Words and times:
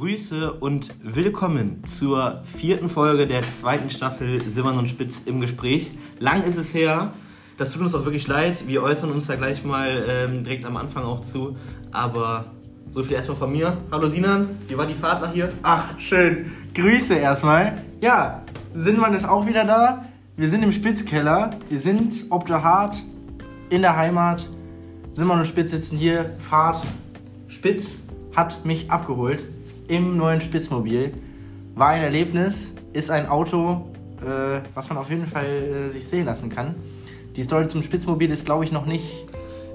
Grüße 0.00 0.54
und 0.54 0.94
willkommen 1.02 1.84
zur 1.84 2.40
vierten 2.56 2.88
Folge 2.88 3.26
der 3.26 3.46
zweiten 3.46 3.90
Staffel 3.90 4.40
Simmern 4.40 4.78
und 4.78 4.88
Spitz 4.88 5.24
im 5.26 5.42
Gespräch. 5.42 5.90
Lang 6.18 6.42
ist 6.42 6.56
es 6.56 6.72
her. 6.72 7.12
Das 7.58 7.72
tut 7.72 7.82
uns 7.82 7.94
auch 7.94 8.06
wirklich 8.06 8.26
leid. 8.26 8.66
Wir 8.66 8.82
äußern 8.82 9.10
uns 9.12 9.26
da 9.26 9.36
gleich 9.36 9.62
mal 9.62 10.06
ähm, 10.08 10.42
direkt 10.42 10.64
am 10.64 10.78
Anfang 10.78 11.04
auch 11.04 11.20
zu. 11.20 11.54
Aber 11.92 12.46
so 12.88 13.02
viel 13.02 13.12
erstmal 13.12 13.36
von 13.36 13.52
mir. 13.52 13.76
Hallo 13.92 14.08
Sinan, 14.08 14.48
wie 14.68 14.78
war 14.78 14.86
die 14.86 14.94
Fahrt 14.94 15.20
nach 15.20 15.34
hier? 15.34 15.52
Ach, 15.62 15.98
schön. 15.98 16.50
Grüße 16.74 17.16
erstmal. 17.16 17.84
Ja, 18.00 18.40
Sinnmann 18.72 19.12
ist 19.12 19.28
auch 19.28 19.46
wieder 19.46 19.66
da. 19.66 20.06
Wir 20.34 20.48
sind 20.48 20.62
im 20.62 20.72
Spitzkeller. 20.72 21.50
Wir 21.68 21.78
sind 21.78 22.24
ob 22.30 22.46
der 22.46 22.62
Hart 22.64 22.96
in 23.68 23.82
der 23.82 23.98
Heimat. 23.98 24.48
Simmern 25.12 25.40
und 25.40 25.46
Spitz 25.46 25.72
sitzen 25.72 25.98
hier. 25.98 26.36
Fahrt. 26.38 26.80
Spitz 27.48 27.98
hat 28.34 28.64
mich 28.64 28.90
abgeholt 28.90 29.44
im 29.90 30.16
neuen 30.16 30.40
Spitzmobil. 30.40 31.12
War 31.74 31.88
ein 31.88 32.02
Erlebnis. 32.02 32.72
Ist 32.92 33.10
ein 33.10 33.28
Auto, 33.28 33.90
äh, 34.22 34.60
was 34.74 34.88
man 34.88 34.98
auf 34.98 35.10
jeden 35.10 35.26
Fall 35.26 35.44
äh, 35.44 35.90
sich 35.90 36.06
sehen 36.06 36.26
lassen 36.26 36.48
kann. 36.48 36.74
Die 37.36 37.42
Story 37.42 37.68
zum 37.68 37.82
Spitzmobil 37.82 38.30
ist, 38.30 38.44
glaube 38.44 38.64
ich, 38.64 38.72
noch 38.72 38.86
nicht 38.86 39.26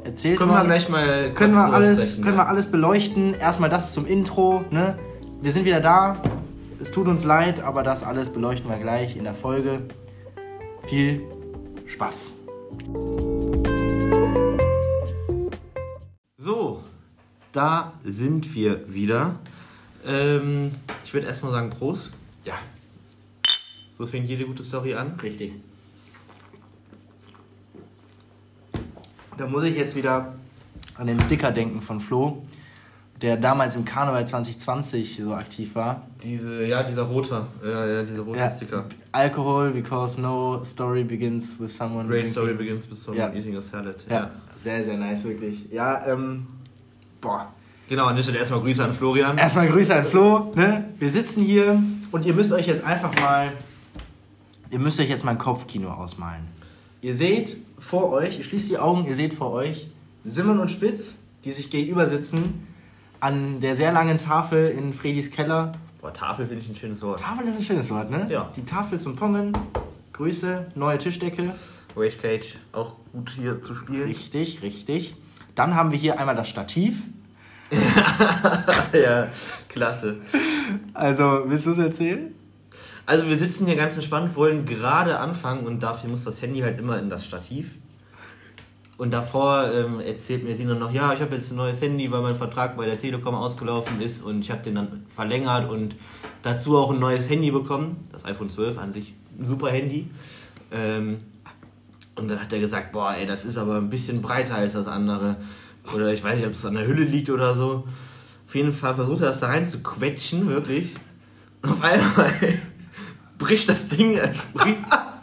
erzählt 0.03 0.37
Können 0.37 0.51
wir 0.51 0.63
gleich 0.63 0.89
mal 0.89 1.33
können 1.33 1.53
wir 1.53 1.73
alles 1.73 2.17
können 2.17 2.35
ja. 2.35 2.43
wir 2.43 2.47
alles 2.47 2.69
beleuchten 2.69 3.33
erstmal 3.33 3.71
das 3.71 3.91
zum 3.91 4.05
Intro 4.05 4.63
ne 4.69 4.99
wir 5.41 5.51
sind 5.51 5.65
wieder 5.65 5.79
da 5.79 6.17
es 6.79 6.91
tut 6.91 7.07
uns 7.07 7.23
leid 7.23 7.59
aber 7.63 7.81
das 7.81 8.03
alles 8.03 8.29
beleuchten 8.29 8.69
wir 8.69 8.77
gleich 8.77 9.17
in 9.17 9.23
der 9.23 9.33
Folge 9.33 9.81
viel 10.83 11.21
Spaß 11.87 12.33
So, 16.45 16.83
da 17.51 17.93
sind 18.03 18.53
wir 18.53 18.93
wieder. 18.93 19.39
Ähm, 20.05 20.71
ich 21.03 21.13
würde 21.13 21.27
erstmal 21.27 21.51
sagen 21.51 21.69
Prost. 21.69 22.11
ja 22.43 22.53
So 23.97 24.05
fängt 24.05 24.27
jede 24.29 24.45
gute 24.45 24.63
Story 24.63 24.93
an. 24.93 25.15
richtig 25.21 25.53
da 29.37 29.47
muss 29.47 29.63
ich 29.63 29.75
jetzt 29.75 29.95
wieder 29.95 30.33
an 30.95 31.07
den 31.07 31.19
Sticker 31.19 31.51
denken 31.51 31.81
von 31.81 31.99
Flo 31.99 32.41
der 33.21 33.37
damals 33.37 33.75
im 33.77 33.85
Karneval 33.85 34.27
2020 34.27 35.17
so 35.23 35.33
aktiv 35.33 35.73
war 35.75 36.01
Diese, 36.21 36.65
ja, 36.65 36.83
dieser 36.83 37.03
rote, 37.03 37.45
ja, 37.63 37.85
ja, 37.87 38.03
dieser 38.03 38.23
rote 38.23 38.39
Ja. 38.39 38.51
Sticker. 38.51 38.85
Alcohol 39.13 39.71
because 39.71 40.19
no 40.19 40.61
story 40.65 41.03
begins 41.05 41.57
with 41.59 41.75
someone 41.75 42.07
Great 42.09 42.27
story 42.27 42.53
begins 42.53 42.89
with 42.89 43.01
someone 43.01 43.17
Ja. 43.33 43.33
eating 43.33 43.55
a 43.55 43.61
salad. 43.61 43.95
ja 44.09 44.29
sehr 44.55 44.83
sehr 44.83 44.97
nice 44.97 45.23
wirklich 45.25 45.69
ja 45.71 46.05
ähm 46.07 46.45
boah 47.21 47.53
Genau, 47.87 48.05
an 48.05 48.15
der 48.15 48.23
Stelle 48.23 48.39
erstmal 48.39 48.61
Grüße 48.61 48.83
an 48.83 48.93
Florian. 48.93 49.37
Erstmal 49.37 49.67
Grüße 49.67 49.95
an 49.95 50.05
Flo. 50.05 50.51
Ne? 50.55 50.85
Wir 50.97 51.09
sitzen 51.09 51.43
hier 51.43 51.81
und 52.11 52.25
ihr 52.25 52.33
müsst 52.33 52.51
euch 52.51 52.65
jetzt 52.65 52.83
einfach 52.83 53.13
mal, 53.19 53.51
ihr 54.71 54.79
müsst 54.79 54.99
euch 54.99 55.09
jetzt 55.09 55.23
mal 55.23 55.31
ein 55.31 55.37
Kopfkino 55.37 55.89
ausmalen. 55.89 56.47
Ihr 57.01 57.15
seht 57.15 57.57
vor 57.77 58.11
euch, 58.11 58.39
ihr 58.39 58.43
schließt 58.43 58.71
die 58.71 58.79
Augen, 58.79 59.05
ihr 59.05 59.15
seht 59.15 59.35
vor 59.35 59.51
euch 59.51 59.87
Simmern 60.23 60.59
und 60.59 60.71
Spitz, 60.71 61.19
die 61.43 61.51
sich 61.51 61.69
gegenüber 61.69 62.07
sitzen 62.07 62.67
an 63.19 63.59
der 63.59 63.75
sehr 63.75 63.91
langen 63.91 64.17
Tafel 64.17 64.69
in 64.69 64.93
Fredis 64.93 65.31
Keller. 65.31 65.73
Boah, 66.01 66.13
Tafel 66.13 66.47
finde 66.47 66.63
ich 66.63 66.69
ein 66.69 66.75
schönes 66.75 67.01
Wort. 67.01 67.19
Tafel 67.19 67.47
ist 67.47 67.55
ein 67.55 67.63
schönes 67.63 67.91
Wort, 67.91 68.09
ne? 68.09 68.27
Ja. 68.29 68.49
Die 68.55 68.65
Tafel 68.65 68.99
zum 68.99 69.15
Pongen. 69.15 69.53
Grüße, 70.13 70.67
neue 70.75 70.97
Tischdecke. 70.97 71.53
Rage 71.95 72.17
Cage, 72.17 72.57
auch 72.73 72.93
gut 73.13 73.31
hier 73.35 73.61
zu 73.61 73.73
spielen. 73.73 74.03
Richtig, 74.03 74.61
richtig. 74.61 75.15
Dann 75.55 75.75
haben 75.75 75.91
wir 75.91 75.97
hier 75.97 76.19
einmal 76.19 76.35
das 76.35 76.49
Stativ. 76.49 77.03
ja, 78.93 79.27
klasse. 79.67 80.17
Also, 80.93 81.43
willst 81.45 81.65
du 81.65 81.71
es 81.71 81.77
erzählen? 81.77 82.33
Also 83.07 83.27
wir 83.27 83.37
sitzen 83.37 83.67
hier 83.67 83.75
ganz 83.75 83.95
entspannt, 83.95 84.35
wollen 84.35 84.65
gerade 84.65 85.19
anfangen 85.19 85.65
und 85.67 85.83
dafür 85.83 86.09
muss 86.09 86.23
das 86.23 86.41
Handy 86.41 86.61
halt 86.61 86.79
immer 86.79 86.97
in 86.97 87.09
das 87.09 87.23
Stativ. 87.23 87.75
Und 88.97 89.13
davor 89.13 89.69
ähm, 89.71 89.99
erzählt 89.99 90.43
mir 90.43 90.55
sie 90.55 90.65
dann 90.65 90.79
noch, 90.79 90.91
ja, 90.91 91.13
ich 91.13 91.21
habe 91.21 91.35
jetzt 91.35 91.51
ein 91.51 91.57
neues 91.57 91.81
Handy, 91.81 92.09
weil 92.11 92.21
mein 92.21 92.35
Vertrag 92.35 92.77
bei 92.77 92.85
der 92.85 92.97
Telekom 92.97 93.35
ausgelaufen 93.35 94.01
ist 94.01 94.21
und 94.21 94.39
ich 94.39 94.49
habe 94.49 94.63
den 94.63 94.75
dann 94.75 95.05
verlängert 95.13 95.69
und 95.69 95.95
dazu 96.41 96.77
auch 96.77 96.91
ein 96.91 96.99
neues 96.99 97.29
Handy 97.29 97.51
bekommen, 97.51 98.07
das 98.11 98.25
iPhone 98.25 98.49
12 98.49 98.77
an 98.77 98.93
sich, 98.93 99.13
ein 99.37 99.45
super 99.45 99.69
Handy. 99.69 100.09
Ähm, 100.71 101.19
und 102.15 102.29
dann 102.29 102.39
hat 102.39 102.53
er 102.53 102.59
gesagt, 102.59 102.93
boah, 102.93 103.13
ey, 103.13 103.27
das 103.27 103.43
ist 103.43 103.57
aber 103.57 103.75
ein 103.75 103.89
bisschen 103.89 104.21
breiter 104.21 104.55
als 104.55 104.73
das 104.73 104.87
andere. 104.87 105.35
Oder 105.93 106.13
ich 106.13 106.23
weiß 106.23 106.37
nicht, 106.37 106.47
ob 106.47 106.53
es 106.53 106.65
an 106.65 106.75
der 106.75 106.87
Hülle 106.87 107.03
liegt 107.03 107.29
oder 107.29 107.55
so. 107.55 107.85
Auf 108.47 108.55
jeden 108.55 108.71
Fall 108.71 108.95
versucht 108.95 109.21
er 109.21 109.29
das 109.29 109.39
da 109.39 109.47
rein 109.47 109.65
zu 109.65 109.81
quetschen, 109.81 110.47
wirklich. 110.47 110.95
Und 111.61 111.71
auf 111.71 111.83
einmal 111.83 112.33
bricht 113.37 113.69
das 113.69 113.87
Ding, 113.87 114.17
äh, 114.17 114.29
bricht, 114.53 114.79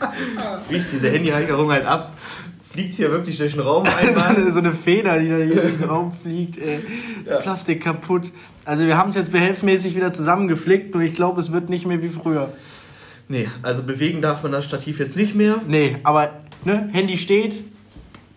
bricht 0.69 0.87
diese 0.93 1.11
Handyhalterung 1.11 1.71
halt 1.71 1.87
ab, 1.87 2.17
fliegt 2.73 2.95
hier 2.95 3.11
wirklich 3.11 3.39
durch 3.39 3.53
den 3.53 3.61
Raum 3.61 3.87
so, 3.87 3.93
einmal. 3.93 4.37
eine, 4.37 4.53
so 4.53 4.59
eine 4.59 4.73
Feder, 4.73 5.19
die 5.19 5.28
da 5.28 5.37
hier 5.37 5.62
in 5.62 5.78
den 5.78 5.89
Raum 5.89 6.12
fliegt. 6.12 6.59
Ey. 6.59 6.81
Plastik 7.43 7.83
kaputt. 7.83 8.31
Also 8.65 8.87
wir 8.87 8.97
haben 8.97 9.11
es 9.11 9.17
jetzt 9.17 9.33
behelfsmäßig 9.33 9.97
wieder 9.97 10.12
zusammengeflickt, 10.12 10.94
nur 10.94 11.03
ich 11.03 11.15
glaube, 11.15 11.41
es 11.41 11.53
wird 11.53 11.69
nicht 11.69 11.87
mehr 11.87 12.03
wie 12.03 12.09
früher. 12.09 12.53
Nee, 13.29 13.49
also 13.62 13.83
bewegen 13.83 14.23
darf 14.23 14.43
man 14.43 14.53
das 14.53 14.65
Stativ 14.65 14.99
jetzt 14.99 15.17
nicht 15.17 15.34
mehr. 15.34 15.56
Nee, 15.67 15.97
aber 16.03 16.31
ne, 16.65 16.89
Handy 16.93 17.19
steht, 17.19 17.55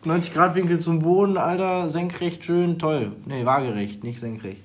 90 0.05 0.33
Grad 0.33 0.53
Winkel 0.53 0.79
zum 0.79 0.99
Boden, 0.99 1.37
Alter, 1.37 1.89
senkrecht, 1.89 2.45
schön, 2.45 2.77
toll. 2.77 3.13
Nee, 3.25 3.43
waagerecht, 3.43 4.03
nicht 4.03 4.19
senkrecht. 4.19 4.61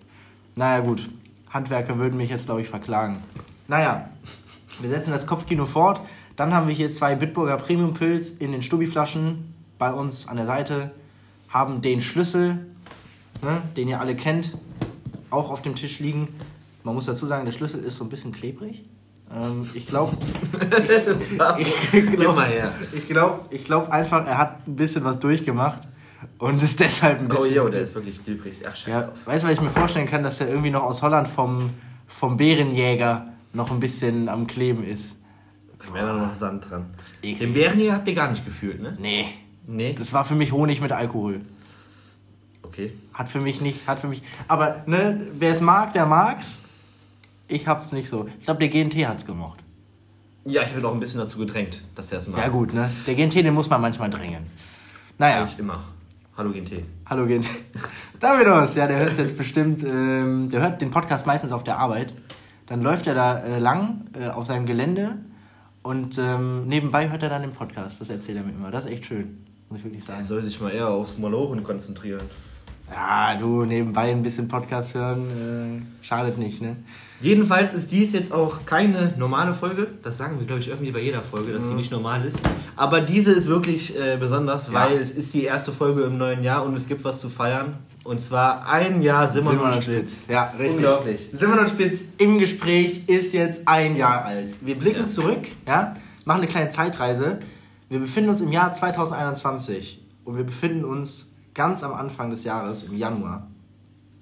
Naja 0.54 0.80
gut, 0.80 1.08
Handwerker 1.48 1.96
würden 1.98 2.18
mich 2.18 2.28
jetzt, 2.28 2.44
glaube 2.44 2.60
ich, 2.60 2.68
verklagen. 2.68 3.22
Naja, 3.66 4.10
wir 4.80 4.90
setzen 4.90 5.12
das 5.12 5.26
Kopfkino 5.26 5.64
fort. 5.64 6.00
Dann 6.36 6.52
haben 6.52 6.68
wir 6.68 6.74
hier 6.74 6.90
zwei 6.90 7.14
Bitburger 7.14 7.56
Premium 7.56 7.94
Pilz 7.94 8.32
in 8.32 8.52
den 8.52 8.60
Stubiflaschen 8.60 9.54
bei 9.78 9.92
uns 9.92 10.28
an 10.28 10.36
der 10.36 10.46
Seite. 10.46 10.90
Haben 11.48 11.80
den 11.80 12.02
Schlüssel, 12.02 12.66
ne, 13.42 13.62
den 13.76 13.88
ihr 13.88 13.98
alle 13.98 14.16
kennt, 14.16 14.58
auch 15.30 15.50
auf 15.50 15.62
dem 15.62 15.74
Tisch 15.74 16.00
liegen. 16.00 16.28
Man 16.84 16.94
muss 16.94 17.06
dazu 17.06 17.26
sagen, 17.26 17.46
der 17.46 17.52
Schlüssel 17.52 17.82
ist 17.82 17.96
so 17.96 18.04
ein 18.04 18.10
bisschen 18.10 18.32
klebrig. 18.32 18.84
Ähm, 19.34 19.68
ich 19.74 19.86
glaube, 19.86 20.16
ich 21.58 22.16
glaube, 22.16 22.46
ich 22.92 23.08
glaube 23.08 23.41
ich 23.50 23.64
glaub 23.64 23.91
einfach, 23.91 24.26
er 24.26 24.38
hat 24.38 24.66
ein 24.66 24.76
bisschen 24.76 25.04
was 25.04 25.18
durchgemacht 25.18 25.80
und 26.38 26.62
ist 26.62 26.80
deshalb 26.80 27.20
ein 27.20 27.26
Oh 27.30 27.36
bisschen. 27.36 27.54
jo, 27.54 27.68
der 27.68 27.80
ist 27.82 27.94
wirklich 27.94 28.22
klebrig. 28.24 28.62
Ach, 28.68 28.74
scheiße. 28.74 28.91
ja, 28.91 29.12
weißt 29.26 29.44
du, 29.44 29.48
was 29.48 29.54
ich 29.54 29.60
mir 29.60 29.70
vorstellen 29.70 30.06
kann, 30.08 30.22
dass 30.22 30.41
er 30.41 30.48
irgendwie 30.48 30.70
noch 30.70 30.82
aus 30.82 31.02
Holland 31.02 31.28
vom, 31.28 31.70
vom 32.08 32.36
Bärenjäger 32.36 33.28
noch 33.52 33.70
ein 33.70 33.80
bisschen 33.80 34.28
am 34.28 34.46
Kleben 34.46 34.84
ist. 34.84 35.16
Da 35.86 35.94
wäre 35.94 36.18
noch 36.18 36.34
Sand 36.34 36.68
dran. 36.68 36.86
Den 37.22 37.52
Bären 37.54 37.78
hier 37.78 37.94
habt 37.94 38.06
ihr 38.08 38.14
gar 38.14 38.30
nicht 38.30 38.44
gefühlt, 38.44 38.80
ne? 38.82 38.97
Nee, 39.00 39.26
Nee. 39.66 39.94
das 39.97 40.12
war 40.12 40.24
für 40.24 40.34
mich 40.34 40.52
Honig 40.52 40.80
mit 40.80 40.92
Alkohol. 40.92 41.41
Okay. 42.62 42.92
Hat 43.14 43.28
für 43.28 43.41
mich 43.41 43.60
nicht, 43.60 43.86
hat 43.88 43.98
für 43.98 44.08
mich. 44.08 44.22
Aber 44.48 44.82
ne, 44.86 45.26
wer 45.38 45.52
es 45.54 45.60
mag, 45.60 45.92
der 45.92 46.06
mag's. 46.06 46.62
Ich 47.50 47.66
hab's 47.66 47.90
nicht 47.92 48.08
so. 48.08 48.28
Ich 48.38 48.44
glaube, 48.44 48.60
der 48.60 48.68
GNT 48.68 48.94
hat's 49.08 49.26
gemocht. 49.26 49.58
Ja, 50.44 50.62
ich 50.62 50.70
bin 50.72 50.84
auch 50.84 50.94
ein 50.94 51.00
bisschen 51.00 51.18
dazu 51.18 51.38
gedrängt, 51.38 51.82
dass 51.96 52.08
der 52.08 52.20
es 52.20 52.28
macht. 52.28 52.40
Ja 52.40 52.48
gut, 52.48 52.72
ne? 52.72 52.88
Der 53.06 53.14
GNT, 53.16 53.34
den 53.34 53.52
muss 53.52 53.68
man 53.68 53.80
manchmal 53.80 54.08
drängen. 54.08 54.46
Naja. 55.18 55.40
Eigentlich 55.42 55.58
immer. 55.58 55.82
Hallo 56.36 56.52
GNT. 56.52 56.84
Hallo 57.06 57.26
Gent. 57.26 57.50
Davidos, 58.20 58.74
ja, 58.76 58.86
der 58.86 59.00
hört 59.00 59.18
jetzt 59.18 59.36
bestimmt, 59.36 59.82
ähm, 59.82 60.48
der 60.48 60.62
hört 60.62 60.80
den 60.80 60.90
Podcast 60.90 61.26
meistens 61.26 61.50
auf 61.52 61.64
der 61.64 61.76
Arbeit. 61.76 62.14
Dann 62.66 62.80
läuft 62.82 63.06
er 63.08 63.14
da 63.14 63.40
äh, 63.40 63.58
lang 63.58 64.06
äh, 64.18 64.28
auf 64.28 64.46
seinem 64.46 64.64
Gelände 64.64 65.18
und 65.82 66.16
ähm, 66.18 66.68
nebenbei 66.68 67.10
hört 67.10 67.22
er 67.24 67.28
dann 67.28 67.42
den 67.42 67.52
Podcast. 67.52 68.00
Das 68.00 68.08
erzählt 68.08 68.38
er 68.38 68.44
mir 68.44 68.52
immer. 68.52 68.70
Das 68.70 68.84
ist 68.86 68.92
echt 68.92 69.06
schön, 69.06 69.44
muss 69.68 69.80
ich 69.80 69.84
wirklich 69.84 70.02
Er 70.04 70.14
sagen. 70.14 70.24
soll 70.24 70.42
sich 70.42 70.58
mal 70.60 70.70
eher 70.70 70.88
aufs 70.88 71.18
Malochen 71.18 71.62
konzentrieren. 71.64 72.22
Ja, 72.91 73.34
du 73.34 73.64
nebenbei 73.66 74.10
ein 74.10 74.22
bisschen 74.22 74.48
Podcast 74.48 74.94
hören, 74.94 75.82
äh, 76.00 76.04
schadet 76.06 76.38
nicht, 76.38 76.62
ne? 76.62 76.76
Jedenfalls 77.20 77.74
ist 77.74 77.90
dies 77.92 78.12
jetzt 78.12 78.32
auch 78.32 78.64
keine 78.64 79.12
normale 79.18 79.52
Folge. 79.52 79.88
Das 80.02 80.16
sagen 80.16 80.38
wir, 80.38 80.46
glaube 80.46 80.60
ich, 80.62 80.68
irgendwie 80.68 80.90
bei 80.90 81.00
jeder 81.00 81.22
Folge, 81.22 81.52
dass 81.52 81.66
sie 81.68 81.74
nicht 81.74 81.92
normal 81.92 82.24
ist. 82.24 82.40
Aber 82.76 83.00
diese 83.02 83.32
ist 83.32 83.46
wirklich 83.46 83.94
äh, 83.98 84.16
besonders, 84.18 84.68
Ja. 84.68 84.74
weil 84.74 84.96
es 84.98 85.10
ist 85.10 85.34
die 85.34 85.44
erste 85.44 85.70
Folge 85.70 86.02
im 86.04 86.16
neuen 86.16 86.42
Jahr 86.42 86.64
und 86.64 86.74
es 86.76 86.86
gibt 86.88 87.04
was 87.04 87.20
zu 87.20 87.28
feiern. 87.28 87.74
Und 88.04 88.20
zwar 88.22 88.66
ein 88.66 89.02
Jahr 89.02 89.30
Simon, 89.30 89.52
Simon 89.52 89.66
und 89.68 89.74
und 89.76 89.82
Spitz. 89.84 90.16
Spitz. 90.20 90.24
Ja, 90.28 90.52
richtig. 90.58 90.76
Unglaublich. 90.76 91.28
Simon 91.32 91.58
und 91.58 91.68
Spitz 91.68 92.04
im 92.16 92.38
Gespräch 92.38 93.02
ist 93.06 93.34
jetzt 93.34 93.68
ein 93.68 93.96
Jahr 93.96 94.24
alt. 94.24 94.54
Wir 94.62 94.76
blicken 94.78 95.02
Ja. 95.02 95.06
zurück, 95.06 95.46
ja, 95.66 95.96
machen 96.24 96.38
eine 96.40 96.46
kleine 96.50 96.70
Zeitreise. 96.70 97.38
Wir 97.90 97.98
befinden 97.98 98.30
uns 98.30 98.40
im 98.40 98.50
Jahr 98.52 98.72
2021 98.72 100.00
und 100.24 100.36
wir 100.38 100.44
befinden 100.44 100.84
uns 100.86 101.34
ganz 101.52 101.82
am 101.84 101.92
Anfang 101.92 102.30
des 102.30 102.44
Jahres, 102.44 102.84
im 102.84 102.96
Januar. 102.96 103.46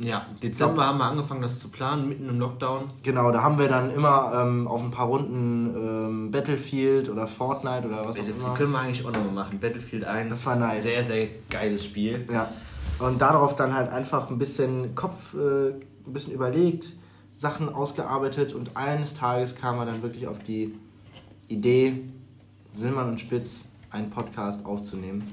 Ja, 0.01 0.27
Dezember 0.41 0.87
haben 0.87 0.99
wir 0.99 1.07
angefangen, 1.07 1.43
das 1.43 1.59
zu 1.59 1.71
planen, 1.71 2.09
mitten 2.09 2.29
im 2.29 2.39
Lockdown. 2.39 2.85
Genau, 3.03 3.33
da 3.33 3.43
haben 3.43 3.59
wir 3.59 3.69
dann 3.69 3.91
immer 3.91 4.33
ähm, 4.35 4.69
auf 4.69 4.83
ein 4.83 4.93
paar 4.93 5.07
Runden 5.07 5.75
ähm, 5.75 6.31
Battlefield 6.31 7.09
oder 7.09 7.27
Fortnite 7.27 7.89
oder 7.89 8.07
was 8.07 8.19
auch 8.19 8.25
immer. 8.25 8.55
können 8.55 8.73
wir 8.73 8.79
eigentlich 8.79 9.05
auch 9.05 9.13
nochmal 9.13 9.33
machen. 9.33 9.59
Battlefield 9.59 10.05
1. 10.05 10.31
Das 10.31 10.47
war 10.47 10.55
nice. 10.55 10.85
Sehr, 10.85 11.03
sehr 11.03 11.27
geiles 11.51 11.85
Spiel. 11.85 12.27
Ja. 12.33 12.49
Und 13.01 13.21
darauf 13.21 13.57
dann 13.57 13.75
halt 13.75 13.91
einfach 13.91 14.31
ein 14.31 14.39
bisschen 14.39 14.95
Kopf, 14.95 15.35
äh, 15.35 15.71
ein 15.71 16.13
bisschen 16.13 16.33
überlegt, 16.33 16.93
Sachen 17.35 17.69
ausgearbeitet 17.69 18.53
und 18.53 18.77
eines 18.77 19.15
Tages 19.15 19.57
kam 19.57 19.79
er 19.79 19.87
dann 19.87 20.03
wirklich 20.03 20.29
auf 20.29 20.39
die 20.39 20.75
Idee, 21.49 22.05
Silman 22.71 23.09
und 23.11 23.21
Spitz 23.21 23.67
einen 23.91 24.11
Podcast 24.11 24.65
aufzunehmen. 24.65 25.25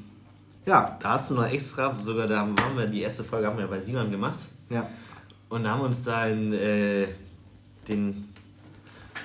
Ja. 0.66 0.98
Da 1.00 1.12
hast 1.12 1.30
du 1.30 1.36
noch 1.36 1.48
extra, 1.48 1.96
sogar 2.00 2.26
da 2.26 2.40
haben 2.40 2.56
wir 2.76 2.88
die 2.88 3.02
erste 3.02 3.24
Folge 3.24 3.46
haben 3.46 3.60
wir 3.60 3.68
bei 3.68 3.80
Simon 3.80 4.10
gemacht. 4.10 4.40
Ja. 4.70 4.90
Und 5.50 5.68
haben 5.68 5.82
uns 5.82 6.04
da 6.04 6.28
in 6.28 6.54
äh, 6.54 7.08
den 7.88 8.30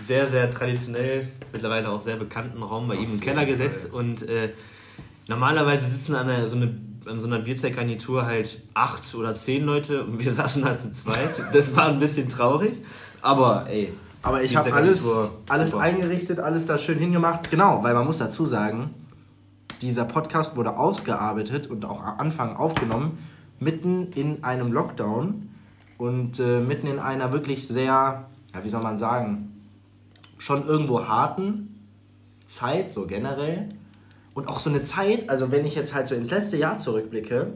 sehr, 0.03 0.29
sehr 0.29 0.51
traditionell, 0.51 1.29
mittlerweile 1.53 1.91
auch 1.91 2.01
sehr 2.01 2.17
bekannten 2.17 2.63
Raum 2.63 2.89
bei 2.89 2.97
ihm 2.97 3.15
im 3.15 3.21
Keller 3.21 3.47
gesetzt. 3.47 3.93
Und 3.93 4.29
äh, 4.29 4.51
normalerweise 5.29 5.87
sitzen 5.87 6.15
an, 6.15 6.29
einer, 6.29 6.49
so 6.49 6.57
eine, 6.57 6.75
an 7.07 7.21
so 7.21 7.27
einer 7.27 7.39
Bierzeitgarnitur 7.39 8.27
halt 8.27 8.63
acht 8.75 9.15
oder 9.15 9.35
zehn 9.35 9.65
Leute 9.65 10.05
und 10.05 10.25
wir 10.25 10.33
saßen 10.35 10.65
halt 10.65 10.81
zu 10.81 10.93
zweit. 10.93 11.43
Das 11.53 11.75
war 11.77 11.89
ein 11.89 12.01
bisschen 12.01 12.29
traurig, 12.29 12.75
aber 13.23 13.67
ey. 13.69 13.93
Aber 14.23 14.43
ich 14.43 14.55
habe 14.55 14.73
alles, 14.75 15.09
alles 15.49 15.75
eingerichtet, 15.75 16.41
alles 16.41 16.67
da 16.67 16.77
schön 16.77 16.99
hingemacht. 16.99 17.51
Genau, 17.51 17.83
weil 17.83 17.95
man 17.95 18.05
muss 18.05 18.19
dazu 18.19 18.45
sagen, 18.45 18.95
dieser 19.81 20.05
Podcast 20.05 20.57
wurde 20.57 20.77
ausgearbeitet 20.77 21.69
und 21.69 21.87
auch 21.87 22.05
am 22.05 22.21
Anfang 22.21 22.55
aufgenommen, 22.55 23.17
mitten 23.61 24.13
in 24.13 24.43
einem 24.43 24.73
Lockdown 24.73 25.51
und 25.99 26.41
äh, 26.41 26.61
mitten 26.61 26.87
in 26.87 26.99
einer 26.99 27.33
wirklich 27.33 27.69
sehr, 27.69 28.27
ja, 28.55 28.65
wie 28.65 28.69
soll 28.69 28.83
man 28.83 28.99
sagen, 28.99 29.63
schon 30.39 30.67
irgendwo 30.67 31.07
harten 31.07 31.79
Zeit, 32.47 32.91
so 32.91 33.07
generell. 33.07 33.69
Und 34.35 34.49
auch 34.49 34.59
so 34.59 34.71
eine 34.71 34.83
Zeit, 34.83 35.29
also 35.29 35.51
wenn 35.51 35.65
ich 35.65 35.75
jetzt 35.75 35.95
halt 35.95 36.07
so 36.07 36.15
ins 36.15 36.31
letzte 36.31 36.57
Jahr 36.57 36.79
zurückblicke, 36.79 37.53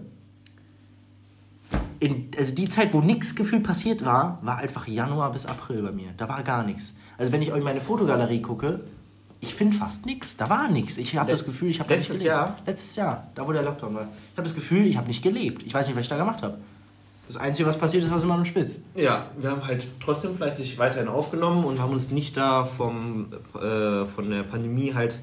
in, 2.00 2.30
also 2.36 2.54
die 2.54 2.68
Zeit, 2.68 2.92
wo 2.92 3.00
nichts 3.00 3.34
gefühlt 3.34 3.62
passiert 3.62 4.04
war, 4.04 4.38
war 4.42 4.58
einfach 4.58 4.86
Januar 4.86 5.32
bis 5.32 5.46
April 5.46 5.82
bei 5.82 5.92
mir. 5.92 6.10
Da 6.16 6.28
war 6.28 6.42
gar 6.42 6.64
nichts. 6.64 6.92
Also 7.16 7.32
wenn 7.32 7.40
ich 7.40 7.52
euch 7.52 7.62
meine 7.62 7.80
Fotogalerie 7.80 8.42
gucke, 8.42 8.80
ich 9.44 9.54
finde 9.54 9.76
fast 9.76 10.06
nichts. 10.06 10.36
Da 10.36 10.48
war 10.48 10.68
nichts. 10.68 10.96
Ich 10.96 11.16
habe 11.16 11.30
das 11.30 11.44
Gefühl, 11.44 11.68
ich 11.68 11.78
habe 11.78 11.94
Letztes 11.94 12.22
Jahr? 12.22 12.58
Letztes 12.66 12.96
Jahr, 12.96 13.28
da 13.34 13.46
wo 13.46 13.52
der 13.52 13.62
Lockdown 13.62 13.94
war. 13.94 14.08
Ich 14.32 14.38
habe 14.38 14.48
das 14.48 14.54
Gefühl, 14.54 14.86
ich 14.86 14.96
habe 14.96 15.06
nicht 15.06 15.22
gelebt. 15.22 15.62
Ich 15.62 15.74
weiß 15.74 15.86
nicht, 15.86 15.96
was 15.96 16.02
ich 16.02 16.08
da 16.08 16.16
gemacht 16.16 16.42
habe. 16.42 16.58
Das 17.26 17.36
Einzige, 17.36 17.68
was 17.68 17.78
passiert 17.78 18.04
ist, 18.04 18.10
war 18.10 18.22
immer 18.22 18.36
nur 18.36 18.46
spitz. 18.46 18.78
Ja, 18.94 19.26
wir 19.38 19.50
haben 19.50 19.66
halt 19.66 19.86
trotzdem 20.02 20.34
fleißig 20.34 20.78
weiterhin 20.78 21.08
aufgenommen 21.08 21.64
und 21.64 21.78
haben 21.80 21.92
uns 21.92 22.10
nicht 22.10 22.36
da 22.36 22.64
vom, 22.64 23.32
äh, 23.54 24.04
von 24.04 24.30
der 24.30 24.42
Pandemie 24.42 24.94
halt 24.94 25.20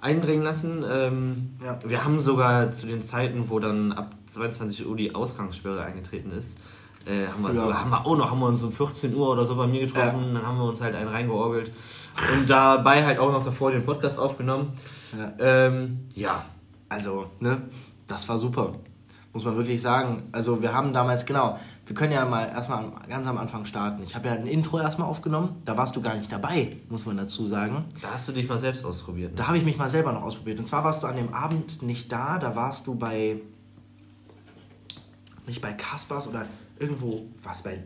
eindringen 0.00 0.42
lassen. 0.42 0.84
Ähm, 0.88 1.50
ja. 1.64 1.78
Wir 1.84 2.04
haben 2.04 2.20
sogar 2.20 2.72
zu 2.72 2.86
den 2.86 3.02
Zeiten, 3.02 3.50
wo 3.50 3.58
dann 3.60 3.92
ab 3.92 4.14
22 4.26 4.86
Uhr 4.86 4.96
die 4.96 5.14
Ausgangssperre 5.14 5.84
eingetreten 5.84 6.32
ist, 6.32 6.58
äh, 7.06 7.26
haben, 7.28 7.42
wir 7.42 7.54
ja. 7.54 7.60
sogar, 7.60 7.80
haben 7.80 7.90
wir 7.90 8.06
auch 8.06 8.16
noch, 8.16 8.30
haben 8.30 8.40
wir 8.40 8.46
uns 8.46 8.62
um 8.62 8.72
14 8.72 9.14
Uhr 9.14 9.30
oder 9.30 9.44
so 9.44 9.56
bei 9.56 9.66
mir 9.66 9.80
getroffen, 9.86 10.28
ja. 10.28 10.34
dann 10.34 10.46
haben 10.46 10.58
wir 10.58 10.64
uns 10.64 10.80
halt 10.80 10.94
einen 10.94 11.08
reingeorgelt 11.08 11.72
und 12.34 12.48
dabei 12.48 13.04
halt 13.04 13.18
auch 13.18 13.32
noch 13.32 13.44
davor 13.44 13.70
den 13.70 13.84
Podcast 13.84 14.18
aufgenommen. 14.18 14.72
Ja. 15.16 15.32
Ähm, 15.38 16.08
ja. 16.14 16.44
Also, 16.88 17.30
ne, 17.40 17.62
das 18.06 18.28
war 18.28 18.38
super 18.38 18.74
muss 19.32 19.44
man 19.44 19.56
wirklich 19.56 19.80
sagen. 19.80 20.28
Also 20.32 20.60
wir 20.60 20.72
haben 20.72 20.92
damals, 20.92 21.24
genau, 21.24 21.58
wir 21.86 21.94
können 21.94 22.12
ja 22.12 22.24
mal 22.24 22.48
erstmal 22.48 22.90
ganz 23.08 23.26
am 23.26 23.38
Anfang 23.38 23.64
starten. 23.64 24.02
Ich 24.02 24.14
habe 24.14 24.28
ja 24.28 24.34
ein 24.34 24.46
Intro 24.46 24.78
erstmal 24.80 25.08
aufgenommen, 25.08 25.56
da 25.64 25.76
warst 25.76 25.94
du 25.96 26.02
gar 26.02 26.14
nicht 26.14 26.30
dabei, 26.32 26.70
muss 26.88 27.06
man 27.06 27.16
dazu 27.16 27.46
sagen. 27.46 27.84
Da 28.02 28.12
hast 28.12 28.28
du 28.28 28.32
dich 28.32 28.48
mal 28.48 28.58
selbst 28.58 28.84
ausprobiert. 28.84 29.32
Ne? 29.32 29.36
Da 29.38 29.46
habe 29.46 29.58
ich 29.58 29.64
mich 29.64 29.76
mal 29.76 29.90
selber 29.90 30.12
noch 30.12 30.22
ausprobiert. 30.22 30.58
Und 30.58 30.66
zwar 30.66 30.84
warst 30.84 31.02
du 31.02 31.06
an 31.06 31.16
dem 31.16 31.32
Abend 31.32 31.82
nicht 31.82 32.10
da, 32.10 32.38
da 32.38 32.56
warst 32.56 32.86
du 32.86 32.94
bei, 32.94 33.40
nicht 35.46 35.60
bei 35.60 35.72
Kaspers 35.72 36.26
oder 36.26 36.46
irgendwo, 36.78 37.26
was 37.42 37.62
bei, 37.62 37.82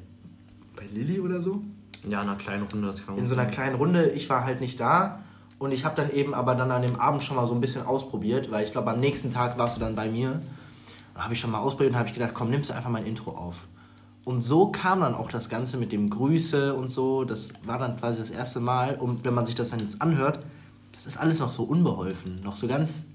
bei 0.76 0.84
Lilly 0.92 1.20
oder 1.20 1.42
so? 1.42 1.62
Ja, 2.08 2.20
in 2.20 2.28
einer 2.28 2.36
kleinen 2.36 2.64
Runde. 2.64 2.86
Das 2.88 3.04
kann 3.04 3.18
in 3.18 3.26
so 3.26 3.34
einer 3.34 3.46
kleinen 3.46 3.76
Runde, 3.76 4.10
ich 4.10 4.28
war 4.28 4.44
halt 4.44 4.60
nicht 4.60 4.78
da. 4.78 5.20
Und 5.58 5.72
ich 5.72 5.84
habe 5.84 5.96
dann 5.96 6.10
eben 6.10 6.34
aber 6.34 6.54
dann 6.54 6.70
an 6.70 6.82
dem 6.82 7.00
Abend 7.00 7.22
schon 7.22 7.36
mal 7.36 7.46
so 7.46 7.54
ein 7.54 7.60
bisschen 7.60 7.86
ausprobiert, 7.86 8.50
weil 8.50 8.64
ich 8.64 8.72
glaube, 8.72 8.90
am 8.90 9.00
nächsten 9.00 9.30
Tag 9.30 9.56
warst 9.58 9.76
du 9.76 9.80
dann 9.80 9.94
bei 9.94 10.08
mir. 10.08 10.40
Da 11.14 11.22
habe 11.22 11.34
ich 11.34 11.40
schon 11.40 11.50
mal 11.50 11.60
ausprobiert 11.60 11.92
und 11.92 11.98
habe 11.98 12.08
ich 12.08 12.14
gedacht, 12.14 12.32
komm, 12.34 12.50
nimmst 12.50 12.70
du 12.70 12.74
einfach 12.74 12.90
mein 12.90 13.06
Intro 13.06 13.30
auf. 13.30 13.56
Und 14.24 14.40
so 14.40 14.68
kam 14.68 15.00
dann 15.00 15.14
auch 15.14 15.30
das 15.30 15.48
Ganze 15.48 15.76
mit 15.76 15.92
dem 15.92 16.10
Grüße 16.10 16.74
und 16.74 16.90
so. 16.90 17.24
Das 17.24 17.48
war 17.62 17.78
dann 17.78 17.96
quasi 17.98 18.18
das 18.18 18.30
erste 18.30 18.58
Mal. 18.58 18.96
Und 18.96 19.24
wenn 19.24 19.34
man 19.34 19.46
sich 19.46 19.54
das 19.54 19.70
dann 19.70 19.80
jetzt 19.80 20.02
anhört, 20.02 20.40
das 20.92 21.06
ist 21.06 21.18
alles 21.18 21.38
noch 21.38 21.52
so 21.52 21.62
unbeholfen, 21.64 22.40
noch 22.42 22.56
so 22.56 22.66
ganz, 22.66 23.06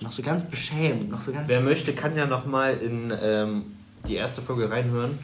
noch 0.00 0.12
so 0.12 0.22
ganz 0.22 0.44
beschämt, 0.44 1.10
noch 1.10 1.20
so 1.20 1.32
ganz. 1.32 1.46
Wer 1.46 1.60
möchte, 1.60 1.94
kann 1.94 2.16
ja 2.16 2.26
noch 2.26 2.46
mal 2.46 2.74
in 2.76 3.12
ähm, 3.22 3.64
die 4.08 4.14
erste 4.14 4.40
Folge 4.40 4.70
reinhören 4.70 5.18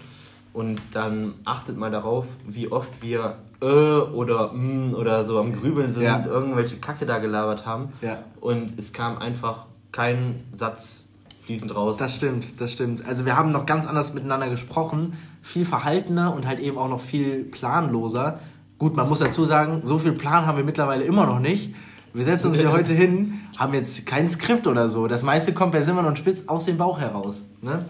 und 0.56 0.80
dann 0.92 1.34
achtet 1.44 1.76
mal 1.76 1.90
darauf, 1.90 2.24
wie 2.46 2.72
oft 2.72 3.02
wir 3.02 3.36
äh 3.60 3.66
oder 3.66 4.54
mm 4.54 4.94
oder 4.94 5.22
so 5.22 5.38
am 5.38 5.52
Grübeln 5.52 5.92
sind 5.92 6.04
ja. 6.04 6.16
und 6.16 6.24
irgendwelche 6.24 6.78
Kacke 6.78 7.04
da 7.04 7.18
gelabert 7.18 7.66
haben. 7.66 7.92
Ja. 8.00 8.20
Und 8.40 8.78
es 8.78 8.94
kam 8.94 9.18
einfach 9.18 9.66
kein 9.92 10.42
Satz 10.54 11.04
fließend 11.42 11.74
raus. 11.74 11.98
Das 11.98 12.16
stimmt, 12.16 12.58
das 12.58 12.72
stimmt. 12.72 13.06
Also 13.06 13.26
wir 13.26 13.36
haben 13.36 13.52
noch 13.52 13.66
ganz 13.66 13.86
anders 13.86 14.14
miteinander 14.14 14.48
gesprochen, 14.48 15.18
viel 15.42 15.66
verhaltener 15.66 16.34
und 16.34 16.46
halt 16.46 16.58
eben 16.60 16.78
auch 16.78 16.88
noch 16.88 17.02
viel 17.02 17.44
planloser. 17.44 18.40
Gut, 18.78 18.96
man 18.96 19.10
muss 19.10 19.18
dazu 19.18 19.44
sagen, 19.44 19.82
so 19.84 19.98
viel 19.98 20.12
Plan 20.12 20.46
haben 20.46 20.56
wir 20.56 20.64
mittlerweile 20.64 21.04
immer 21.04 21.26
noch 21.26 21.38
nicht. 21.38 21.74
Wir 22.14 22.24
setzen 22.24 22.48
uns 22.48 22.58
hier 22.58 22.72
heute 22.78 22.94
hin, 22.94 23.40
haben 23.58 23.74
jetzt 23.74 24.06
kein 24.06 24.26
Skript 24.30 24.66
oder 24.66 24.88
so. 24.88 25.06
Das 25.06 25.22
meiste 25.22 25.52
kommt 25.52 25.72
bei 25.72 25.82
Simon 25.82 26.06
und 26.06 26.16
Spitz 26.16 26.44
aus 26.46 26.64
dem 26.64 26.78
Bauch 26.78 26.98
heraus. 26.98 27.42
Ne? 27.60 27.84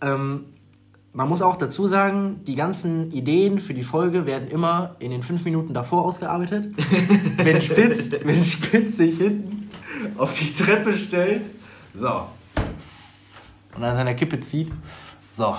Ähm, 0.00 0.44
man 1.12 1.28
muss 1.28 1.42
auch 1.42 1.56
dazu 1.56 1.88
sagen, 1.88 2.44
die 2.46 2.54
ganzen 2.54 3.10
Ideen 3.10 3.60
für 3.60 3.74
die 3.74 3.82
Folge 3.82 4.26
werden 4.26 4.48
immer 4.48 4.96
in 4.98 5.10
den 5.10 5.22
fünf 5.22 5.44
Minuten 5.44 5.74
davor 5.74 6.04
ausgearbeitet. 6.04 6.68
wenn, 7.36 7.60
Spitz, 7.62 8.10
wenn 8.22 8.44
Spitz 8.44 8.96
sich 8.96 9.18
hinten 9.18 9.68
auf 10.16 10.38
die 10.38 10.52
Treppe 10.52 10.96
stellt, 10.96 11.50
so, 11.94 12.26
und 13.78 13.84
an 13.84 13.96
seiner 13.96 14.14
Kippe 14.14 14.40
zieht. 14.40 14.70
So. 15.36 15.56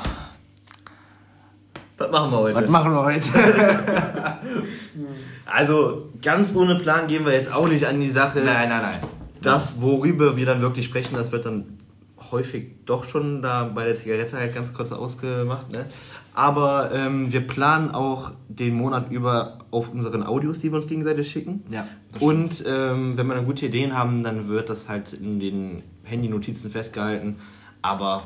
Was 1.97 2.11
machen 2.11 2.31
wir 2.31 2.37
heute? 2.37 2.61
Was 2.61 2.69
machen 2.69 2.91
wir 2.91 3.03
heute? 3.03 3.21
also, 5.45 6.09
ganz 6.21 6.53
ohne 6.55 6.75
Plan 6.75 7.07
gehen 7.07 7.25
wir 7.25 7.33
jetzt 7.33 7.53
auch 7.53 7.67
nicht 7.67 7.85
an 7.85 7.99
die 7.99 8.11
Sache. 8.11 8.39
Nein, 8.39 8.69
nein, 8.69 8.81
nein. 8.81 8.99
Das, 9.41 9.81
worüber 9.81 10.35
wir 10.35 10.45
dann 10.45 10.61
wirklich 10.61 10.85
sprechen, 10.85 11.15
das 11.15 11.31
wird 11.31 11.45
dann 11.45 11.78
häufig 12.31 12.85
doch 12.85 13.03
schon 13.03 13.41
da 13.41 13.63
bei 13.63 13.85
der 13.85 13.95
Zigarette 13.95 14.37
halt 14.37 14.53
ganz 14.53 14.73
kurz 14.73 14.91
ausgemacht. 14.91 15.71
Ne? 15.71 15.85
Aber 16.33 16.92
ähm, 16.94 17.31
wir 17.31 17.45
planen 17.45 17.92
auch 17.92 18.31
den 18.47 18.75
Monat 18.75 19.11
über 19.11 19.57
auf 19.71 19.92
unseren 19.92 20.23
Audios, 20.23 20.59
die 20.59 20.71
wir 20.71 20.77
uns 20.77 20.87
gegenseitig 20.87 21.30
schicken. 21.30 21.63
Ja. 21.71 21.87
Und 22.19 22.63
ähm, 22.68 23.18
wenn 23.18 23.27
wir 23.27 23.35
dann 23.35 23.45
gute 23.45 23.65
Ideen 23.65 23.97
haben, 23.97 24.23
dann 24.23 24.47
wird 24.47 24.69
das 24.69 24.89
halt 24.89 25.13
in 25.13 25.39
den 25.39 25.83
Handy-Notizen 26.04 26.71
festgehalten. 26.71 27.37
Aber 27.81 28.23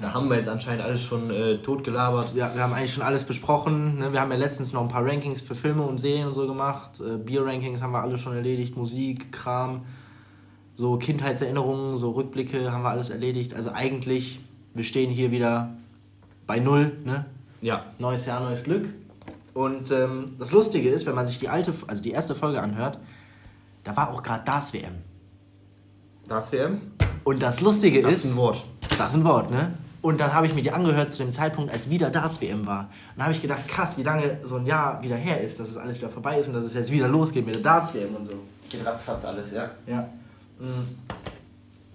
da 0.00 0.14
haben 0.14 0.28
wir 0.30 0.36
jetzt 0.36 0.48
anscheinend 0.48 0.82
alles 0.82 1.02
schon 1.02 1.30
äh, 1.30 1.58
tot 1.58 1.84
gelabert. 1.84 2.32
Ja, 2.34 2.50
wir 2.54 2.62
haben 2.62 2.72
eigentlich 2.72 2.94
schon 2.94 3.02
alles 3.02 3.24
besprochen. 3.24 3.98
Ne? 3.98 4.12
Wir 4.12 4.20
haben 4.20 4.30
ja 4.30 4.38
letztens 4.38 4.72
noch 4.72 4.80
ein 4.82 4.88
paar 4.88 5.04
Rankings 5.04 5.42
für 5.42 5.54
Filme 5.54 5.82
und 5.82 5.98
Serien 5.98 6.26
und 6.28 6.34
so 6.34 6.46
gemacht. 6.46 7.00
Äh, 7.00 7.18
Bier-Rankings 7.18 7.82
haben 7.82 7.92
wir 7.92 8.00
alle 8.00 8.16
schon 8.16 8.34
erledigt, 8.34 8.76
Musik, 8.76 9.30
Kram, 9.30 9.82
so 10.80 10.96
Kindheitserinnerungen, 10.96 11.98
so 11.98 12.12
Rückblicke 12.12 12.72
haben 12.72 12.82
wir 12.82 12.88
alles 12.88 13.10
erledigt. 13.10 13.52
Also 13.52 13.70
eigentlich, 13.70 14.40
wir 14.72 14.84
stehen 14.84 15.10
hier 15.10 15.30
wieder 15.30 15.74
bei 16.46 16.58
Null. 16.58 16.96
Ne? 17.04 17.26
Ja. 17.60 17.84
Neues 17.98 18.24
Jahr, 18.24 18.40
neues 18.40 18.64
Glück. 18.64 18.88
Und 19.52 19.90
ähm, 19.90 20.36
das 20.38 20.52
Lustige 20.52 20.88
ist, 20.88 21.04
wenn 21.04 21.14
man 21.14 21.26
sich 21.26 21.38
die 21.38 21.50
alte, 21.50 21.74
also 21.86 22.02
die 22.02 22.12
erste 22.12 22.34
Folge 22.34 22.62
anhört, 22.62 22.98
da 23.84 23.94
war 23.94 24.10
auch 24.10 24.22
gerade 24.22 24.42
das 24.46 24.72
WM. 24.72 24.94
Das 26.26 26.50
WM? 26.50 26.80
Und 27.24 27.42
das 27.42 27.60
Lustige 27.60 28.00
das 28.00 28.12
ist. 28.12 28.24
Das 28.24 28.30
ist 28.30 28.36
ein 28.36 28.36
Wort. 28.38 28.64
Das 28.96 29.10
ist 29.10 29.18
ein 29.18 29.24
Wort, 29.24 29.50
ne? 29.50 29.76
Und 30.00 30.18
dann 30.18 30.32
habe 30.32 30.46
ich 30.46 30.54
mir 30.54 30.62
die 30.62 30.70
angehört 30.70 31.12
zu 31.12 31.18
dem 31.18 31.30
Zeitpunkt, 31.30 31.70
als 31.70 31.90
wieder 31.90 32.08
Darts-WM 32.08 32.64
war. 32.64 32.84
Und 32.84 32.88
dann 33.16 33.24
habe 33.24 33.34
ich 33.34 33.42
gedacht, 33.42 33.68
krass, 33.68 33.98
wie 33.98 34.02
lange 34.02 34.38
so 34.42 34.56
ein 34.56 34.64
Jahr 34.64 35.02
wieder 35.02 35.16
her 35.16 35.42
ist, 35.42 35.60
dass 35.60 35.68
es 35.68 35.76
alles 35.76 35.98
wieder 35.98 36.08
vorbei 36.08 36.40
ist 36.40 36.48
und 36.48 36.54
dass 36.54 36.64
es 36.64 36.72
jetzt 36.72 36.90
wieder 36.90 37.06
losgeht 37.06 37.44
mit 37.44 37.56
der 37.56 37.62
Darts-WM 37.62 38.14
und 38.14 38.24
so. 38.24 38.32
Geht 38.70 38.86
ratzfatz 38.86 39.26
alles, 39.26 39.52
ja. 39.52 39.68
Ja. 39.86 40.08
Mhm. 40.60 40.98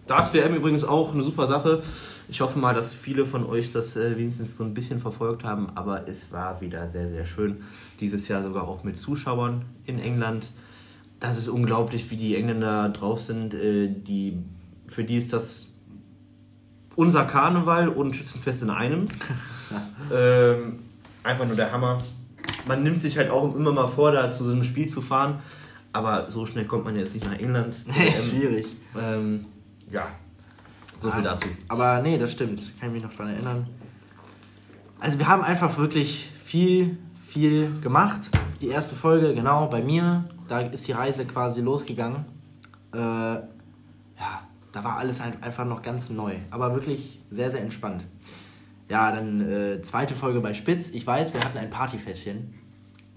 Darts-WM 0.08 0.56
übrigens 0.56 0.84
auch 0.84 1.14
eine 1.14 1.24
super 1.24 1.48
Sache. 1.48 1.82
Ich 2.28 2.42
hoffe 2.42 2.58
mal, 2.60 2.74
dass 2.74 2.94
viele 2.94 3.26
von 3.26 3.46
euch 3.46 3.72
das 3.72 3.96
äh, 3.96 4.18
wenigstens 4.18 4.58
so 4.58 4.64
ein 4.64 4.74
bisschen 4.74 5.00
verfolgt 5.00 5.44
haben, 5.44 5.70
aber 5.76 6.08
es 6.08 6.32
war 6.32 6.62
wieder 6.62 6.90
sehr, 6.90 7.08
sehr 7.08 7.26
schön. 7.26 7.64
Dieses 8.00 8.28
Jahr 8.28 8.44
sogar 8.44 8.68
auch 8.68 8.84
mit 8.84 8.98
Zuschauern 8.98 9.64
in 9.86 10.00
England. 10.00 10.52
Das 11.20 11.38
ist 11.38 11.48
unglaublich, 11.48 12.10
wie 12.12 12.18
die 12.18 12.36
Engländer 12.36 12.90
drauf 12.90 13.22
sind. 13.22 13.54
Äh, 13.54 13.90
die 13.90 14.40
für 14.88 15.04
die 15.04 15.18
ist 15.18 15.34
das 15.34 15.68
unser 16.96 17.26
Karneval 17.26 17.90
und 17.90 18.16
Schützenfest 18.16 18.64
in 18.64 18.70
einem. 18.70 19.06
ähm, 20.14 20.80
einfach 21.24 21.46
nur 21.46 21.56
der 21.56 21.72
Hammer. 21.72 22.00
Man 22.68 22.84
nimmt 22.84 23.02
sich 23.02 23.18
halt 23.18 23.30
auch 23.30 23.56
immer 23.56 23.72
mal 23.72 23.88
vor, 23.88 24.12
da 24.12 24.32
zu 24.32 24.44
so 24.44 24.52
einem 24.52 24.64
Spiel 24.64 24.88
zu 24.88 25.02
fahren, 25.02 25.40
aber 25.96 26.30
so 26.30 26.46
schnell 26.46 26.66
kommt 26.66 26.84
man 26.84 26.96
jetzt 26.96 27.14
nicht 27.14 27.26
nach 27.26 27.40
England. 27.40 27.78
Nee, 27.88 28.08
ähm, 28.08 28.16
schwierig. 28.18 28.68
Ähm, 29.00 29.46
ja, 29.90 30.08
so 31.00 31.10
viel 31.10 31.22
ah, 31.22 31.32
dazu. 31.32 31.48
Aber 31.70 32.02
nee, 32.02 32.18
das 32.18 32.34
stimmt. 32.34 32.78
Kann 32.80 32.90
ich 32.90 32.94
mich 32.96 33.04
noch 33.04 33.14
daran 33.14 33.34
erinnern. 33.34 33.68
Also 35.00 35.18
wir 35.20 35.28
haben 35.28 35.44
einfach 35.44 35.78
wirklich 35.78 36.32
viel 36.44 36.98
viel 37.36 37.82
gemacht. 37.82 38.30
Die 38.62 38.70
erste 38.70 38.96
Folge, 38.96 39.34
genau, 39.34 39.68
bei 39.68 39.82
mir. 39.82 40.26
Da 40.48 40.60
ist 40.62 40.88
die 40.88 40.94
Reise 40.94 41.26
quasi 41.26 41.62
losgegangen. 41.62 42.26
Äh, 42.94 42.98
ja, 42.98 43.44
da 44.72 44.84
war 44.84 44.98
alles 44.98 45.22
halt 45.22 45.44
einfach 45.44 45.66
noch 45.66 45.82
ganz 45.82 46.10
neu. 46.10 46.36
Aber 46.50 46.74
wirklich 46.74 47.22
sehr, 47.32 47.52
sehr 47.52 47.62
entspannt. 47.62 48.06
Ja, 48.90 49.12
dann 49.12 49.42
äh, 49.42 49.82
zweite 49.82 50.14
Folge 50.14 50.40
bei 50.40 50.54
Spitz. 50.54 50.90
Ich 50.90 51.06
weiß, 51.06 51.34
wir 51.34 51.42
hatten 51.42 51.58
ein 51.58 51.70
Partyfässchen. 51.70 52.54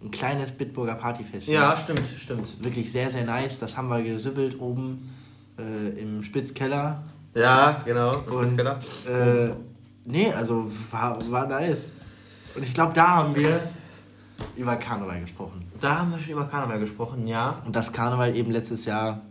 Ein 0.02 0.10
kleines 0.10 0.52
Bitburger 0.52 0.94
Partyfässchen. 0.94 1.52
Ja, 1.54 1.76
stimmt, 1.76 2.02
stimmt. 2.16 2.62
Wirklich 2.62 2.92
sehr, 2.92 3.10
sehr 3.10 3.24
nice. 3.24 3.58
Das 3.58 3.76
haben 3.76 3.88
wir 3.88 4.02
gesübbelt 4.02 4.60
oben 4.60 5.10
äh, 5.58 6.00
im 6.00 6.22
Spitzkeller. 6.22 7.02
Ja, 7.34 7.82
genau. 7.84 8.12
im 8.26 8.32
Und, 8.32 8.46
Spitzkeller. 8.48 8.78
äh, 9.08 9.50
nee, 10.04 10.32
also 10.32 10.70
war, 10.90 11.18
war 11.30 11.46
nice. 11.46 11.90
Und 12.54 12.62
ich 12.62 12.72
glaube, 12.74 12.92
da 12.94 13.08
haben 13.08 13.34
wir 13.34 13.60
über 14.56 14.76
Karneval 14.76 15.20
gesprochen. 15.20 15.66
Da 15.80 15.98
haben 15.98 16.12
wir 16.12 16.20
schon 16.20 16.32
über 16.32 16.44
Karneval 16.46 16.78
gesprochen, 16.78 17.26
ja. 17.26 17.60
Und 17.66 17.74
dass 17.74 17.92
Karneval 17.92 18.36
eben 18.36 18.50
letztes 18.52 18.84
Jahr 18.84 19.22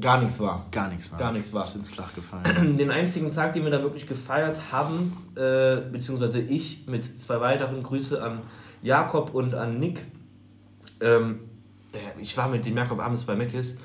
Gar 0.00 0.20
nichts 0.22 0.38
war. 0.38 0.66
gar 0.70 0.88
nichts 0.88 1.10
war. 1.12 1.18
Gar 1.18 1.32
nichts 1.32 1.52
war. 1.52 1.62
Ist 1.64 1.74
uns 1.76 1.90
flach 1.90 2.14
gefallen. 2.14 2.76
Den 2.78 2.90
einzigen 2.90 3.32
Tag, 3.34 3.52
den 3.54 3.64
wir 3.64 3.70
da 3.70 3.82
wirklich 3.82 4.06
gefeiert 4.06 4.58
haben, 4.70 5.16
äh, 5.34 5.76
beziehungsweise 5.90 6.40
ich 6.40 6.86
mit 6.86 7.20
zwei 7.20 7.40
weiteren 7.40 7.82
Grüße 7.82 8.22
an 8.22 8.40
Jakob 8.82 9.34
und 9.34 9.54
an 9.54 9.78
Nick. 9.78 10.00
Ähm, 11.00 11.40
ich 12.20 12.36
war 12.36 12.48
mit 12.48 12.64
dem 12.66 12.76
Jakob 12.76 13.00
abends 13.00 13.24
bei 13.24 13.34
Meckes 13.34 13.76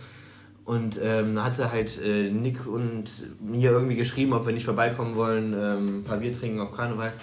und 0.65 0.99
ähm, 1.01 1.41
hatte 1.43 1.71
halt 1.71 2.01
äh, 2.01 2.29
Nick 2.29 2.65
und 2.67 3.05
mir 3.41 3.71
irgendwie 3.71 3.95
geschrieben, 3.95 4.33
ob 4.33 4.45
wir 4.45 4.53
nicht 4.53 4.65
vorbeikommen 4.65 5.15
wollen, 5.15 5.53
ähm, 5.53 5.99
ein 5.99 6.03
paar 6.03 6.17
Bier 6.17 6.33
trinken 6.33 6.59
auf 6.59 6.71
Karneval. 6.71 7.13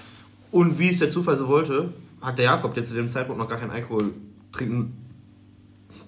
Und 0.50 0.78
wie 0.78 0.90
es 0.90 0.98
der 0.98 1.10
Zufall 1.10 1.36
so 1.36 1.48
wollte, 1.48 1.92
hat 2.20 2.38
der 2.38 2.46
Jakob, 2.46 2.74
der 2.74 2.84
zu 2.84 2.94
dem 2.94 3.08
Zeitpunkt 3.08 3.40
noch 3.40 3.48
gar 3.48 3.58
keinen 3.58 3.70
Alkohol 3.70 4.12
trinken 4.52 4.96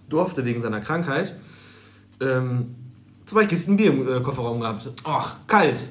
durfte 0.09 0.45
wegen 0.45 0.63
seiner 0.63 0.81
Krankheit, 0.81 1.35
ähm, 2.21 2.75
zwei 3.25 3.47
Kisten 3.47 3.77
Bier 3.77 3.93
im 3.93 4.09
äh, 4.09 4.21
Kofferraum 4.21 4.61
gehabt. 4.61 4.91
Och, 5.05 5.33
kalt. 5.47 5.89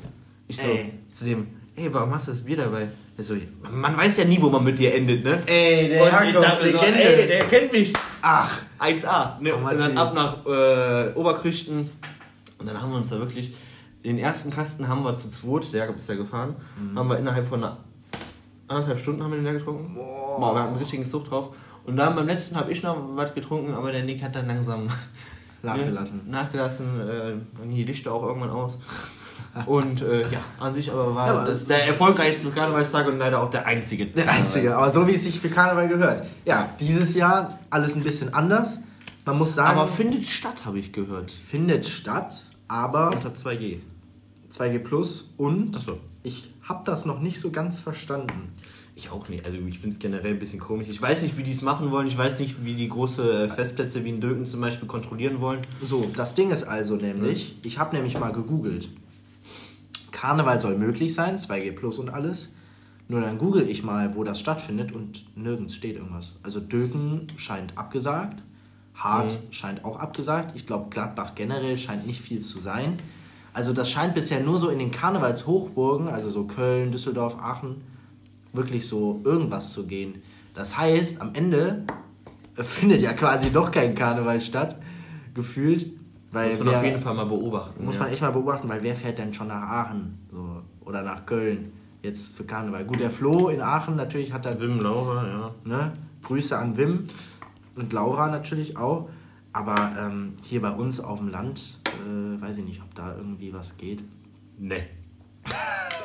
Ich 0.48 0.58
so 0.58 0.68
Ey. 0.68 0.94
zu 1.12 1.25
dem, 1.25 1.48
ey, 1.75 1.94
warum 1.94 2.12
hast 2.13 2.27
du 2.27 2.32
das 2.32 2.42
Bier 2.42 2.58
dabei? 2.58 2.89
So, 3.17 3.36
man 3.72 3.96
weiß 3.96 4.17
ja 4.17 4.25
nie, 4.25 4.41
wo 4.41 4.50
man 4.50 4.63
mit 4.63 4.79
dir 4.79 4.96
endet, 4.96 5.24
ne? 5.24 5.39
Ey, 5.46 5.88
der 5.89 6.03
Und 6.03 6.12
Jakob, 6.12 6.41
dachte 6.43 6.72
so, 6.72 6.79
ey, 6.79 7.27
der 7.27 7.46
kennt 7.46 7.72
mich. 7.72 7.93
Ach, 8.24 8.60
1A. 8.79 9.39
Ne? 9.39 9.53
Und 9.55 9.63
Komm, 9.65 9.77
dann 9.77 9.98
ab 9.98 10.13
nach 10.15 10.46
äh, 10.48 11.13
Oberkrüchten. 11.13 11.89
Und 12.58 12.67
dann 12.67 12.82
haben 12.82 12.89
wir 12.91 12.98
uns 12.98 13.12
da 13.12 13.20
wirklich, 13.20 13.53
den 14.03 14.17
ersten 14.17 14.50
Kasten 14.50 14.88
haben 14.88 15.03
wir 15.03 15.15
zu 15.15 15.29
zweit, 15.29 15.72
der 15.72 15.82
Jakob 15.82 15.98
ist 15.98 16.10
ja 16.10 16.15
gefahren, 16.15 16.55
Mhm. 16.79 16.98
haben 16.98 17.08
wir 17.10 17.20
innerhalb 17.20 17.48
von 17.48 17.63
einer, 17.63 17.77
anderthalb 18.67 19.00
Stunden 19.00 19.22
haben 19.24 19.32
wir 19.32 19.38
den 19.38 19.43
leer 19.46 19.53
getrunken. 19.53 19.93
Boah. 19.93 20.39
Boah, 20.39 20.55
wir 20.55 20.60
hatten 20.62 20.70
einen 20.72 20.77
richtigen 20.82 21.05
Sucht 21.05 21.29
drauf. 21.29 21.50
Und 21.86 21.98
dann 21.98 22.15
beim 22.15 22.25
letzten 22.25 22.55
habe 22.55 22.72
ich 22.72 22.82
noch 22.82 22.98
was 23.15 23.34
getrunken, 23.36 23.74
aber 23.75 23.91
der 23.91 24.03
Nick 24.03 24.24
hat 24.24 24.36
dann 24.36 24.48
langsam 24.48 24.88
Nachgelassen. 25.62 26.22
nachgelassen, 26.32 27.00
äh, 27.01 27.34
dann 27.60 27.70
die 27.70 27.84
Lichter 27.84 28.12
auch 28.12 28.24
irgendwann 28.24 28.50
aus. 28.50 28.79
Und 29.68 30.02
äh, 30.02 30.22
ja, 30.24 30.40
an 30.60 30.74
sich 30.74 30.92
aber 30.92 31.14
war 31.14 31.28
Ja, 31.28 31.46
das 31.46 31.66
der 31.66 31.88
erfolgreichste 31.88 32.50
Karnevalstag 32.50 33.08
und 33.08 33.20
leider 33.20 33.42
auch 33.42 33.52
der 33.52 33.68
einzige. 33.68 34.08
Der 34.08 34.32
einzige, 34.32 34.76
aber 34.76 34.90
so 34.90 35.08
wie 35.08 35.14
es 35.14 35.24
sich 35.24 35.40
für 35.40 35.50
Karneval 35.50 35.88
gehört. 35.88 36.26
Ja, 36.44 36.70
dieses 36.80 37.14
Jahr 37.14 37.60
alles 37.70 37.96
ein 37.96 38.02
bisschen 38.04 38.34
anders. 38.34 38.80
Man 39.26 39.38
muss 39.38 39.56
sagen, 39.56 39.78
Aber 39.80 39.88
findet 39.88 40.26
statt, 40.26 40.66
habe 40.66 40.80
ich 40.80 40.92
gehört. 40.92 41.32
findet 41.32 41.86
statt, 41.86 42.36
aber 42.68 43.12
Unter 43.12 43.30
2G. 43.30 43.78
2G 44.52 44.80
Plus 44.80 45.34
und 45.38 45.76
Ach 45.78 45.82
so. 45.82 46.00
ich 46.24 46.52
habe 46.64 46.82
das 46.86 47.06
noch 47.06 47.20
nicht 47.22 47.40
so 47.40 47.52
ganz 47.52 47.80
verstanden. 47.80 48.54
Ich 48.96 49.10
auch 49.12 49.28
nicht. 49.30 49.46
Also 49.46 49.58
ich 49.58 49.80
finde 49.80 49.94
es 49.96 50.00
generell 50.00 50.34
ein 50.34 50.40
bisschen 50.40 50.60
komisch. 50.60 50.88
Ich 50.90 51.02
weiß 51.02 51.22
nicht, 51.24 51.38
wie 51.38 51.44
die 51.44 51.52
es 51.52 51.62
machen 51.62 51.90
wollen. 51.92 52.06
Ich 52.08 52.18
weiß 52.18 52.40
nicht, 52.40 52.64
wie 52.66 52.76
die 52.76 52.90
große 52.90 53.46
äh, 53.46 53.50
Festplätze 53.50 54.04
wie 54.04 54.10
in 54.10 54.20
Döken 54.22 54.46
zum 54.46 54.62
Beispiel 54.62 54.88
kontrollieren 54.88 55.40
wollen. 55.42 55.62
So, 55.82 56.10
das 56.16 56.36
Ding 56.36 56.52
ist 56.52 56.64
also 56.64 56.96
nämlich, 56.96 57.56
ich 57.66 57.80
habe 57.80 57.96
nämlich 57.96 58.20
mal 58.20 58.32
gegoogelt. 58.34 58.90
Karneval 60.24 60.58
soll 60.58 60.77
möglich 60.77 61.13
sein, 61.13 61.38
2G 61.38 61.74
Plus 61.75 62.00
und 62.00 62.10
alles. 62.10 62.53
Nur 63.10 63.20
dann 63.20 63.38
google 63.38 63.68
ich 63.70 63.84
mal, 63.84 64.15
wo 64.15 64.24
das 64.24 64.39
stattfindet 64.39 64.94
und 64.94 65.25
nirgends 65.36 65.75
steht 65.75 65.98
irgendwas. 65.98 66.38
Also 66.44 66.62
Döken 66.62 67.27
scheint 67.36 67.77
abgesagt, 67.77 68.42
Hart 68.96 69.34
Mhm. 69.34 69.51
scheint 69.51 69.84
auch 69.84 70.00
abgesagt. 70.00 70.56
Ich 70.56 70.65
glaube, 70.65 70.89
Gladbach 70.92 71.36
generell 71.36 71.77
scheint 71.77 72.08
nicht 72.08 72.22
viel 72.22 72.39
zu 72.39 72.60
sein. 72.60 73.00
Also 73.51 73.74
das 73.74 73.92
scheint 73.92 74.15
bisher 74.15 74.39
nur 74.39 74.58
so 74.58 74.70
in 74.70 74.80
den 74.80 74.92
Karnevalshochburgen, 74.92 76.08
also 76.08 76.30
so 76.30 76.46
Köln, 76.46 76.94
Düsseldorf, 76.94 77.36
Aachen, 77.42 77.82
wirklich 78.53 78.88
so 78.88 79.20
irgendwas 79.25 79.74
zu 79.74 79.88
gehen. 79.88 80.22
Das 80.56 80.77
heißt, 80.77 81.20
am 81.20 81.36
Ende 81.36 81.84
findet 82.56 83.01
ja 83.01 83.12
quasi 83.12 83.50
noch 83.50 83.72
kein 83.72 83.94
Karneval 83.94 84.39
statt, 84.39 84.77
gefühlt. 85.34 85.88
Weil 86.34 86.50
Muss 86.50 86.60
man 86.60 86.68
wer, 86.70 86.78
auf 86.80 86.84
jeden 86.84 87.00
Fall 87.00 87.13
mal 87.13 87.25
beobachten. 87.25 87.86
muss 87.86 87.96
ja. 87.96 88.02
man 88.02 88.12
echt 88.12 88.22
mal 88.22 88.32
beobachten, 88.32 88.68
weil 88.68 88.82
wer 88.82 88.96
fährt 88.96 89.20
denn 89.20 89.34
schon 89.36 89.50
nach 89.50 89.62
Aachen 89.62 90.18
so, 90.32 90.63
oder 90.84 91.04
nach 91.04 91.28
Köln 91.28 91.72
jetzt 92.02 92.36
für 92.36 92.44
Karneval? 92.44 92.86
Gut, 92.86 93.00
der 93.00 93.12
Flo 93.12 93.50
in 93.50 93.62
Aachen 93.62 93.96
natürlich 93.96 94.34
hat 94.34 94.44
da 94.46 94.60
Wim 94.60 94.80
Laura, 94.80 95.28
ja. 95.28 95.52
ne? 95.63 95.94
Grüße 96.24 96.58
an 96.58 96.75
Wim 96.75 97.04
und 97.75 97.94
Laura 97.94 98.30
natürlich 98.30 98.78
auch. 98.78 99.10
Aber 99.54 99.92
ähm, 100.00 100.34
hier 100.42 100.63
bei 100.63 100.72
uns 100.72 101.00
auf 101.00 101.20
dem 101.20 101.28
Land, 101.28 101.80
äh, 101.86 102.42
weiß 102.42 102.58
ich 102.58 102.66
nicht, 102.66 102.82
ob 102.82 102.96
da 102.96 103.16
irgendwie 103.16 103.54
was 103.54 103.78
geht. 103.78 104.04
Nee. 104.58 104.84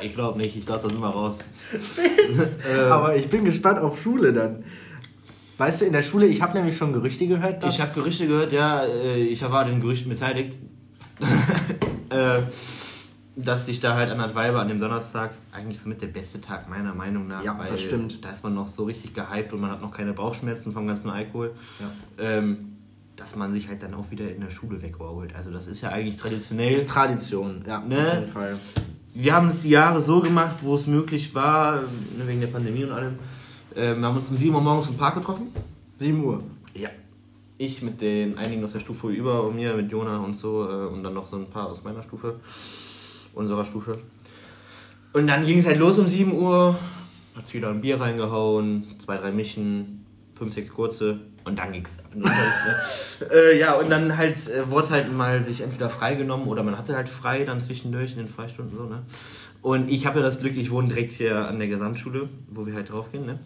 Ich 0.00 0.14
glaube 0.14 0.38
nicht. 0.38 0.56
Ich 0.56 0.64
glaube, 0.64 0.82
da 0.82 0.88
sind 0.88 1.00
wir 1.00 1.08
raus. 1.08 1.40
Aber 2.88 3.16
ich 3.16 3.28
bin 3.28 3.44
gespannt 3.44 3.80
auf 3.80 4.00
Schule 4.00 4.32
dann. 4.32 4.62
Weißt 5.58 5.80
du, 5.80 5.86
in 5.86 5.92
der 5.92 6.02
Schule, 6.02 6.26
ich 6.26 6.40
habe 6.40 6.56
nämlich 6.56 6.76
schon 6.76 6.92
Gerüchte 6.92 7.26
gehört, 7.26 7.62
dass... 7.62 7.74
Ich 7.74 7.80
habe 7.80 7.92
Gerüchte 7.92 8.28
gehört, 8.28 8.52
ja, 8.52 8.84
äh, 8.84 9.18
ich 9.18 9.42
war 9.42 9.64
den 9.64 9.80
Gerüchten 9.80 10.08
beteiligt, 10.08 10.56
äh, 12.10 12.42
dass 13.34 13.66
sich 13.66 13.80
da 13.80 13.94
halt 13.94 14.10
an 14.10 14.34
Weiber 14.36 14.60
an 14.60 14.68
dem 14.68 14.78
Donnerstag 14.78 15.32
eigentlich 15.52 15.80
somit 15.80 16.00
der 16.00 16.06
beste 16.06 16.40
Tag 16.40 16.68
meiner 16.68 16.94
Meinung 16.94 17.26
nach. 17.26 17.42
Ja, 17.42 17.58
das 17.66 17.82
stimmt. 17.82 18.24
Da 18.24 18.30
ist 18.30 18.44
man 18.44 18.54
noch 18.54 18.68
so 18.68 18.84
richtig 18.84 19.14
gehypt 19.14 19.52
und 19.52 19.60
man 19.60 19.72
hat 19.72 19.82
noch 19.82 19.90
keine 19.90 20.12
Bauchschmerzen 20.12 20.72
vom 20.72 20.86
ganzen 20.86 21.10
Alkohol. 21.10 21.52
Ja. 21.80 21.90
Ähm, 22.24 22.76
dass 23.16 23.34
man 23.34 23.52
sich 23.52 23.68
halt 23.68 23.82
dann 23.82 23.94
auch 23.94 24.12
wieder 24.12 24.30
in 24.30 24.40
der 24.40 24.50
Schule 24.50 24.80
wegorgelt. 24.80 25.34
Also 25.34 25.50
das 25.50 25.66
ist 25.66 25.80
ja 25.80 25.90
eigentlich 25.90 26.16
traditionell. 26.16 26.72
Ist 26.72 26.88
Tradition, 26.88 27.64
ja, 27.66 27.80
Ne? 27.80 27.98
auf 27.98 28.14
jeden 28.14 28.26
Fall. 28.28 28.56
Wir 29.12 29.34
haben 29.34 29.48
es 29.48 29.62
die 29.62 29.70
Jahre 29.70 30.00
so 30.00 30.20
gemacht, 30.20 30.58
wo 30.62 30.76
es 30.76 30.86
möglich 30.86 31.34
war, 31.34 31.80
wegen 32.16 32.40
der 32.40 32.46
Pandemie 32.46 32.84
und 32.84 32.92
allem. 32.92 33.18
Äh, 33.78 33.96
wir 33.96 34.06
haben 34.06 34.16
uns 34.16 34.28
um 34.28 34.36
7 34.36 34.52
Uhr 34.52 34.60
morgens 34.60 34.88
im 34.88 34.96
Park 34.96 35.14
getroffen. 35.14 35.52
7 35.98 36.20
Uhr. 36.22 36.42
Ja. 36.74 36.90
Ich 37.58 37.80
mit 37.82 38.00
den 38.00 38.36
einigen 38.36 38.64
aus 38.64 38.72
der 38.72 38.80
Stufe 38.80 39.08
über 39.08 39.50
mir, 39.52 39.74
mit 39.74 39.90
Jona 39.90 40.18
und 40.18 40.34
so 40.34 40.68
äh, 40.68 40.86
und 40.86 41.04
dann 41.04 41.14
noch 41.14 41.26
so 41.26 41.36
ein 41.36 41.48
paar 41.48 41.68
aus 41.68 41.84
meiner 41.84 42.02
Stufe, 42.02 42.40
unserer 43.34 43.64
Stufe. 43.64 43.98
Und 45.12 45.28
dann 45.28 45.46
ging 45.46 45.58
es 45.58 45.66
halt 45.66 45.78
los 45.78 45.98
um 45.98 46.08
7 46.08 46.32
Uhr, 46.32 46.76
hat's 47.36 47.54
wieder 47.54 47.70
ein 47.70 47.80
Bier 47.80 48.00
reingehauen, 48.00 48.84
zwei, 48.98 49.16
drei 49.16 49.30
Mischen, 49.30 50.04
fünf, 50.34 50.54
sechs 50.54 50.72
kurze 50.72 51.20
und 51.44 51.58
dann 51.58 51.72
ging's 51.72 51.98
halt, 51.98 52.16
ne? 52.24 53.30
äh, 53.32 53.58
ja, 53.58 53.74
und 53.74 53.90
dann 53.90 54.16
halt 54.16 54.48
äh, 54.48 54.68
wurde 54.70 54.90
halt 54.90 55.12
mal 55.12 55.42
sich 55.42 55.60
entweder 55.62 55.88
freigenommen 55.88 56.46
oder 56.48 56.62
man 56.62 56.76
hatte 56.76 56.94
halt 56.96 57.08
frei 57.08 57.44
dann 57.44 57.60
zwischendurch 57.60 58.12
in 58.12 58.18
den 58.18 58.28
Freistunden 58.28 58.76
so, 58.76 58.84
ne? 58.84 59.02
Und 59.60 59.90
ich 59.90 60.06
habe 60.06 60.20
ja 60.20 60.24
das 60.24 60.38
Glück, 60.38 60.56
ich 60.56 60.70
wohne 60.70 60.88
direkt 60.88 61.12
hier 61.12 61.48
an 61.48 61.58
der 61.58 61.66
Gesamtschule, 61.66 62.28
wo 62.48 62.66
wir 62.66 62.74
halt 62.74 62.90
drauf 62.90 63.10
gehen, 63.10 63.26
ne? 63.26 63.40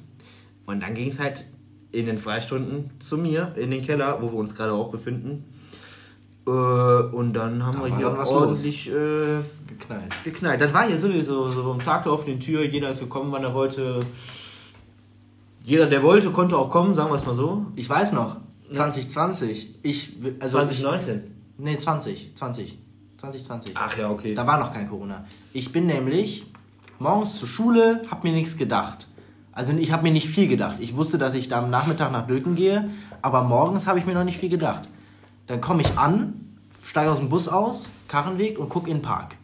Und 0.66 0.83
dann 0.83 0.95
ging 0.95 1.11
es 1.11 1.19
halt 1.19 1.45
in 1.92 2.07
den 2.07 2.19
Freistunden 2.19 2.90
zu 3.00 3.19
mir, 3.19 3.52
in 3.57 3.71
den 3.71 3.83
Keller, 3.83 4.19
wo 4.21 4.31
wir 4.33 4.38
uns 4.38 4.54
gerade 4.54 4.73
auch 4.73 4.90
befinden. 4.90 5.45
Äh, 6.47 6.50
und 6.50 7.35
dann 7.35 7.64
haben 7.64 7.78
Da 7.78 7.85
wir 7.87 7.97
hier 7.97 8.09
ordentlich 8.19 8.88
äh, 8.88 9.40
Geknallt. 9.66 10.25
geknallt. 10.25 10.61
Das 10.61 10.73
war 10.75 10.87
hier 10.87 10.99
sowieso 10.99 11.47
so 11.47 11.71
am 11.71 11.83
Tag 11.83 12.04
der 12.04 12.12
offenen 12.12 12.40
Tür. 12.40 12.64
Jeder 12.64 12.90
ist 12.90 13.00
gekommen, 13.00 13.31
wann 13.33 13.45
er 13.45 13.54
wollte. 13.54 14.00
Jeder, 15.64 15.87
der 15.87 16.02
wollte, 16.02 16.31
konnte 16.31 16.57
auch 16.57 16.71
kommen, 16.71 16.95
sagen 16.95 17.11
wir 17.11 17.14
es 17.14 17.25
mal 17.26 17.37
so. 17.37 17.66
Ich 17.76 17.88
weiß 17.88 18.12
noch, 18.12 18.38
2020, 18.73 19.78
ich, 19.83 20.16
also 20.40 20.57
2019. 20.59 21.23
Nee, 21.59 21.76
20, 21.76 22.35
20, 22.35 22.78
2020. 23.19 23.73
Ach 23.76 23.97
ja, 23.97 24.11
okay. 24.11 24.35
Da 24.35 24.45
war 24.47 24.59
noch 24.59 24.73
kein 24.73 24.88
Corona. 24.88 25.25
Ich 25.52 25.71
bin 25.71 25.87
nämlich 25.87 26.47
morgens 26.99 27.38
zur 27.38 27.47
Schule, 27.49 28.02
hab 28.11 28.25
mir 28.25 28.33
nichts 28.33 28.57
gedacht. 28.57 29.07
Also 29.53 29.73
ich 29.75 29.93
habe 29.93 30.03
mir 30.03 30.13
nicht 30.13 30.29
viel 30.29 30.49
gedacht. 30.49 30.77
Ich 30.81 30.97
wusste, 30.97 31.19
dass 31.19 31.35
ich 31.35 31.49
da 31.49 31.59
am 31.59 31.71
Nachmittag 31.71 32.11
nach 32.11 32.27
Döken 32.27 32.57
gehe, 32.57 32.89
aber 33.21 33.45
morgens 33.45 33.87
habe 33.87 33.99
ich 33.99 34.07
mir 34.07 34.15
noch 34.15 34.25
nicht 34.25 34.39
viel 34.39 34.49
gedacht. 34.49 34.89
Dann 35.47 35.61
komme 35.61 35.83
ich 35.83 35.99
an, 35.99 36.57
steige 36.83 37.11
aus 37.11 37.19
dem 37.19 37.29
Bus 37.29 37.49
aus, 37.49 37.87
Karrenweg 38.09 38.59
und 38.59 38.71
gucke 38.71 38.91
in 38.91 38.99
den 38.99 39.03
Park. 39.03 39.37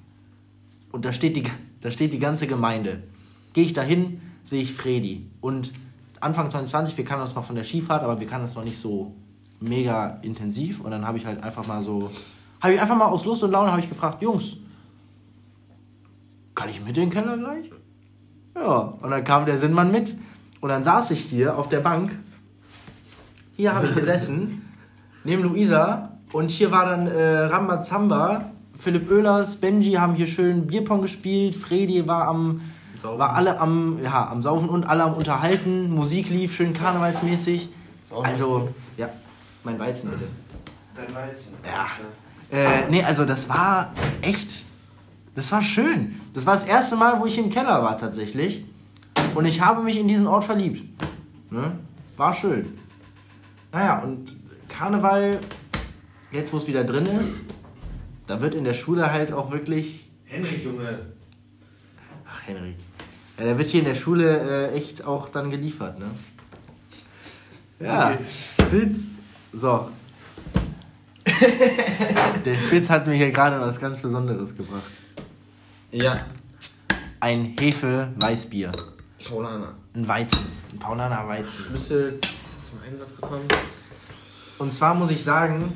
Und 0.93 1.05
da 1.05 1.12
steht 1.12 1.37
die, 1.37 1.45
da 1.83 1.91
steht 1.91 2.12
die 2.12 2.19
ganze 2.19 2.47
Gemeinde. 2.47 3.03
Gehe 3.53 3.65
ich 3.65 3.75
dahin, 3.75 4.21
sehe 4.45 4.62
ich 4.62 4.73
Fredi. 4.73 5.27
Und 5.41 5.73
Anfang 6.21 6.50
2020, 6.50 6.97
wir 6.97 7.05
kannten 7.05 7.23
uns 7.23 7.35
mal 7.35 7.43
von 7.43 7.55
der 7.55 7.65
Skifahrt, 7.65 8.03
aber 8.03 8.19
wir 8.19 8.27
kannten 8.27 8.47
uns 8.47 8.55
noch 8.55 8.65
nicht 8.65 8.79
so 8.79 9.15
mega 9.61 10.19
intensiv. 10.23 10.81
Und 10.81 10.91
dann 10.91 11.07
habe 11.07 11.19
ich 11.19 11.27
halt 11.27 11.43
einfach 11.43 11.67
mal 11.67 11.83
so, 11.83 12.11
habe 12.61 12.75
ich 12.75 12.81
einfach 12.81 12.97
mal 12.97 13.07
aus 13.07 13.27
Lust 13.27 13.43
und 13.43 13.50
Laune 13.50 13.71
habe 13.71 13.81
ich 13.81 13.88
gefragt, 13.88 14.23
Jungs, 14.23 14.57
kann 16.55 16.71
ich 16.71 16.81
mit 16.81 16.97
in 16.97 17.05
den 17.05 17.11
Keller 17.11 17.37
gleich? 17.37 17.71
Ja, 18.59 18.95
und 19.00 19.11
dann 19.11 19.25
kam 19.25 19.47
der 19.47 19.59
Sinnmann 19.59 19.93
mit. 19.93 20.17
Und 20.61 20.71
dann 20.71 20.83
saß 20.83 21.12
ich 21.12 21.21
hier 21.21 21.57
auf 21.57 21.69
der 21.69 21.81
Bank. 21.81 22.12
Hier 23.57 23.75
habe 23.75 23.87
ich 23.87 23.95
gesessen, 23.95 24.69
neben 25.25 25.43
Luisa. 25.43 26.19
Und 26.33 26.50
hier 26.50 26.71
war 26.71 26.87
dann 26.87 27.07
äh, 27.07 27.38
Rambazamba. 27.45 28.50
Philipp 28.77 29.11
Oehlers, 29.11 29.57
Benji 29.57 29.95
haben 29.95 30.15
hier 30.15 30.27
schön 30.27 30.67
Bierpong 30.67 31.03
gespielt. 31.03 31.57
Fredi 31.57 32.07
war 32.07 32.29
am, 32.29 32.61
Saufen. 33.00 33.19
war 33.19 33.35
alle 33.35 33.59
am, 33.61 33.99
ja, 34.03 34.29
am 34.29 34.43
Saufen 34.43 34.69
und 34.69 34.85
alle 34.85 35.05
am 35.05 35.15
Unterhalten. 35.15 35.91
Musik 35.91 36.29
lief 36.29 36.55
schön 36.55 36.73
karnevalsmäßig. 36.75 37.69
Also, 38.23 38.69
ja, 38.97 39.09
mein 39.65 39.79
Weizen 39.79 40.11
bitte. 40.11 40.25
Dein 40.95 41.15
Weizen. 41.15 41.55
Ja. 41.65 42.57
Äh, 42.57 42.88
nee, 42.91 43.03
also 43.03 43.25
das 43.25 43.49
war 43.49 43.93
echt, 44.23 44.65
das 45.38 45.52
war 45.52 45.62
schön. 45.62 46.21
Das 46.35 46.47
war 46.47 46.54
das 46.54 46.64
erste 46.64 46.97
Mal, 46.97 47.21
wo 47.21 47.26
ich 47.26 47.38
im 47.38 47.49
Keller 47.49 47.80
war 47.85 47.97
tatsächlich. 47.97 48.64
Und 49.37 49.45
ich 49.45 49.61
habe 49.61 49.83
mich 49.83 49.97
in 49.97 50.09
diesen 50.09 50.26
Ort 50.26 50.45
verliebt. 50.45 50.83
Ne? 51.49 51.78
War 52.16 52.35
schön. 52.35 52.76
Naja, 53.71 54.00
und 54.00 54.37
Karneval, 54.68 55.38
jetzt 56.33 56.52
wo 56.52 56.57
es 56.57 56.66
wieder 56.66 56.83
drin 56.83 57.07
ist, 57.07 57.42
da 58.26 58.40
wird 58.40 58.57
in 58.57 58.64
der 58.64 58.75
Schule 58.75 59.12
halt 59.12 59.33
auch 59.33 59.52
wirklich... 59.52 60.11
Henrik, 60.25 60.64
Junge. 60.64 61.07
Ach, 62.28 62.45
Henrik. 62.45 62.75
Ja, 63.38 63.45
da 63.45 63.57
wird 63.57 63.68
hier 63.68 63.83
in 63.83 63.87
der 63.87 63.95
Schule 63.95 64.71
äh, 64.73 64.76
echt 64.76 65.04
auch 65.04 65.28
dann 65.28 65.52
geliefert, 65.52 66.00
ne? 66.00 66.07
Ja, 67.78 68.11
Okay. 68.11 68.18
Spitz. 68.61 69.12
So. 69.52 69.88
Der 72.45 72.57
Spitz 72.57 72.90
hat 72.90 73.07
mir 73.07 73.14
hier 73.14 73.30
gerade 73.30 73.61
was 73.61 73.78
ganz 73.78 74.02
Besonderes 74.02 74.57
gebracht. 74.57 75.08
Ja. 75.90 76.12
Ein 77.18 77.57
Hefe-Weißbier. 77.59 78.73
Paulaner. 79.26 79.75
Ein 79.95 80.07
Weizen. 80.07 80.47
Ein 80.73 80.78
Paulaner 80.78 81.26
Weizen. 81.26 81.64
Schlüssel 81.64 82.21
zum 82.61 82.78
Einsatz 82.87 83.16
gekommen. 83.16 83.49
Und 84.59 84.73
zwar 84.75 84.95
muss 84.95 85.11
ich 85.11 85.25
sagen, 85.25 85.73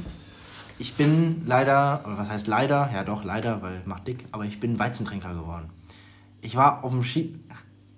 ich 0.79 0.95
bin 0.95 1.47
leider, 1.47 2.03
oder 2.05 2.19
was 2.19 2.29
heißt 2.29 2.47
leider? 2.47 2.91
Ja 2.93 3.05
doch, 3.05 3.25
leider, 3.25 3.63
weil 3.63 3.81
macht 3.87 4.07
dick, 4.07 4.27
aber 4.33 4.45
ich 4.45 4.61
bin 4.61 4.79
Weizentrinker 4.79 5.33
geworden. 5.33 5.71
Ich 6.43 6.57
war 6.57 6.85
auf 6.85 6.93
dem 6.93 7.03
Ski, 7.03 7.41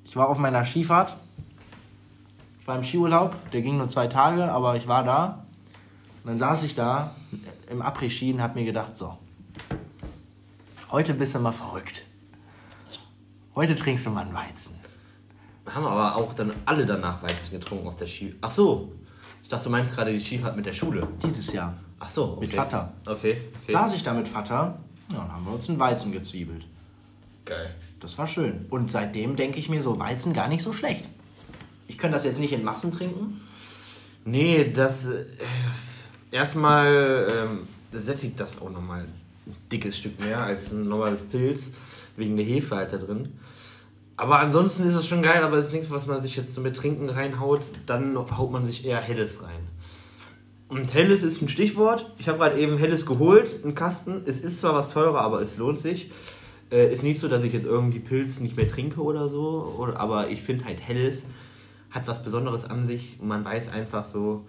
ich 0.05 0.15
war 0.15 0.29
auf 0.29 0.39
meiner 0.39 0.65
Skifahrt. 0.65 1.17
Ich 2.61 2.69
war 2.69 2.77
im 2.77 2.85
Skiurlaub, 2.85 3.35
der 3.51 3.61
ging 3.61 3.77
nur 3.77 3.89
zwei 3.89 4.07
Tage, 4.07 4.45
aber 4.53 4.77
ich 4.77 4.87
war 4.87 5.03
da. 5.03 5.45
Und 6.23 6.31
dann 6.31 6.39
saß 6.39 6.63
ich 6.63 6.77
da 6.77 7.15
im 7.71 7.83
Après-Ski 7.83 8.33
und 8.33 8.41
hab 8.41 8.55
mir 8.55 8.65
gedacht, 8.65 8.97
so, 8.97 9.19
heute 10.91 11.15
bist 11.15 11.35
du 11.35 11.39
mal 11.39 11.53
verrückt. 11.53 12.05
Heute 13.55 13.75
trinkst 13.75 14.07
du 14.07 14.11
mal 14.11 14.23
einen 14.23 14.35
Weizen. 14.35 14.75
Haben 15.67 15.87
aber 15.87 16.17
auch 16.17 16.35
dann 16.35 16.53
alle 16.67 16.85
danach 16.85 17.23
Weizen 17.23 17.59
getrunken 17.59 17.87
auf 17.87 17.97
der 17.97 18.07
Ski. 18.07 18.35
Ach 18.41 18.51
so. 18.51 18.93
Ich 19.43 19.49
dachte, 19.49 19.65
du 19.65 19.71
meinst 19.71 19.95
gerade 19.95 20.13
die 20.13 20.21
Skifahrt 20.21 20.57
mit 20.57 20.67
der 20.67 20.73
Schule. 20.73 21.07
Dieses 21.23 21.53
Jahr. 21.53 21.75
Ach 22.01 22.09
so. 22.09 22.33
Okay. 22.33 22.41
Mit 22.47 22.55
Vater. 22.55 22.93
Okay. 23.07 23.41
okay. 23.63 23.73
Saß 23.73 23.95
ich 23.95 24.03
da 24.03 24.13
mit 24.13 24.27
Vater, 24.27 24.79
ja, 25.11 25.19
dann 25.19 25.33
haben 25.33 25.45
wir 25.45 25.53
uns 25.53 25.69
einen 25.69 25.79
Weizen 25.79 26.13
gezwiebelt. 26.13 26.67
Geil. 27.45 27.75
Das 28.01 28.19
war 28.19 28.27
schön. 28.27 28.67
Und 28.71 28.91
seitdem 28.91 29.37
denke 29.37 29.59
ich 29.59 29.69
mir 29.69 29.83
so, 29.83 29.99
Weizen 29.99 30.33
gar 30.33 30.49
nicht 30.49 30.63
so 30.63 30.73
schlecht. 30.73 31.05
Ich 31.87 31.99
könnte 31.99 32.17
das 32.17 32.25
jetzt 32.25 32.39
nicht 32.39 32.53
in 32.53 32.65
Massen 32.65 32.91
trinken. 32.91 33.41
Nee, 34.25 34.73
das. 34.73 35.07
Äh, 35.07 35.27
erstmal 36.31 37.27
ähm, 37.31 37.69
sättigt 37.93 38.41
das 38.41 38.61
auch 38.61 38.71
nochmal 38.71 39.07
dickes 39.71 39.97
Stück 39.97 40.21
mehr 40.21 40.43
als 40.43 40.73
ein 40.73 40.89
normales 40.89 41.23
Pilz. 41.23 41.73
Wegen 42.17 42.37
der 42.37 42.47
Hefe 42.47 42.77
halt 42.77 42.93
da 42.93 42.99
drin. 42.99 43.29
Aber 44.17 44.39
ansonsten 44.39 44.87
ist 44.87 44.95
es 44.95 45.07
schon 45.07 45.23
geil, 45.23 45.43
aber 45.43 45.57
es 45.57 45.67
ist 45.67 45.73
nichts, 45.73 45.91
was 45.91 46.07
man 46.07 46.23
sich 46.23 46.37
jetzt 46.37 46.57
mit 46.61 46.77
Trinken 46.77 47.09
reinhaut. 47.09 47.63
Dann 47.87 48.17
haut 48.17 48.53
man 48.53 48.65
sich 48.65 48.87
eher 48.87 49.01
Helles 49.01 49.43
rein. 49.43 49.69
Und 50.69 50.95
Helles 50.95 51.23
ist 51.23 51.43
ein 51.43 51.49
Stichwort. 51.49 52.13
Ich 52.19 52.29
habe 52.29 52.39
gerade 52.39 52.59
eben 52.59 52.79
Helles 52.79 53.07
geholt, 53.07 53.63
einen 53.65 53.75
Kasten. 53.75 54.23
Es 54.27 54.41
ist 54.41 54.61
zwar 54.61 54.75
was 54.75 54.91
teurer, 54.91 55.21
aber 55.21 55.41
es 55.41 55.57
lohnt 55.57 55.81
sich. 55.81 56.11
Äh, 56.71 56.93
ist 56.93 57.03
nicht 57.03 57.19
so, 57.19 57.29
dass 57.29 57.43
ich 57.43 57.53
jetzt 57.53 57.67
irgendwie 57.67 57.99
Pilz 57.99 58.41
nicht 58.41 58.57
mehr 58.57 58.69
trinke 58.69 59.03
oder 59.03 59.29
so. 59.29 59.75
Oder, 59.79 59.99
aber 59.99 60.31
ich 60.31 60.43
finde 60.43 60.65
halt 60.65 60.81
Helles 60.81 61.25
hat 61.91 62.09
was 62.09 62.23
Besonderes 62.23 62.65
an 62.65 62.87
sich. 62.87 63.19
Und 63.21 63.29
man 63.29 63.45
weiß 63.45 63.71
einfach 63.71 64.05
so, 64.05 64.47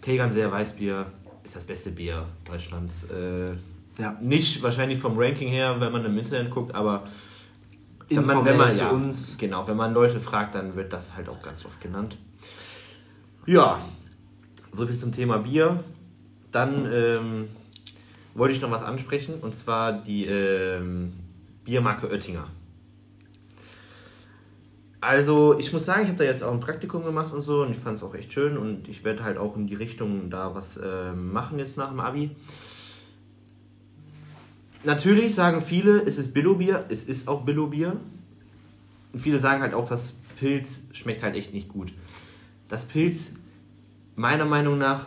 Tegernseer 0.00 0.50
Weißbier 0.50 1.06
ist 1.44 1.56
das 1.56 1.64
beste 1.64 1.90
Bier 1.90 2.26
Deutschlands. 2.44 3.04
Äh, 3.04 3.52
Ja. 3.98 4.16
nicht 4.20 4.62
wahrscheinlich 4.62 4.98
vom 4.98 5.18
Ranking 5.18 5.48
her, 5.48 5.80
wenn 5.80 5.92
man 5.92 6.04
im 6.04 6.16
Internet 6.16 6.50
guckt, 6.50 6.74
aber 6.74 7.04
wenn 8.08 8.26
man, 8.26 8.44
wenn 8.44 8.56
man 8.56 8.76
ja, 8.76 8.90
uns. 8.90 9.36
genau, 9.38 9.66
wenn 9.66 9.76
man 9.76 9.94
Leute 9.94 10.20
fragt, 10.20 10.54
dann 10.54 10.74
wird 10.74 10.92
das 10.92 11.14
halt 11.14 11.28
auch 11.28 11.42
ganz 11.42 11.64
oft 11.64 11.80
genannt. 11.80 12.16
Ja, 13.46 13.80
so 14.70 14.86
viel 14.86 14.96
zum 14.96 15.12
Thema 15.12 15.38
Bier. 15.38 15.82
Dann 16.50 16.86
ähm, 16.92 17.48
wollte 18.34 18.54
ich 18.54 18.60
noch 18.60 18.70
was 18.70 18.82
ansprechen 18.82 19.34
und 19.40 19.54
zwar 19.54 19.92
die 19.92 20.26
ähm, 20.26 21.14
Biermarke 21.64 22.08
Oettinger. 22.08 22.46
Also, 25.00 25.58
ich 25.58 25.72
muss 25.72 25.84
sagen, 25.84 26.02
ich 26.02 26.08
habe 26.08 26.18
da 26.18 26.24
jetzt 26.24 26.44
auch 26.44 26.52
ein 26.52 26.60
Praktikum 26.60 27.04
gemacht 27.04 27.32
und 27.32 27.42
so 27.42 27.62
und 27.62 27.72
ich 27.72 27.78
fand 27.78 27.96
es 27.96 28.04
auch 28.04 28.14
echt 28.14 28.32
schön 28.32 28.56
und 28.56 28.86
ich 28.86 29.04
werde 29.04 29.24
halt 29.24 29.36
auch 29.36 29.56
in 29.56 29.66
die 29.66 29.74
Richtung 29.74 30.30
da 30.30 30.54
was 30.54 30.78
ähm, 30.82 31.32
machen 31.32 31.58
jetzt 31.58 31.76
nach 31.76 31.88
dem 31.88 31.98
Abi. 31.98 32.30
Natürlich 34.84 35.34
sagen 35.34 35.60
viele, 35.60 36.02
es 36.02 36.18
ist 36.18 36.34
Billo-Bier, 36.34 36.86
es 36.88 37.04
ist 37.04 37.28
auch 37.28 37.42
Billo-Bier. 37.42 37.96
Und 39.12 39.18
viele 39.18 39.38
sagen 39.38 39.62
halt 39.62 39.74
auch, 39.74 39.88
das 39.88 40.14
Pilz 40.38 40.82
schmeckt 40.92 41.22
halt 41.22 41.36
echt 41.36 41.54
nicht 41.54 41.68
gut. 41.68 41.92
Das 42.68 42.86
Pilz, 42.86 43.34
meiner 44.16 44.44
Meinung 44.44 44.78
nach, 44.78 45.06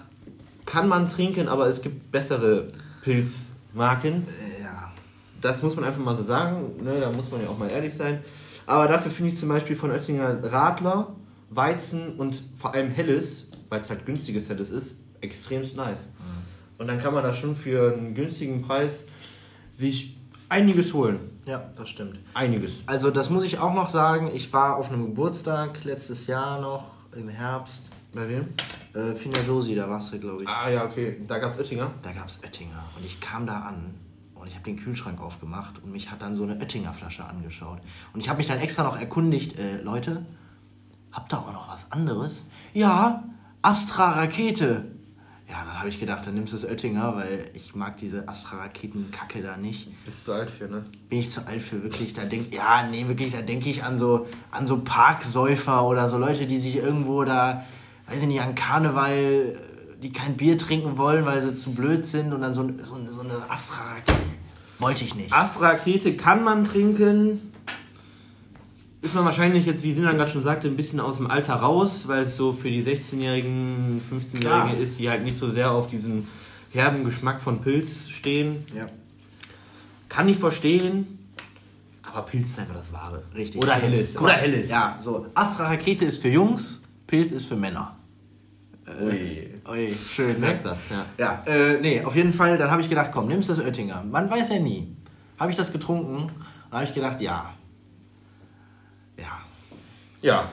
kann 0.65 0.87
man 0.87 1.09
trinken, 1.09 1.47
aber 1.47 1.67
es 1.67 1.81
gibt 1.81 2.11
bessere 2.11 2.69
Pilzmarken. 3.03 4.23
Ja. 4.61 4.93
Das 5.41 5.61
muss 5.61 5.75
man 5.75 5.85
einfach 5.85 6.01
mal 6.01 6.15
so 6.15 6.23
sagen, 6.23 6.83
ne? 6.83 6.99
da 6.99 7.11
muss 7.11 7.29
man 7.29 7.41
ja 7.41 7.49
auch 7.49 7.57
mal 7.57 7.69
ehrlich 7.69 7.93
sein. 7.93 8.19
Aber 8.65 8.87
dafür 8.87 9.11
finde 9.11 9.31
ich 9.31 9.37
zum 9.37 9.49
Beispiel 9.49 9.75
von 9.75 9.91
Oettinger 9.91 10.43
Radler, 10.51 11.15
Weizen 11.49 12.15
und 12.15 12.41
vor 12.57 12.73
allem 12.73 12.89
Helles, 12.89 13.47
weil 13.69 13.81
es 13.81 13.89
halt 13.89 14.05
günstiges 14.05 14.49
Helles 14.49 14.71
ist, 14.71 14.97
extremst 15.21 15.75
nice. 15.75 16.09
Und 16.77 16.87
dann 16.87 16.97
kann 16.97 17.13
man 17.13 17.23
da 17.23 17.33
schon 17.33 17.55
für 17.55 17.93
einen 17.93 18.15
günstigen 18.15 18.61
Preis 18.61 19.05
sich 19.75 20.17
einiges 20.47 20.93
holen. 20.93 21.19
Ja, 21.45 21.69
das 21.75 21.89
stimmt. 21.89 22.19
Einiges. 22.33 22.75
Also 22.85 23.11
das 23.11 23.29
muss 23.29 23.43
ich 23.43 23.59
auch 23.59 23.73
noch 23.73 23.91
sagen. 23.91 24.31
Ich 24.33 24.51
war 24.53 24.77
auf 24.77 24.89
einem 24.91 25.05
Geburtstag 25.05 25.83
letztes 25.83 26.27
Jahr 26.27 26.59
noch 26.61 26.85
im 27.15 27.29
Herbst. 27.29 27.89
Bei 28.13 28.27
wem? 28.29 28.47
Äh, 28.93 29.13
Finja 29.13 29.41
Josi, 29.41 29.75
da 29.75 29.89
warst 29.89 30.13
du, 30.13 30.19
glaube 30.19 30.43
ich. 30.43 30.49
Ah 30.49 30.69
ja, 30.69 30.85
okay. 30.85 31.21
Da 31.27 31.37
gab 31.37 31.51
es 31.51 31.59
Oettinger. 31.59 31.91
Da 32.01 32.13
gab 32.13 32.29
es 32.29 32.41
Oettinger. 32.41 32.83
Und 32.97 33.05
ich 33.05 33.19
kam 33.19 33.45
da 33.45 33.59
an 33.59 33.93
und 34.33 34.47
ich 34.47 34.55
habe 34.55 34.63
den 34.63 34.77
Kühlschrank 34.77 35.21
aufgemacht 35.21 35.83
und 35.83 35.91
mich 35.91 36.09
hat 36.09 36.21
dann 36.21 36.33
so 36.33 36.43
eine 36.43 36.57
Oettinger 36.57 36.93
Flasche 36.93 37.25
angeschaut. 37.25 37.79
Und 38.13 38.21
ich 38.21 38.29
habe 38.29 38.37
mich 38.37 38.47
dann 38.47 38.59
extra 38.59 38.83
noch 38.83 38.97
erkundigt, 38.97 39.59
äh, 39.59 39.81
Leute, 39.81 40.25
habt 41.11 41.33
ihr 41.33 41.39
auch 41.39 41.51
noch 41.51 41.67
was 41.67 41.91
anderes? 41.91 42.47
Ja, 42.73 43.25
Astra 43.61 44.11
Rakete. 44.11 44.94
Ja, 45.47 45.63
dann 45.63 45.77
habe 45.77 45.89
ich 45.89 45.99
gedacht, 45.99 46.25
dann 46.25 46.33
nimmst 46.33 46.53
du 46.53 46.57
das 46.57 46.65
Oettinger, 46.65 47.15
weil 47.15 47.51
ich 47.53 47.75
mag 47.75 47.97
diese 47.97 48.27
Astra 48.27 48.57
Raketen 48.57 49.11
Kacke 49.11 49.43
da 49.43 49.57
nicht. 49.57 49.87
Bist 50.03 50.27
du 50.27 50.33
alt 50.33 50.49
für, 50.49 50.65
ne? 50.67 50.83
Bin 51.09 51.19
ich 51.19 51.29
zu 51.29 51.45
alt 51.45 51.61
für 51.61 51.83
wirklich, 51.83 52.13
da 52.13 52.23
denk, 52.25 52.51
ja, 52.53 52.87
nee, 52.87 53.07
wirklich, 53.07 53.31
da 53.33 53.41
denke 53.43 53.69
ich 53.69 53.83
an 53.83 53.97
so, 53.99 54.25
an 54.49 54.65
so 54.65 54.81
Parksäufer 54.83 55.83
oder 55.85 56.09
so 56.09 56.17
Leute, 56.17 56.47
die 56.47 56.57
sich 56.57 56.77
irgendwo 56.77 57.23
da, 57.25 57.63
weiß 58.07 58.23
ich 58.23 58.27
nicht, 58.27 58.41
an 58.41 58.55
Karneval, 58.55 59.11
äh, 59.13 59.55
die 60.01 60.11
kein 60.11 60.35
Bier 60.35 60.57
trinken 60.57 60.97
wollen, 60.97 61.25
weil 61.25 61.41
sie 61.43 61.53
zu 61.55 61.73
blöd 61.75 62.05
sind 62.05 62.33
und 62.33 62.41
dann 62.41 62.53
so, 62.55 62.63
so, 62.83 62.95
eine- 62.95 63.09
so 63.11 63.21
eine 63.21 63.47
Astra-Rakete. 63.47 64.13
Wollte 64.79 65.05
ich 65.05 65.13
nicht. 65.13 65.31
Astra-Rakete 65.31 66.17
kann 66.17 66.43
man 66.43 66.63
trinken. 66.63 67.51
Ist 69.05 69.13
man 69.13 69.23
wahrscheinlich 69.23 69.67
jetzt, 69.67 69.83
wie 69.83 69.93
Sinan 69.93 70.17
gerade 70.17 70.31
schon 70.31 70.41
sagte, 70.41 70.67
ein 70.67 70.75
bisschen 70.75 70.99
aus 70.99 71.17
dem 71.17 71.29
Alter 71.29 71.53
raus, 71.53 72.07
weil 72.07 72.23
es 72.23 72.35
so 72.35 72.51
für 72.51 72.71
die 72.71 72.83
16-Jährigen, 72.83 74.01
15-Jährigen 74.11 74.39
Klar. 74.41 74.73
ist, 74.79 74.97
die 74.97 75.07
halt 75.07 75.23
nicht 75.23 75.37
so 75.37 75.47
sehr 75.47 75.69
auf 75.69 75.87
diesen 75.87 76.27
herben 76.73 77.05
Geschmack 77.05 77.39
von 77.39 77.61
Pilz 77.61 78.09
stehen. 78.09 78.63
Ja, 78.75 78.87
Kann 80.09 80.27
ich 80.27 80.37
verstehen, 80.37 81.19
aber 82.01 82.23
Pilz 82.23 82.47
ist 82.47 82.59
einfach 82.59 82.73
das 82.73 82.91
Wahre. 82.91 83.21
richtig. 83.35 83.61
Oder 83.61 83.75
Helles. 83.75 84.17
Oder 84.17 84.33
Helles. 84.33 84.69
Ja, 84.69 84.97
so. 85.03 85.27
Astra-Rakete 85.35 86.05
ist 86.05 86.23
für 86.23 86.29
Jungs, 86.29 86.81
Pilz 87.05 87.31
ist 87.31 87.45
für 87.45 87.55
Männer. 87.55 87.95
Ui. 89.01 89.51
Ui, 89.69 89.93
schön, 89.95 90.33
ne? 90.33 90.39
merkst 90.39 90.65
das, 90.65 90.79
ja. 90.89 91.05
Ja, 91.19 91.43
äh, 91.45 91.79
nee, 91.79 92.03
auf 92.03 92.15
jeden 92.15 92.33
Fall, 92.33 92.57
dann 92.57 92.71
habe 92.71 92.81
ich 92.81 92.89
gedacht, 92.89 93.11
komm, 93.11 93.27
nimmst 93.27 93.51
das 93.51 93.59
Oettinger. 93.59 94.03
Man 94.03 94.31
weiß 94.31 94.49
ja 94.49 94.57
nie. 94.59 94.95
Habe 95.39 95.51
ich 95.51 95.57
das 95.57 95.71
getrunken 95.71 96.15
und 96.23 96.71
habe 96.71 96.85
ich 96.85 96.93
gedacht, 96.95 97.21
ja. 97.21 97.53
Ja, 99.17 99.41
Ja. 100.21 100.49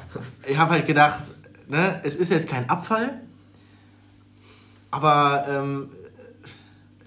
ich 0.46 0.56
habe 0.56 0.72
halt 0.72 0.86
gedacht, 0.86 1.20
ne, 1.68 2.00
es 2.04 2.14
ist 2.14 2.30
jetzt 2.30 2.48
kein 2.48 2.68
Abfall, 2.68 3.20
aber 4.90 5.46
ähm, 5.48 5.90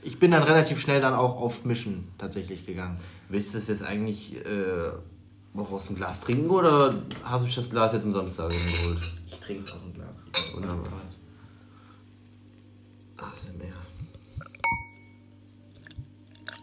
ich 0.01 0.19
bin 0.19 0.31
dann 0.31 0.43
relativ 0.43 0.79
schnell 0.79 1.01
dann 1.01 1.13
auch 1.13 1.35
auf 1.39 1.65
Mischen 1.65 2.07
tatsächlich 2.17 2.65
gegangen. 2.65 2.99
Willst 3.29 3.53
du 3.53 3.57
es 3.57 3.67
jetzt 3.67 3.83
eigentlich 3.83 4.35
äh, 4.45 4.91
auch 5.57 5.71
aus 5.71 5.87
dem 5.87 5.95
Glas 5.95 6.21
trinken 6.21 6.49
oder 6.49 7.01
habe 7.23 7.47
ich 7.47 7.55
das 7.55 7.69
Glas 7.69 7.93
jetzt 7.93 8.03
umsonst 8.03 8.37
da 8.39 8.47
geholt? 8.47 8.99
Ich 9.27 9.39
trinke 9.39 9.65
es 9.65 9.71
aus 9.71 9.81
dem 9.81 9.93
Glas. 9.93 10.23
Wunderbar. 10.53 10.91
Ah, 13.17 13.31
sind 13.35 13.57
mehr. 13.57 13.73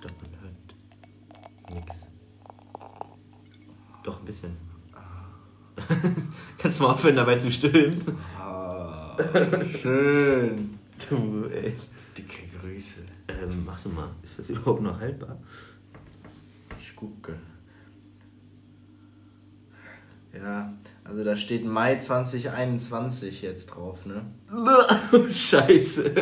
Doch, 0.02 0.11
man 0.11 0.40
hört 0.42 1.85
nix. 1.85 1.96
Doch, 4.05 4.18
ein 4.20 4.24
bisschen. 4.24 4.57
Kannst 6.58 6.78
du 6.78 6.84
mal 6.84 6.92
aufhören, 6.92 7.16
dabei 7.16 7.36
zu 7.36 7.50
stöhnen? 7.50 8.02
Ah, 8.38 9.16
schön. 9.80 10.78
Du, 11.08 11.46
ey. 11.52 11.74
Dicke 12.16 12.42
Grüße. 12.60 13.00
Ähm, 13.28 13.62
warte 13.64 13.88
mal, 13.88 14.10
ist 14.22 14.38
das 14.38 14.50
überhaupt 14.50 14.82
noch 14.82 14.98
haltbar? 15.00 15.38
Ich 16.80 16.94
gucke. 16.94 17.34
Ja, 20.34 20.72
also 21.04 21.24
da 21.24 21.36
steht 21.36 21.64
Mai 21.64 21.98
2021 21.98 23.42
jetzt 23.42 23.66
drauf, 23.66 23.98
ne? 24.06 24.24
Scheiße. 25.30 26.14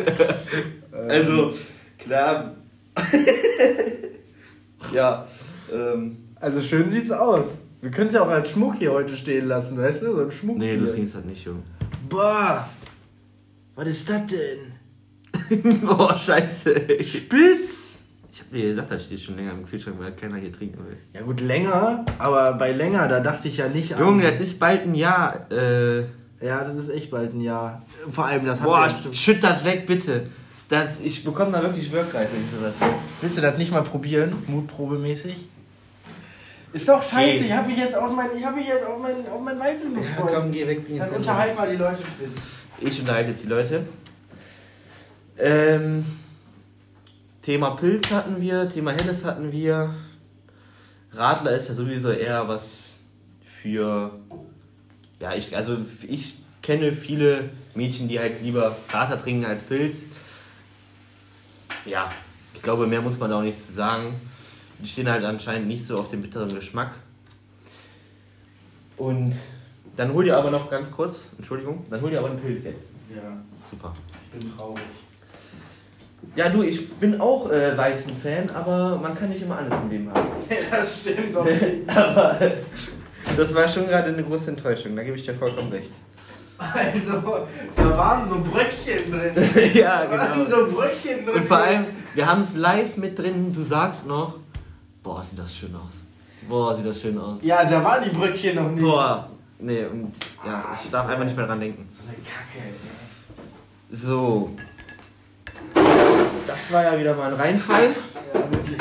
Also, 0.91 1.53
klar. 1.97 2.55
ja, 4.93 5.27
ähm. 5.71 6.17
Also 6.41 6.59
schön 6.59 6.89
sieht's 6.89 7.11
aus. 7.11 7.45
Wir 7.81 7.89
können 7.91 8.07
es 8.09 8.13
ja 8.13 8.21
auch 8.23 8.27
als 8.29 8.51
Schmuck 8.51 8.75
hier 8.77 8.91
heute 8.91 9.15
stehen 9.15 9.47
lassen, 9.47 9.77
weißt 9.77 10.03
du? 10.03 10.13
So 10.13 10.21
ein 10.21 10.31
Schmuck. 10.31 10.57
Nee, 10.57 10.77
du 10.77 10.85
trinkst 10.91 11.15
halt 11.15 11.25
nicht, 11.25 11.43
Junge. 11.45 11.61
Boah, 12.07 12.67
was 13.75 13.87
ist 13.87 14.07
das 14.09 14.21
denn? 14.27 15.81
Boah, 15.81 16.15
scheiße. 16.17 16.75
Spitz! 17.03 18.03
Ich 18.31 18.39
hab 18.39 18.51
dir 18.51 18.67
gesagt, 18.69 18.91
das 18.91 19.05
steht 19.05 19.19
schon 19.19 19.35
länger 19.35 19.51
im 19.53 19.65
Kühlschrank, 19.65 19.97
weil 19.99 20.11
keiner 20.13 20.37
hier 20.37 20.51
trinken 20.51 20.79
will. 20.85 20.97
Ja 21.13 21.21
gut, 21.21 21.41
länger, 21.41 22.05
aber 22.19 22.53
bei 22.53 22.71
länger, 22.71 23.07
da 23.07 23.19
dachte 23.19 23.47
ich 23.47 23.57
ja 23.57 23.67
nicht 23.67 23.97
Junge, 23.97 24.31
das 24.31 24.41
ist 24.41 24.59
bald 24.59 24.83
ein 24.83 24.95
Jahr. 24.95 25.51
Äh, 25.51 26.01
Ja, 26.41 26.63
das 26.63 26.75
ist 26.75 26.89
echt 26.89 27.11
bald 27.11 27.33
ein 27.33 27.41
Jahr. 27.41 27.83
Vor 28.09 28.25
allem, 28.25 28.45
das 28.45 28.61
boah, 28.61 28.81
habt 28.81 28.91
ihr 28.91 28.95
bestimmt. 28.95 29.17
schütt 29.17 29.43
das 29.43 29.63
weg, 29.65 29.85
bitte. 29.87 30.23
Das, 30.69 31.01
ich 31.01 31.23
bekomme 31.23 31.51
da 31.51 31.61
wirklich 31.61 31.91
Wirkreif, 31.91 32.29
wenn 32.33 32.43
ich 32.45 32.49
sowas 32.51 32.73
sehe. 32.79 32.87
Willst 33.21 33.37
du 33.37 33.41
das 33.41 33.57
nicht 33.57 33.71
mal 33.71 33.83
probieren? 33.83 34.33
Mutprobemäßig? 34.47 35.49
Ist 36.73 36.87
doch 36.87 37.03
scheiße, 37.03 37.39
Geh. 37.39 37.45
ich 37.45 37.51
habe 37.51 37.67
mich 37.67 37.77
jetzt 37.77 37.95
auf 37.95 38.11
mein, 38.13 38.29
ich 38.37 38.45
hab 38.45 38.55
mich 38.55 38.67
jetzt 38.67 38.85
auf 38.85 38.99
mein, 38.99 39.27
auf 39.27 39.41
mein 39.41 39.59
Weizen 39.59 39.93
gefreut. 39.93 40.51
geh 40.51 40.67
weg. 40.67 40.87
Dann 40.87 40.97
jetzt 40.97 41.15
unterhalt 41.15 41.55
mal 41.55 41.69
die 41.69 41.75
Leute 41.75 41.97
spitz. 41.97 42.41
Ich 42.79 42.99
unterhalte 42.99 43.29
jetzt 43.31 43.43
die 43.43 43.47
Leute. 43.47 43.85
Ähm, 45.37 46.05
Thema 47.41 47.71
Pilz 47.71 48.09
hatten 48.11 48.39
wir, 48.39 48.69
Thema 48.69 48.91
Helles 48.91 49.25
hatten 49.25 49.51
wir. 49.51 49.93
Radler 51.13 51.51
ist 51.51 51.67
ja 51.67 51.75
sowieso 51.75 52.11
eher 52.11 52.47
was 52.47 52.97
für. 53.61 54.11
Ja, 55.19 55.33
ich, 55.33 55.55
also 55.55 55.77
ich 56.07 56.37
kenne 56.61 56.93
viele 56.93 57.49
Mädchen, 57.75 58.07
die 58.07 58.19
halt 58.19 58.41
lieber 58.41 58.75
Radler 58.89 59.21
trinken 59.21 59.45
als 59.45 59.61
Pilz. 59.61 59.97
Ja, 61.85 62.11
ich 62.53 62.61
glaube, 62.61 62.87
mehr 62.87 63.01
muss 63.01 63.19
man 63.19 63.29
da 63.29 63.39
auch 63.39 63.43
nicht 63.43 63.59
zu 63.59 63.73
sagen. 63.73 64.15
Die 64.81 64.87
stehen 64.87 65.09
halt 65.09 65.23
anscheinend 65.23 65.67
nicht 65.67 65.85
so 65.85 65.95
auf 65.97 66.09
den 66.09 66.21
bitteren 66.21 66.53
Geschmack. 66.53 66.93
Und 68.97 69.35
dann 69.97 70.13
hol 70.13 70.23
dir 70.23 70.37
aber 70.37 70.51
noch 70.51 70.69
ganz 70.69 70.91
kurz, 70.91 71.29
Entschuldigung, 71.37 71.85
dann 71.89 72.01
hol 72.01 72.09
dir 72.09 72.19
aber 72.19 72.29
einen 72.29 72.39
Pilz 72.39 72.65
jetzt. 72.65 72.91
Ja, 73.13 73.21
Super. 73.69 73.93
ich 74.33 74.39
bin 74.39 74.55
traurig. 74.55 74.83
Ja, 76.35 76.49
du, 76.49 76.61
ich 76.61 76.89
bin 76.93 77.19
auch 77.19 77.49
äh, 77.51 77.75
Weizen-Fan, 77.75 78.51
aber 78.51 78.97
man 78.97 79.17
kann 79.17 79.29
nicht 79.29 79.41
immer 79.41 79.57
alles 79.57 79.73
im 79.83 79.89
Leben 79.89 80.13
haben. 80.13 80.27
das 80.71 81.01
stimmt 81.01 81.35
doch 81.35 81.45
aber 81.87 82.37
das 83.37 83.53
war 83.53 83.67
schon 83.67 83.87
gerade 83.87 84.09
eine 84.09 84.23
große 84.23 84.51
Enttäuschung, 84.51 84.95
da 84.95 85.03
gebe 85.03 85.17
ich 85.17 85.25
dir 85.25 85.33
vollkommen 85.33 85.71
recht. 85.71 85.91
Also, 86.57 87.47
da 87.75 87.97
waren 87.97 88.27
so 88.27 88.39
Bröckchen 88.39 89.11
drin. 89.11 89.73
ja, 89.73 90.05
Da 90.05 90.11
waren 90.11 90.45
genau. 90.45 90.49
so 90.49 90.71
Bröckchen 90.71 91.25
drin. 91.25 91.35
Und 91.35 91.45
vor 91.45 91.57
allem, 91.57 91.85
wir 92.13 92.27
haben 92.27 92.41
es 92.41 92.55
live 92.55 92.97
mit 92.97 93.17
drin, 93.17 93.51
du 93.51 93.63
sagst 93.63 94.05
noch, 94.05 94.35
boah, 95.03 95.23
sieht 95.23 95.39
das 95.39 95.55
schön 95.55 95.75
aus. 95.75 96.03
Boah, 96.47 96.75
sieht 96.75 96.85
das 96.85 97.01
schön 97.01 97.17
aus. 97.17 97.39
Ja, 97.41 97.63
da 97.65 97.83
waren 97.83 98.03
die 98.03 98.09
Bröckchen 98.09 98.55
noch 98.55 98.69
nicht. 98.69 98.81
Boah. 98.81 99.29
Nee, 99.59 99.85
und 99.85 100.13
ja, 100.45 100.75
ich 100.83 100.89
darf 100.89 101.07
einfach 101.07 101.25
nicht 101.25 101.37
mehr 101.37 101.45
dran 101.45 101.59
denken. 101.59 101.87
So 101.95 102.03
eine 102.07 102.17
Kacke. 102.17 102.57
ey. 102.57 103.95
So. 103.95 104.51
Das 106.47 106.71
war 106.71 106.83
ja 106.83 106.99
wieder 106.99 107.15
mal 107.15 107.31
ein 107.33 107.39
Reinfall. 107.39 107.95
Ja, 108.33 108.51
wirklich. 108.51 108.77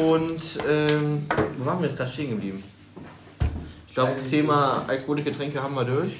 Und 0.00 0.58
ähm, 0.68 1.26
wo 1.56 1.66
waren 1.66 1.80
wir 1.80 1.88
jetzt 1.88 1.96
gerade 1.96 2.10
stehen 2.10 2.30
geblieben? 2.30 2.62
Ich 3.88 3.94
glaube, 3.94 4.12
ich 4.12 4.30
Thema 4.30 4.84
alkoholische 4.86 5.30
Getränke 5.30 5.60
haben 5.60 5.74
wir 5.74 5.84
durch. 5.84 6.12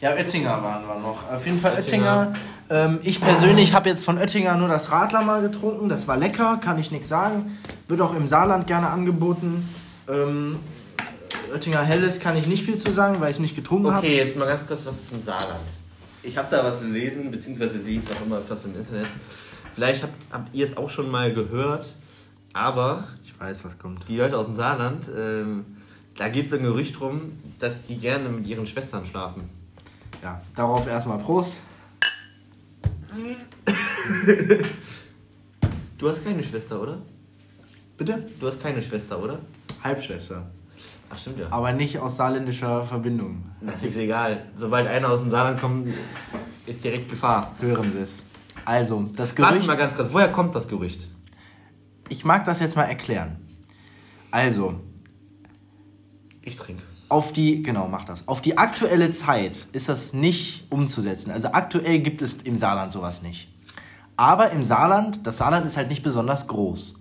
Ja, 0.00 0.10
Oettinger 0.14 0.62
waren 0.62 0.86
wir 0.86 0.96
noch. 0.96 1.30
Auf 1.30 1.44
jeden 1.46 1.58
Fall 1.60 1.74
Oettinger. 1.74 2.28
Oettinger. 2.28 2.34
Ähm, 2.70 2.98
ich 3.02 3.20
persönlich 3.20 3.72
habe 3.74 3.88
jetzt 3.88 4.04
von 4.04 4.18
Oettinger 4.18 4.56
nur 4.56 4.68
das 4.68 4.90
Radler 4.90 5.22
mal 5.22 5.42
getrunken. 5.42 5.88
Das 5.88 6.08
war 6.08 6.16
lecker, 6.16 6.58
kann 6.62 6.78
ich 6.78 6.90
nichts 6.90 7.08
sagen. 7.08 7.58
Wird 7.88 8.00
auch 8.00 8.14
im 8.14 8.26
Saarland 8.28 8.66
gerne 8.66 8.88
angeboten. 8.88 9.68
Ähm, 10.08 10.58
Oettinger 11.52 11.82
Helles 11.82 12.18
kann 12.20 12.36
ich 12.36 12.46
nicht 12.46 12.64
viel 12.64 12.76
zu 12.78 12.90
sagen, 12.92 13.20
weil 13.20 13.30
ich 13.30 13.36
es 13.36 13.40
nicht 13.40 13.54
getrunken 13.56 13.92
habe. 13.92 14.06
Okay, 14.06 14.16
jetzt 14.16 14.36
mal 14.36 14.46
ganz 14.46 14.66
kurz 14.66 14.86
was 14.86 15.08
zum 15.08 15.20
Saarland. 15.20 15.60
Ich 16.22 16.36
habe 16.36 16.48
da 16.50 16.64
was 16.64 16.80
gelesen, 16.80 17.30
beziehungsweise 17.30 17.80
sehe 17.82 17.98
ich 17.98 18.04
es 18.04 18.10
auch 18.10 18.24
immer 18.24 18.40
fast 18.40 18.64
im 18.64 18.76
Internet. 18.76 19.08
Vielleicht 19.74 20.02
habt, 20.02 20.14
habt 20.30 20.54
ihr 20.54 20.64
es 20.66 20.76
auch 20.76 20.88
schon 20.90 21.10
mal 21.10 21.32
gehört, 21.32 21.94
aber 22.52 23.04
Ich 23.24 23.38
weiß, 23.40 23.64
was 23.64 23.78
kommt. 23.78 24.08
die 24.08 24.16
Leute 24.16 24.36
aus 24.38 24.46
dem 24.46 24.54
Saarland, 24.54 25.10
ähm, 25.16 25.64
da 26.16 26.28
geht 26.28 26.46
es 26.46 26.52
ein 26.52 26.62
Gerücht 26.62 27.00
rum, 27.00 27.32
dass 27.58 27.86
die 27.86 27.96
gerne 27.96 28.28
mit 28.28 28.46
ihren 28.46 28.66
Schwestern 28.66 29.04
schlafen. 29.06 29.48
Ja, 30.22 30.40
darauf 30.54 30.86
erstmal 30.86 31.18
Prost. 31.18 31.58
Du 35.98 36.08
hast 36.08 36.24
keine 36.24 36.42
Schwester, 36.42 36.80
oder? 36.80 36.98
Bitte? 37.96 38.24
Du 38.40 38.46
hast 38.46 38.60
keine 38.62 38.80
Schwester, 38.82 39.22
oder? 39.22 39.38
Halbschwester. 39.82 40.50
Ach, 41.10 41.18
stimmt 41.18 41.38
ja. 41.38 41.46
Aber 41.50 41.72
nicht 41.72 41.98
aus 41.98 42.16
saarländischer 42.16 42.84
Verbindung. 42.84 43.44
Das 43.60 43.82
ist 43.82 43.96
egal. 43.98 44.46
Sobald 44.56 44.86
einer 44.86 45.10
aus 45.10 45.20
dem 45.20 45.30
Saarland 45.30 45.60
kommt, 45.60 45.92
ist 46.66 46.82
direkt 46.82 47.10
Gefahr. 47.10 47.54
Hören 47.60 47.92
Sie 47.92 47.98
es. 47.98 48.24
Also, 48.64 49.02
das 49.16 49.36
Warte 49.38 49.54
Gerücht. 49.54 49.66
mal 49.66 49.76
ganz 49.76 49.94
kurz, 49.96 50.12
woher 50.12 50.30
kommt 50.32 50.54
das 50.54 50.68
Gerücht? 50.68 51.08
Ich 52.08 52.24
mag 52.24 52.44
das 52.44 52.60
jetzt 52.60 52.76
mal 52.76 52.84
erklären. 52.84 53.36
Also, 54.30 54.80
Ich 56.42 56.56
trinke. 56.56 56.82
Auf 57.12 57.34
die, 57.34 57.62
genau, 57.62 57.88
mach 57.88 58.04
das. 58.04 58.26
Auf 58.26 58.40
die 58.40 58.56
aktuelle 58.56 59.10
Zeit 59.10 59.68
ist 59.72 59.90
das 59.90 60.14
nicht 60.14 60.64
umzusetzen. 60.70 61.30
Also 61.30 61.48
aktuell 61.48 61.98
gibt 61.98 62.22
es 62.22 62.36
im 62.36 62.56
Saarland 62.56 62.90
sowas 62.90 63.22
nicht. 63.22 63.48
Aber 64.16 64.50
im 64.50 64.62
Saarland, 64.62 65.26
das 65.26 65.36
Saarland 65.36 65.66
ist 65.66 65.76
halt 65.76 65.90
nicht 65.90 66.02
besonders 66.02 66.46
groß. 66.46 66.98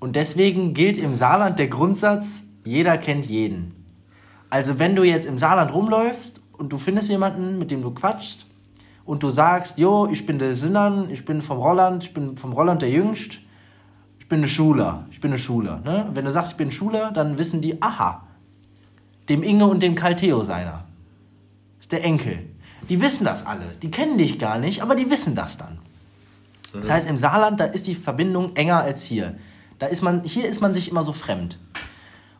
Und 0.00 0.16
deswegen 0.16 0.74
gilt 0.74 0.98
im 0.98 1.14
Saarland 1.14 1.60
der 1.60 1.68
Grundsatz, 1.68 2.42
jeder 2.64 2.98
kennt 2.98 3.26
jeden. 3.26 3.84
Also 4.50 4.80
wenn 4.80 4.96
du 4.96 5.04
jetzt 5.04 5.24
im 5.24 5.38
Saarland 5.38 5.72
rumläufst 5.72 6.40
und 6.58 6.72
du 6.72 6.78
findest 6.78 7.08
jemanden, 7.08 7.56
mit 7.56 7.70
dem 7.70 7.80
du 7.80 7.92
quatschst 7.92 8.46
und 9.04 9.22
du 9.22 9.30
sagst, 9.30 9.78
jo, 9.78 10.08
ich 10.10 10.26
bin 10.26 10.40
der 10.40 10.56
Sinnern, 10.56 11.10
ich 11.10 11.24
bin 11.24 11.42
vom 11.42 11.58
Rolland, 11.58 12.02
ich 12.02 12.12
bin 12.12 12.36
vom 12.36 12.52
Rolland 12.52 12.82
der 12.82 12.90
Jüngst, 12.90 13.38
ich 14.18 14.28
bin 14.28 14.38
eine 14.38 14.48
Schuler, 14.48 15.06
ich 15.12 15.20
bin 15.20 15.30
eine 15.30 15.38
Schuler. 15.38 15.80
Ne? 15.84 16.10
Wenn 16.12 16.24
du 16.24 16.32
sagst, 16.32 16.52
ich 16.52 16.56
bin 16.56 16.72
Schuler, 16.72 17.12
dann 17.12 17.38
wissen 17.38 17.60
die, 17.60 17.80
aha, 17.80 18.26
dem 19.28 19.42
Inge 19.42 19.66
und 19.66 19.82
dem 19.82 19.94
Kalteo 19.94 20.44
seiner. 20.44 20.84
Ist 21.80 21.92
der 21.92 22.04
Enkel. 22.04 22.38
Die 22.88 23.00
wissen 23.00 23.24
das 23.24 23.46
alle. 23.46 23.66
Die 23.82 23.90
kennen 23.90 24.18
dich 24.18 24.38
gar 24.38 24.58
nicht, 24.58 24.82
aber 24.82 24.94
die 24.94 25.10
wissen 25.10 25.34
das 25.34 25.56
dann. 25.56 25.78
Das 26.72 26.90
heißt, 26.90 27.08
im 27.08 27.16
Saarland, 27.16 27.60
da 27.60 27.64
ist 27.64 27.86
die 27.86 27.94
Verbindung 27.94 28.56
enger 28.56 28.78
als 28.78 29.04
hier. 29.04 29.36
Da 29.78 29.86
ist 29.86 30.02
man, 30.02 30.24
hier 30.24 30.48
ist 30.48 30.60
man 30.60 30.74
sich 30.74 30.90
immer 30.90 31.04
so 31.04 31.12
fremd. 31.12 31.58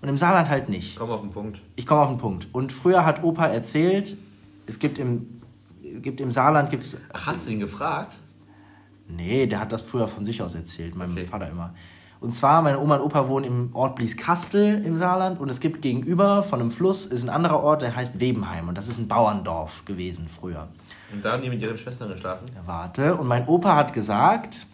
Und 0.00 0.08
im 0.08 0.18
Saarland 0.18 0.48
halt 0.48 0.68
nicht. 0.68 0.98
Komm 0.98 1.10
auf 1.10 1.20
den 1.20 1.30
Punkt. 1.30 1.60
Ich 1.76 1.86
komme 1.86 2.02
auf 2.02 2.08
den 2.08 2.18
Punkt. 2.18 2.48
Und 2.52 2.72
früher 2.72 3.06
hat 3.06 3.22
Opa 3.22 3.46
erzählt, 3.46 4.18
es 4.66 4.78
gibt 4.78 4.98
im, 4.98 5.40
gibt 5.80 6.20
im 6.20 6.30
Saarland 6.30 6.70
gibt's 6.70 6.96
Ach, 7.12 7.26
hast 7.26 7.46
du 7.46 7.52
ihn 7.52 7.60
gefragt? 7.60 8.16
Nee, 9.08 9.46
der 9.46 9.60
hat 9.60 9.72
das 9.72 9.82
früher 9.82 10.08
von 10.08 10.24
sich 10.24 10.42
aus 10.42 10.54
erzählt, 10.54 10.94
meinem 10.94 11.12
Okay. 11.12 11.26
Vater 11.26 11.48
immer. 11.48 11.74
Und 12.24 12.34
zwar, 12.34 12.62
meine 12.62 12.80
Oma 12.80 12.96
und 12.96 13.02
Opa 13.02 13.28
wohnen 13.28 13.44
im 13.44 13.70
Ort 13.74 13.96
Blieskastel 13.96 14.82
im 14.82 14.96
Saarland 14.96 15.38
und 15.38 15.50
es 15.50 15.60
gibt 15.60 15.82
gegenüber 15.82 16.42
von 16.42 16.58
einem 16.58 16.70
Fluss 16.70 17.04
ist 17.04 17.22
ein 17.22 17.28
anderer 17.28 17.62
Ort, 17.62 17.82
der 17.82 17.94
heißt 17.94 18.18
Webenheim 18.18 18.66
und 18.66 18.78
das 18.78 18.88
ist 18.88 18.98
ein 18.98 19.08
Bauerndorf 19.08 19.84
gewesen 19.84 20.28
früher. 20.28 20.68
Und 21.12 21.22
da 21.22 21.32
haben 21.32 21.42
die 21.42 21.50
mit 21.50 21.60
ihren 21.60 21.76
Schwestern 21.76 22.08
geschlafen? 22.08 22.46
Ja, 22.54 22.62
Warte, 22.64 23.16
und 23.16 23.26
mein 23.26 23.46
Opa 23.46 23.76
hat 23.76 23.92
gesagt, 23.92 24.66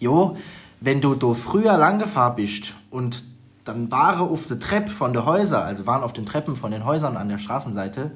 jo, 0.00 0.36
wenn 0.80 1.00
du 1.00 1.14
do 1.14 1.32
früher 1.32 1.76
lang 1.76 2.00
gefahren 2.00 2.34
bist 2.34 2.74
und 2.90 3.22
dann 3.64 3.88
waren 3.92 4.28
auf 4.28 4.48
der 4.48 4.58
Treppe 4.58 4.90
von 4.90 5.12
der 5.12 5.26
Häuser, 5.26 5.64
also 5.64 5.86
waren 5.86 6.02
auf 6.02 6.12
den 6.12 6.26
Treppen 6.26 6.56
von 6.56 6.72
den 6.72 6.84
Häusern 6.84 7.16
an 7.16 7.28
der 7.28 7.38
Straßenseite, 7.38 8.10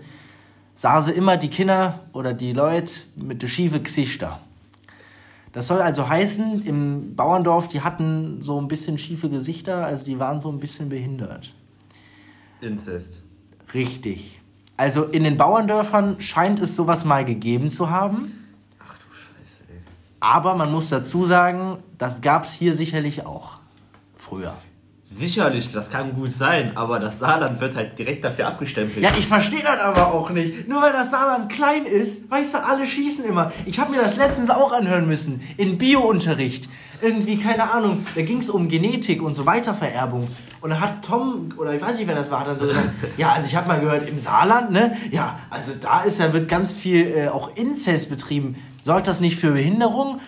sah 0.74 1.00
sie 1.00 1.12
immer 1.12 1.36
die 1.36 1.48
Kinder 1.48 2.00
oder 2.12 2.32
die 2.32 2.54
Leute 2.54 2.90
mit 3.14 3.40
de 3.40 3.48
schiefe 3.48 3.80
Gesichter. 3.80 4.40
Das 5.52 5.66
soll 5.66 5.82
also 5.82 6.08
heißen, 6.08 6.64
im 6.64 7.16
Bauerndorf, 7.16 7.68
die 7.68 7.80
hatten 7.80 8.40
so 8.40 8.60
ein 8.60 8.68
bisschen 8.68 8.98
schiefe 8.98 9.28
Gesichter, 9.28 9.84
also 9.84 10.04
die 10.04 10.18
waren 10.20 10.40
so 10.40 10.48
ein 10.50 10.60
bisschen 10.60 10.88
behindert. 10.88 11.52
Inzest. 12.60 13.22
Richtig. 13.74 14.40
Also 14.76 15.04
in 15.04 15.24
den 15.24 15.36
Bauerndörfern 15.36 16.20
scheint 16.20 16.60
es 16.60 16.76
sowas 16.76 17.04
mal 17.04 17.24
gegeben 17.24 17.68
zu 17.68 17.90
haben. 17.90 18.46
Ach 18.78 18.94
du 18.94 19.12
Scheiße, 19.12 19.64
ey. 19.68 19.80
Aber 20.20 20.54
man 20.54 20.70
muss 20.70 20.88
dazu 20.88 21.24
sagen, 21.24 21.78
das 21.98 22.20
gab 22.20 22.44
es 22.44 22.52
hier 22.52 22.74
sicherlich 22.74 23.26
auch. 23.26 23.58
Früher. 24.16 24.54
Sicherlich, 25.12 25.72
das 25.72 25.90
kann 25.90 26.14
gut 26.14 26.32
sein, 26.32 26.76
aber 26.76 27.00
das 27.00 27.18
Saarland 27.18 27.60
wird 27.60 27.74
halt 27.74 27.98
direkt 27.98 28.22
dafür 28.22 28.46
abgestempelt. 28.46 29.04
Ja, 29.04 29.10
ich 29.18 29.26
verstehe 29.26 29.62
das 29.62 29.80
aber 29.80 30.14
auch 30.14 30.30
nicht. 30.30 30.68
Nur 30.68 30.80
weil 30.82 30.92
das 30.92 31.10
Saarland 31.10 31.50
klein 31.50 31.84
ist, 31.84 32.30
weißt 32.30 32.54
du, 32.54 32.64
alle 32.64 32.86
schießen 32.86 33.24
immer. 33.24 33.50
Ich 33.66 33.80
habe 33.80 33.90
mir 33.90 34.00
das 34.00 34.16
letztens 34.16 34.50
auch 34.50 34.70
anhören 34.70 35.08
müssen. 35.08 35.42
In 35.56 35.78
Biounterricht. 35.78 36.68
Irgendwie, 37.02 37.38
keine 37.38 37.72
Ahnung, 37.72 38.06
da 38.14 38.22
ging 38.22 38.38
es 38.38 38.48
um 38.48 38.68
Genetik 38.68 39.20
und 39.20 39.34
so 39.34 39.46
Weitervererbung. 39.46 40.28
Und 40.60 40.70
da 40.70 40.78
hat 40.78 41.04
Tom, 41.04 41.54
oder 41.56 41.74
ich 41.74 41.82
weiß 41.82 41.96
nicht, 41.96 42.06
wer 42.06 42.14
das 42.14 42.30
war, 42.30 42.40
hat 42.40 42.46
dann 42.46 42.58
so 42.58 42.66
gesagt, 42.66 42.90
ja, 43.16 43.32
also 43.32 43.48
ich 43.48 43.56
habe 43.56 43.66
mal 43.66 43.80
gehört, 43.80 44.08
im 44.08 44.18
Saarland, 44.18 44.70
ne, 44.70 44.96
ja, 45.10 45.40
also 45.50 45.72
da 45.80 46.02
ist 46.02 46.20
ja, 46.20 46.32
wird 46.32 46.48
ganz 46.48 46.72
viel 46.72 47.06
äh, 47.06 47.28
auch 47.28 47.56
Inzest 47.56 48.10
betrieben. 48.10 48.62
Sorgt 48.84 49.08
das 49.08 49.20
nicht 49.20 49.40
für 49.40 49.50
Behinderung? 49.52 50.20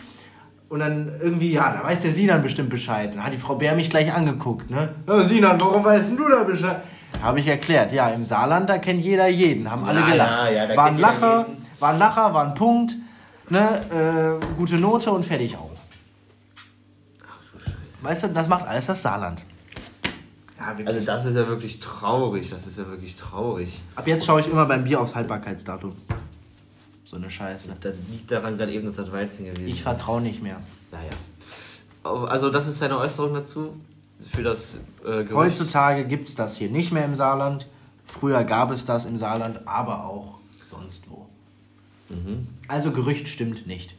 Und 0.72 0.78
dann 0.78 1.12
irgendwie, 1.20 1.52
ja, 1.52 1.70
da 1.70 1.86
weiß 1.86 2.00
der 2.00 2.12
Sinan 2.12 2.40
bestimmt 2.40 2.70
Bescheid. 2.70 3.12
Dann 3.14 3.22
hat 3.22 3.34
die 3.34 3.36
Frau 3.36 3.56
Bär 3.56 3.74
mich 3.74 3.90
gleich 3.90 4.10
angeguckt, 4.10 4.70
ne? 4.70 4.88
Ja, 5.06 5.22
Sinan, 5.22 5.60
warum 5.60 5.84
weißt 5.84 6.08
denn 6.08 6.16
du 6.16 6.26
da 6.30 6.44
Bescheid? 6.44 6.80
Habe 7.22 7.40
ich 7.40 7.46
erklärt, 7.46 7.92
ja, 7.92 8.08
im 8.08 8.24
Saarland, 8.24 8.70
da 8.70 8.78
kennt 8.78 9.02
jeder 9.04 9.28
jeden, 9.28 9.70
haben 9.70 9.84
alle 9.84 10.00
Ja, 10.00 10.06
gelacht. 10.10 10.30
ja, 10.30 10.50
ja, 10.50 10.66
da 10.66 10.74
war 10.78 10.86
ein 10.86 10.96
Lacher, 10.98 11.46
war 11.78 11.90
ein 11.92 11.98
Lacher, 11.98 12.32
war 12.32 12.46
ein 12.46 12.54
Punkt, 12.54 12.94
ne, 13.50 14.40
äh, 14.40 14.46
gute 14.56 14.76
Note 14.78 15.10
und 15.10 15.26
fertig 15.26 15.54
auch. 15.58 15.68
Ach 17.20 17.36
du 17.52 17.58
Scheiße. 17.62 17.76
Weißt 18.00 18.22
du, 18.22 18.28
das 18.28 18.48
macht 18.48 18.66
alles 18.66 18.86
das 18.86 19.02
Saarland. 19.02 19.44
Also 20.86 21.00
das 21.00 21.26
ist 21.26 21.36
ja 21.36 21.46
wirklich 21.48 21.80
traurig, 21.80 22.48
das 22.48 22.66
ist 22.66 22.78
ja 22.78 22.86
wirklich 22.88 23.14
traurig. 23.16 23.78
Ab 23.94 24.06
jetzt 24.06 24.24
schaue 24.24 24.40
ich 24.40 24.48
immer 24.50 24.64
beim 24.64 24.84
Bier 24.84 25.02
aufs 25.02 25.14
Haltbarkeitsdatum. 25.14 25.92
So 27.12 27.18
eine 27.18 27.28
Scheiße. 27.28 27.76
Das 27.78 27.92
liegt 28.10 28.30
daran 28.30 28.56
gerade 28.56 28.72
eben, 28.72 28.86
dass 28.86 28.96
das 28.96 29.12
Weizen 29.12 29.44
gewesen 29.44 29.66
Ich 29.66 29.74
ist. 29.74 29.80
vertraue 29.82 30.22
nicht 30.22 30.42
mehr. 30.42 30.56
Naja. 30.90 31.10
Also 32.26 32.48
das 32.48 32.66
ist 32.66 32.78
seine 32.78 32.96
Äußerung 32.96 33.34
dazu. 33.34 33.76
Für 34.34 34.42
das 34.42 34.78
äh, 35.04 35.22
Gerücht. 35.24 35.32
Heutzutage 35.34 36.06
gibt 36.06 36.28
es 36.28 36.34
das 36.34 36.56
hier 36.56 36.70
nicht 36.70 36.90
mehr 36.90 37.04
im 37.04 37.14
Saarland. 37.14 37.66
Früher 38.06 38.44
gab 38.44 38.70
es 38.70 38.86
das 38.86 39.04
im 39.04 39.18
Saarland, 39.18 39.60
aber 39.66 40.06
auch 40.06 40.38
sonst 40.64 41.10
wo. 41.10 41.26
Mhm. 42.08 42.46
Also 42.66 42.92
Gerücht 42.92 43.28
stimmt 43.28 43.66
nicht. 43.66 43.94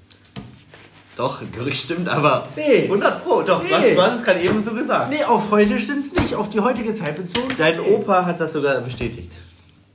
Doch, 1.15 1.43
Gerücht 1.51 1.83
stimmt, 1.83 2.09
aber 2.09 2.47
Nee. 2.55 2.85
100 2.85 3.23
Pro, 3.23 3.43
doch, 3.43 3.59
du, 3.61 3.67
Nee. 3.67 3.73
hast, 3.73 3.95
du 3.95 4.01
hast 4.01 4.17
es 4.17 4.23
gerade 4.23 4.41
eben 4.41 4.63
so 4.63 4.73
gesagt. 4.73 5.11
Nee, 5.11 5.23
auf 5.23 5.51
heute 5.51 5.77
stimmt's 5.77 6.13
nicht. 6.13 6.33
Auf 6.33 6.49
die 6.49 6.61
heutige 6.61 6.95
Zeit 6.95 7.15
bezogen. 7.15 7.53
Dein. 7.59 7.79
Opa 7.79 8.25
hat 8.25 8.39
das 8.39 8.53
sogar 8.53 8.81
bestätigt. 8.81 9.31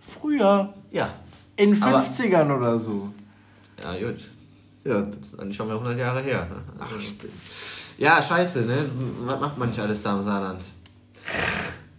Früher. 0.07 0.73
Ja. 0.93 1.15
In 1.59 1.83
Aber- 1.83 2.01
50ern 2.01 2.57
oder 2.57 2.81
so. 2.81 3.13
Ja, 3.83 3.93
gut. 4.09 4.25
Ja. 4.85 5.03
Das 5.03 5.29
ist 5.33 5.39
eigentlich 5.39 5.57
schon 5.57 5.69
mal 5.69 5.75
100 5.77 5.99
Jahre 5.99 6.23
her. 6.23 6.47
Ne? 6.47 6.57
Ach, 6.79 6.89
ich 6.99 7.19
bin. 7.19 7.31
Ja, 7.99 8.23
scheiße, 8.23 8.61
ne? 8.63 8.87
Was 9.27 9.41
macht 9.41 9.59
man 9.59 9.69
nicht 9.69 9.81
alles 9.81 10.03
da 10.03 10.17
im 10.19 10.25
Saarland? 10.25 10.65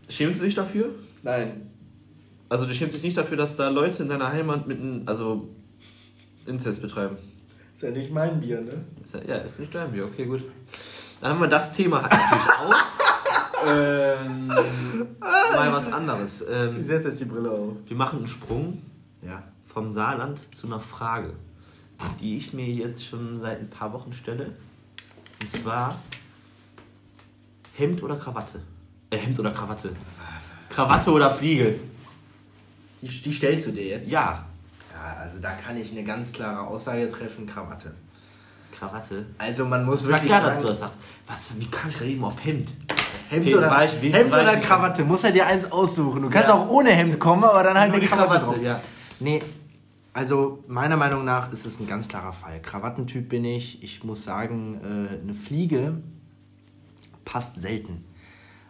Schämst 0.07 0.39
du 0.39 0.45
dich 0.45 0.55
dafür? 0.55 0.89
Nein. 1.23 1.69
Also 2.47 2.65
du 2.65 2.73
schämst 2.73 2.95
dich 2.95 3.03
nicht 3.03 3.17
dafür, 3.17 3.37
dass 3.37 3.55
da 3.55 3.69
Leute 3.69 4.01
in 4.03 4.09
deiner 4.09 4.31
Heimat 4.31 4.65
mit 4.65 4.79
einem, 4.79 5.03
also 5.05 5.49
Inzest 6.47 6.81
betreiben? 6.81 7.17
Ist 7.75 7.83
ja 7.83 7.91
nicht 7.91 8.11
mein 8.11 8.39
Bier, 8.39 8.61
ne? 8.61 8.73
Ist 9.03 9.13
ja, 9.13 9.21
ja, 9.23 9.35
ist 9.37 9.59
nicht 9.59 9.75
dein 9.75 9.91
Bier, 9.91 10.05
okay, 10.05 10.25
gut. 10.25 10.43
Dann 11.21 11.31
haben 11.33 11.41
wir 11.41 11.47
das 11.47 11.71
Thema 11.73 12.01
natürlich 12.01 12.49
auch. 12.59 13.67
ähm, 13.69 14.47
mal 14.47 15.71
was 15.73 15.91
anderes. 15.91 16.43
Ähm, 16.49 16.81
setze 16.83 17.09
jetzt 17.09 17.19
die 17.19 17.25
Brille 17.25 17.51
auf. 17.51 17.73
wir 17.85 17.95
machen 17.97 18.19
einen 18.19 18.27
Sprung 18.27 18.81
Ja. 19.21 19.43
vom 19.73 19.93
Saarland 19.93 20.39
zu 20.55 20.67
einer 20.67 20.79
Frage, 20.79 21.33
die 22.19 22.37
ich 22.37 22.53
mir 22.53 22.65
jetzt 22.67 23.05
schon 23.05 23.39
seit 23.41 23.59
ein 23.59 23.69
paar 23.69 23.91
Wochen 23.93 24.13
stelle. 24.13 24.53
Und 25.41 25.51
zwar 25.51 25.95
Hemd 27.75 28.03
oder 28.03 28.15
Krawatte? 28.17 28.59
Äh, 29.09 29.17
Hemd 29.17 29.39
oder 29.39 29.51
Krawatte? 29.51 29.95
Krawatte 30.69 31.11
oder 31.11 31.31
Fliege? 31.31 31.75
Die, 33.01 33.07
die 33.07 33.33
stellst 33.33 33.67
du 33.67 33.71
dir 33.71 33.85
jetzt? 33.87 34.11
Ja, 34.11 34.45
Ja, 34.93 35.15
also 35.21 35.39
da 35.39 35.51
kann 35.53 35.77
ich 35.77 35.91
eine 35.91 36.03
ganz 36.03 36.33
klare 36.33 36.59
Aussage 36.67 37.09
treffen: 37.09 37.47
Krawatte. 37.47 37.93
Krawatte. 38.77 39.25
Also 39.37 39.65
man 39.65 39.85
muss 39.85 40.03
War 40.03 40.11
wirklich. 40.13 40.27
klar, 40.29 40.41
dass 40.41 40.55
sagen, 40.55 40.61
du 40.65 40.69
das 40.71 40.79
sagst. 40.79 40.97
Was, 41.27 41.59
wie 41.59 41.65
kam 41.67 41.89
ich 41.89 41.97
gerade 41.97 42.11
eben 42.11 42.23
auf 42.23 42.43
Hemd? 42.43 42.71
Hemd 43.29 43.45
Okay, 43.45 43.55
oder, 43.55 43.69
war 43.69 43.85
ich- 43.85 43.93
Hemd 44.13 44.31
war 44.31 44.41
oder 44.41 44.57
Krawatte, 44.57 45.03
muss 45.03 45.23
er 45.23 45.31
dir 45.31 45.45
eins 45.45 45.71
aussuchen. 45.71 46.21
Du 46.23 46.29
kannst 46.29 46.49
Ja. 46.49 46.55
auch 46.55 46.67
ohne 46.69 46.89
Hemd 46.91 47.19
kommen, 47.19 47.43
aber 47.43 47.63
dann 47.63 47.77
halt 47.77 47.89
Nur 47.89 47.97
eine 47.97 48.01
die 48.05 48.07
Krawatte, 48.11 48.27
Krawatte, 48.45 48.45
drauf. 48.45 48.61
ja. 48.63 48.81
Nee, 49.19 49.41
also 50.13 50.63
meiner 50.67 50.97
Meinung 50.97 51.23
nach 51.25 51.51
ist 51.51 51.65
es 51.65 51.79
ein 51.79 51.87
ganz 51.87 52.07
klarer 52.07 52.33
Fall. 52.33 52.61
Krawattentyp 52.61 53.29
bin 53.29 53.45
ich. 53.45 53.83
Ich 53.83 54.03
muss 54.03 54.23
sagen, 54.23 54.79
äh, 54.83 55.21
eine 55.21 55.33
Fliege 55.33 56.01
passt 57.25 57.59
selten. 57.59 58.03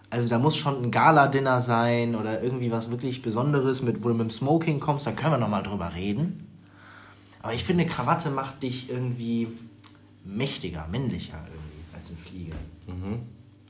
Also 0.09 0.27
da 0.27 0.39
muss 0.39 0.57
schon 0.57 0.83
ein 0.83 0.91
Gala-Dinner 0.91 1.61
sein 1.61 2.15
oder 2.15 2.41
irgendwie 2.41 2.71
was 2.71 2.89
wirklich 2.89 3.21
Besonderes, 3.21 3.83
mit, 3.83 4.03
wo 4.03 4.09
du 4.09 4.15
mit 4.15 4.23
dem 4.23 4.31
Smoking 4.31 4.79
kommst, 4.79 5.05
da 5.05 5.11
können 5.11 5.33
wir 5.33 5.37
nochmal 5.37 5.63
drüber 5.63 5.93
reden. 5.93 6.47
Aber 7.41 7.53
ich 7.53 7.63
finde, 7.63 7.85
Krawatte 7.85 8.31
macht 8.31 8.63
dich 8.63 8.89
irgendwie 8.89 9.47
mächtiger, 10.25 10.87
männlicher 10.87 11.39
irgendwie 11.47 11.95
als 11.95 12.09
eine 12.09 12.17
Fliege. 12.17 12.53
Mhm. 12.87 13.19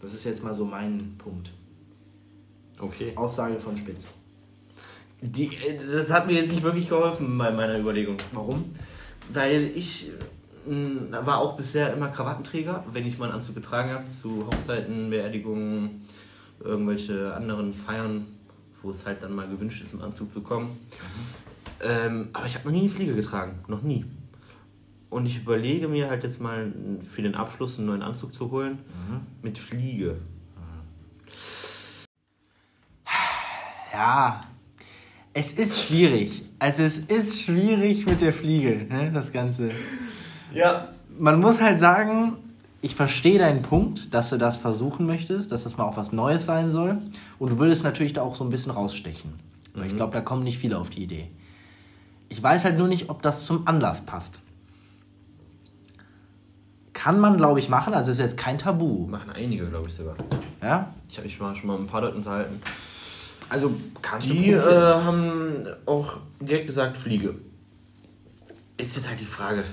Das 0.01 0.13
ist 0.13 0.23
jetzt 0.23 0.43
mal 0.43 0.55
so 0.55 0.65
mein 0.65 1.15
Punkt. 1.17 1.51
Okay. 2.79 3.11
Aussage 3.15 3.59
von 3.59 3.75
Spitz. 3.75 4.05
Die, 5.21 5.47
äh, 5.47 5.79
das 5.91 6.11
hat 6.11 6.27
mir 6.27 6.33
jetzt 6.33 6.51
nicht 6.51 6.63
wirklich 6.63 6.87
geholfen 6.89 7.37
bei 7.37 7.51
meiner 7.51 7.77
Überlegung. 7.77 8.17
Warum? 8.31 8.73
Weil 9.33 9.71
ich 9.75 10.11
mh, 10.65 11.25
war 11.25 11.39
auch 11.39 11.55
bisher 11.55 11.93
immer 11.93 12.09
Krawattenträger, 12.09 12.83
wenn 12.91 13.05
ich 13.05 13.17
mal 13.17 13.25
einen 13.25 13.35
Anzug 13.35 13.55
getragen 13.55 13.91
habe, 13.91 14.07
zu 14.07 14.45
Hochzeiten, 14.47 15.09
Beerdigungen, 15.09 16.05
irgendwelche 16.63 17.33
anderen 17.33 17.73
Feiern, 17.73 18.27
wo 18.81 18.91
es 18.91 19.05
halt 19.05 19.23
dann 19.23 19.33
mal 19.33 19.47
gewünscht 19.47 19.81
ist, 19.81 19.93
im 19.93 20.01
Anzug 20.01 20.31
zu 20.31 20.41
kommen. 20.41 20.69
Ähm, 21.81 22.29
aber 22.33 22.45
ich 22.45 22.55
habe 22.55 22.65
noch 22.65 22.73
nie 22.73 22.81
eine 22.81 22.89
Fliege 22.89 23.15
getragen, 23.15 23.59
noch 23.67 23.81
nie. 23.81 24.05
Und 25.09 25.25
ich 25.25 25.37
überlege 25.37 25.87
mir 25.87 26.09
halt 26.09 26.23
jetzt 26.23 26.39
mal 26.39 26.71
für 27.03 27.21
den 27.21 27.33
Abschluss 27.35 27.77
einen 27.77 27.87
neuen 27.87 28.03
Anzug 28.03 28.33
zu 28.33 28.51
holen 28.51 28.79
mit 29.41 29.57
Fliege. 29.57 30.17
Ja, 33.91 34.41
es 35.33 35.51
ist 35.51 35.83
schwierig. 35.83 36.43
Also 36.59 36.83
es 36.83 36.97
ist 36.97 37.41
schwierig 37.41 38.05
mit 38.05 38.21
der 38.21 38.33
Fliege, 38.33 38.85
ne, 38.89 39.11
das 39.13 39.31
Ganze. 39.31 39.71
Ja. 40.53 40.89
Man 41.17 41.39
muss 41.39 41.61
halt 41.61 41.79
sagen, 41.79 42.33
ich 42.81 42.95
verstehe 42.95 43.39
deinen 43.39 43.61
Punkt, 43.61 44.13
dass 44.13 44.29
du 44.29 44.37
das 44.37 44.57
versuchen 44.57 45.05
möchtest, 45.05 45.51
dass 45.51 45.63
das 45.63 45.77
mal 45.77 45.83
auch 45.83 45.97
was 45.97 46.11
Neues 46.11 46.45
sein 46.45 46.71
soll. 46.71 46.97
Und 47.37 47.51
du 47.51 47.59
würdest 47.59 47.83
natürlich 47.83 48.13
da 48.13 48.21
auch 48.21 48.35
so 48.35 48.43
ein 48.43 48.49
bisschen 48.49 48.71
rausstechen. 48.71 49.33
Aber 49.73 49.85
ich 49.85 49.95
glaube, 49.95 50.13
da 50.13 50.21
kommen 50.21 50.43
nicht 50.43 50.57
viele 50.57 50.77
auf 50.77 50.89
die 50.89 51.03
Idee. 51.03 51.29
Ich 52.29 52.41
weiß 52.41 52.65
halt 52.65 52.77
nur 52.77 52.87
nicht, 52.87 53.09
ob 53.09 53.21
das 53.21 53.45
zum 53.45 53.67
Anlass 53.67 54.01
passt. 54.01 54.39
Kann 56.93 57.19
man, 57.19 57.37
glaube 57.37 57.59
ich, 57.59 57.69
machen. 57.69 57.93
Also 57.93 58.11
es 58.11 58.17
ist 58.17 58.23
jetzt 58.23 58.37
kein 58.37 58.57
Tabu. 58.57 59.07
Machen 59.07 59.31
einige, 59.31 59.67
glaube 59.67 59.87
ich 59.87 59.93
sogar. 59.93 60.15
Ja? 60.61 60.93
Ich 61.09 61.17
habe 61.17 61.27
mich 61.27 61.39
mal 61.39 61.55
schon 61.55 61.67
mal 61.67 61.77
mit 61.77 61.87
ein 61.87 61.91
paar 61.91 62.01
Leuten 62.01 62.17
unterhalten. 62.17 62.61
Also 63.49 63.73
kannst 64.01 64.29
Die 64.29 64.51
du 64.51 64.57
äh, 64.57 64.93
haben 65.03 65.67
auch 65.85 66.17
direkt 66.39 66.67
gesagt 66.67 66.97
Fliege. 66.97 67.35
Ist 68.77 68.95
jetzt 68.95 69.09
halt 69.09 69.19
die 69.19 69.25
Frage. 69.25 69.63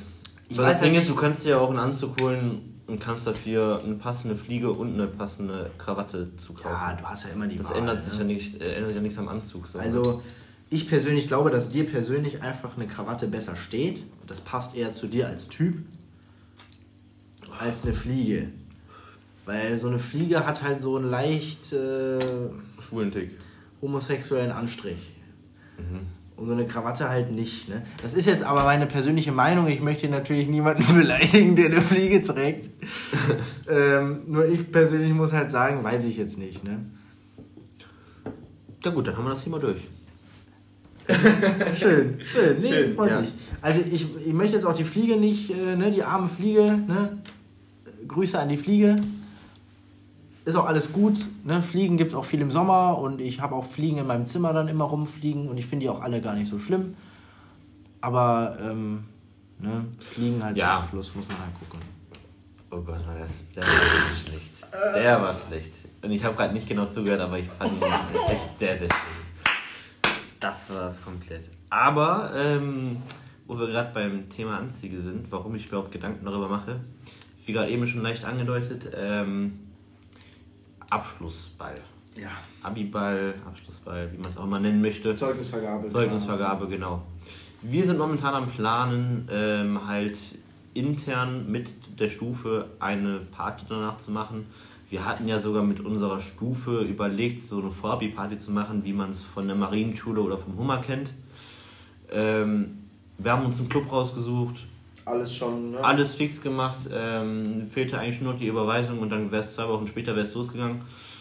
Ich 0.48 0.56
Weil 0.56 0.68
das 0.68 0.80
Ding 0.80 0.92
halt 0.92 1.02
ist, 1.02 1.10
du 1.10 1.14
kannst 1.14 1.44
dir 1.44 1.60
auch 1.60 1.70
einen 1.70 1.78
Anzug 1.78 2.20
holen 2.20 2.80
und 2.86 3.00
kannst 3.00 3.26
dafür 3.26 3.82
eine 3.84 3.94
passende 3.94 4.36
Fliege 4.36 4.70
und 4.70 4.94
eine 4.94 5.06
passende 5.06 5.70
Krawatte 5.78 6.36
zu 6.36 6.54
kaufen. 6.54 6.68
Ja, 6.70 6.94
du 6.94 7.04
hast 7.04 7.24
ja 7.24 7.30
immer 7.30 7.46
die 7.46 7.58
das 7.58 7.70
Wahl, 7.70 7.78
ändert 7.78 7.96
ne? 7.96 8.00
sich 8.02 8.18
ja 8.18 8.24
nicht, 8.24 8.60
äh, 8.60 8.74
ändert 8.74 8.94
ja 8.94 9.00
nichts 9.00 9.18
am 9.18 9.28
Anzug. 9.28 9.66
So. 9.66 9.78
Also, 9.78 10.22
ich 10.70 10.88
persönlich 10.88 11.28
glaube, 11.28 11.50
dass 11.50 11.70
dir 11.70 11.86
persönlich 11.86 12.42
einfach 12.42 12.76
eine 12.76 12.86
Krawatte 12.86 13.26
besser 13.26 13.56
steht. 13.56 14.04
Das 14.26 14.40
passt 14.40 14.76
eher 14.76 14.92
zu 14.92 15.06
dir 15.06 15.28
als 15.28 15.48
Typ 15.48 15.76
als 17.58 17.84
eine 17.84 17.94
Fliege. 17.94 18.48
Weil 19.44 19.78
so 19.78 19.88
eine 19.88 19.98
Fliege 19.98 20.46
hat 20.46 20.62
halt 20.62 20.80
so 20.80 20.96
einen 20.96 21.10
leicht 21.10 21.72
äh, 21.72 22.18
schwulen 22.86 23.12
Tick. 23.12 23.38
Homosexuellen 23.80 24.52
Anstrich. 24.52 25.16
Und 26.36 26.46
so 26.46 26.52
eine 26.52 26.66
Krawatte 26.66 27.08
halt 27.08 27.34
nicht. 27.34 27.68
Ne? 27.68 27.82
Das 28.02 28.12
ist 28.12 28.26
jetzt 28.26 28.42
aber 28.42 28.64
meine 28.64 28.86
persönliche 28.86 29.32
Meinung. 29.32 29.68
Ich 29.68 29.80
möchte 29.80 30.08
natürlich 30.08 30.48
niemanden 30.48 30.84
beleidigen, 30.94 31.56
der 31.56 31.66
eine 31.66 31.80
Fliege 31.80 32.20
trägt. 32.20 32.70
ähm, 33.68 34.20
nur 34.26 34.46
ich 34.46 34.70
persönlich 34.70 35.12
muss 35.12 35.32
halt 35.32 35.50
sagen, 35.50 35.82
weiß 35.82 36.04
ich 36.04 36.16
jetzt 36.18 36.38
nicht. 36.38 36.62
Ne? 36.62 36.84
Ja 38.84 38.90
gut, 38.90 39.06
dann 39.06 39.16
haben 39.16 39.24
wir 39.24 39.30
das 39.30 39.44
Thema 39.44 39.58
durch. 39.58 39.80
schön, 41.76 42.18
schön. 42.24 42.58
Nee, 42.60 42.68
Schön, 42.68 42.94
freut 42.94 43.10
ja. 43.10 43.20
mich. 43.20 43.32
Also 43.62 43.80
ich, 43.80 44.06
ich 44.26 44.32
möchte 44.32 44.56
jetzt 44.56 44.64
auch 44.64 44.74
die 44.74 44.84
Fliege 44.84 45.16
nicht, 45.16 45.50
äh, 45.50 45.76
ne, 45.76 45.90
die 45.90 46.02
arme 46.02 46.28
Fliege, 46.28 46.62
ne? 46.62 47.18
Grüße 48.06 48.38
an 48.38 48.48
die 48.48 48.56
Fliege. 48.56 48.96
Ist 50.46 50.54
auch 50.54 50.66
alles 50.66 50.92
gut. 50.92 51.18
Ne? 51.44 51.60
Fliegen 51.60 51.96
gibt 51.96 52.12
es 52.12 52.14
auch 52.16 52.24
viel 52.24 52.40
im 52.40 52.52
Sommer 52.52 52.98
und 52.98 53.20
ich 53.20 53.40
habe 53.40 53.56
auch 53.56 53.64
Fliegen 53.64 53.98
in 53.98 54.06
meinem 54.06 54.28
Zimmer 54.28 54.52
dann 54.52 54.68
immer 54.68 54.84
rumfliegen 54.84 55.48
und 55.48 55.58
ich 55.58 55.66
finde 55.66 55.84
die 55.84 55.90
auch 55.90 56.00
alle 56.00 56.20
gar 56.20 56.34
nicht 56.34 56.46
so 56.48 56.60
schlimm. 56.60 56.94
Aber 58.00 58.56
ähm, 58.62 59.06
ne? 59.58 59.84
Fliegen 59.98 60.42
halt 60.44 60.56
Ja. 60.56 60.76
zum 60.76 60.84
Abschluss 60.84 61.14
muss 61.16 61.26
man 61.26 61.38
halt 61.40 61.58
gucken. 61.58 61.80
Oh 62.70 62.76
Gott, 62.80 63.04
war 63.08 63.18
das, 63.18 63.32
der 63.56 63.64
war 63.64 63.68
schlecht. 64.24 64.66
Der 64.94 65.20
war 65.20 65.34
schlecht. 65.34 65.72
Und 66.02 66.12
ich 66.12 66.22
habe 66.22 66.36
gerade 66.36 66.54
nicht 66.54 66.68
genau 66.68 66.86
zugehört, 66.86 67.20
aber 67.20 67.40
ich 67.40 67.48
fand 67.48 67.72
ihn 67.72 67.82
echt 67.82 68.56
sehr, 68.56 68.78
sehr 68.78 68.88
schlecht. 68.88 69.50
Das 70.38 70.72
war 70.72 70.90
es 70.90 71.02
komplett. 71.02 71.50
Aber, 71.70 72.30
ähm, 72.36 72.98
wo 73.48 73.58
wir 73.58 73.66
gerade 73.66 73.90
beim 73.92 74.28
Thema 74.28 74.58
Anzüge 74.58 75.00
sind, 75.00 75.32
warum 75.32 75.56
ich 75.56 75.66
überhaupt 75.66 75.90
Gedanken 75.90 76.24
darüber 76.24 76.48
mache, 76.48 76.78
wie 77.44 77.52
gerade 77.52 77.70
eben 77.70 77.84
schon 77.88 78.02
leicht 78.02 78.24
angedeutet, 78.24 78.90
ähm, 78.94 79.60
Abschlussball. 80.90 81.74
Ja. 82.16 82.30
Abiball, 82.62 83.34
Abschlussball, 83.46 84.10
wie 84.12 84.18
man 84.18 84.30
es 84.30 84.36
auch 84.36 84.44
immer 84.44 84.58
nennen 84.58 84.80
möchte. 84.80 85.14
Zeugnisvergabe. 85.14 85.86
Zeugnisvergabe, 85.88 86.66
genau. 86.68 87.02
Wir 87.62 87.84
sind 87.84 87.98
momentan 87.98 88.34
am 88.34 88.48
Planen, 88.48 89.28
ähm, 89.30 89.86
halt 89.86 90.16
intern 90.74 91.50
mit 91.50 91.70
der 91.98 92.08
Stufe 92.08 92.66
eine 92.78 93.20
Party 93.20 93.64
danach 93.68 93.98
zu 93.98 94.10
machen. 94.10 94.46
Wir 94.88 95.04
hatten 95.04 95.26
ja 95.26 95.40
sogar 95.40 95.64
mit 95.64 95.80
unserer 95.80 96.20
Stufe 96.20 96.80
überlegt, 96.82 97.42
so 97.42 97.60
eine 97.60 97.70
Vorabi-Party 97.70 98.36
zu 98.36 98.52
machen, 98.52 98.84
wie 98.84 98.92
man 98.92 99.10
es 99.10 99.22
von 99.22 99.46
der 99.46 99.56
Marienschule 99.56 100.20
oder 100.20 100.38
vom 100.38 100.56
Hummer 100.56 100.78
kennt. 100.78 101.12
Ähm, 102.10 102.84
wir 103.18 103.32
haben 103.32 103.46
uns 103.46 103.58
einen 103.58 103.68
Club 103.68 103.90
rausgesucht, 103.90 104.66
Alles 105.06 105.34
schon, 105.36 105.70
ne? 105.70 105.78
alles 105.84 106.14
fix 106.16 106.40
gemacht, 106.42 106.88
ähm, 106.92 107.64
fehlte 107.64 107.96
eigentlich 107.98 108.20
nur 108.20 108.32
noch 108.32 108.40
die 108.40 108.48
Überweisung 108.48 108.98
und 108.98 109.08
dann 109.08 109.30
wäre 109.30 109.40
es 109.42 109.54
zwei 109.54 109.68
Wochen 109.68 109.86
später 109.86 110.16
wär's 110.16 110.34
losgegangen. 110.34 110.80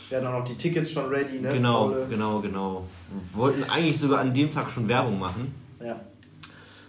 Wir 0.10 0.18
hatten 0.18 0.28
auch 0.28 0.40
noch 0.40 0.44
die 0.44 0.56
Tickets 0.56 0.92
schon 0.92 1.06
ready, 1.08 1.40
ne? 1.40 1.54
Genau, 1.54 1.90
Paule? 1.90 2.08
genau, 2.10 2.40
genau. 2.40 2.88
Wir 3.32 3.40
wollten 3.40 3.64
eigentlich 3.64 4.00
sogar 4.00 4.22
an 4.22 4.34
dem 4.34 4.52
Tag 4.52 4.72
schon 4.72 4.88
Werbung 4.88 5.20
machen. 5.20 5.54
Ja. 5.84 6.00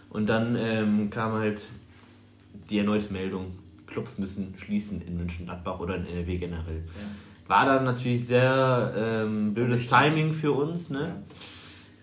Und 0.09 0.27
dann 0.27 0.57
ähm, 0.59 1.11
kam 1.11 1.33
halt 1.35 1.63
die 2.71 2.79
erneute 2.79 3.13
Meldung, 3.13 3.53
Clubs 3.87 4.19
müssen 4.19 4.55
schließen 4.57 5.03
in 5.07 5.19
München-Gladbach 5.19 5.79
oder 5.79 5.97
in 5.97 6.07
NRW 6.07 6.39
generell. 6.39 6.83
War 7.47 7.67
dann 7.67 7.85
natürlich 7.85 8.27
sehr 8.27 8.95
ähm, 8.97 9.53
blödes 9.53 9.87
Timing 9.87 10.33
für 10.33 10.53
uns, 10.53 10.89
ne? 10.89 11.23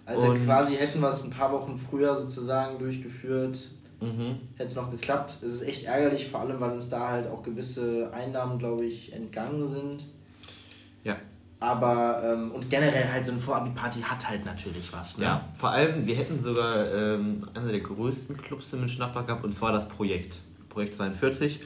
Also 0.06 0.28
Und- 0.32 0.46
quasi 0.46 0.76
hätten 0.76 1.00
wir 1.00 1.10
es 1.10 1.24
ein 1.24 1.32
paar 1.32 1.52
Wochen 1.52 1.76
früher 1.78 2.16
sozusagen 2.20 2.78
durchgeführt, 2.78 3.58
Mhm. 4.04 4.40
hätte 4.56 4.70
es 4.70 4.76
noch 4.76 4.92
geklappt. 4.92 5.38
Es 5.44 5.54
ist 5.54 5.62
echt 5.64 5.86
ärgerlich, 5.86 6.28
vor 6.28 6.42
allem 6.42 6.60
weil 6.60 6.72
uns 6.72 6.90
da 6.90 7.10
halt 7.10 7.28
auch 7.28 7.44
gewisse 7.44 8.12
Einnahmen, 8.14 8.60
glaube 8.60 8.86
ich, 8.86 9.14
entgangen 9.14 9.68
sind. 9.68 10.06
Ja. 11.04 11.18
Aber, 11.60 12.22
ähm, 12.26 12.52
und 12.52 12.70
generell 12.70 13.08
halt 13.10 13.26
so 13.26 13.32
eine 13.32 13.40
Vorabi-Party 13.40 14.02
hat 14.02 14.28
halt 14.28 14.46
natürlich 14.46 14.92
was, 14.92 15.18
ne? 15.18 15.24
ja, 15.24 15.50
vor 15.58 15.70
allem, 15.70 16.06
wir 16.06 16.16
hätten 16.16 16.38
sogar 16.40 16.94
ähm, 16.94 17.48
einer 17.54 17.72
der 17.72 17.80
größten 17.80 18.36
Clubs 18.36 18.74
in 18.74 18.82
München-Gladbach 18.82 19.26
gehabt, 19.26 19.46
und 19.46 19.54
zwar 19.54 19.72
das 19.72 19.88
Projekt. 19.88 20.42
Projekt 20.68 20.96
42. 20.96 21.62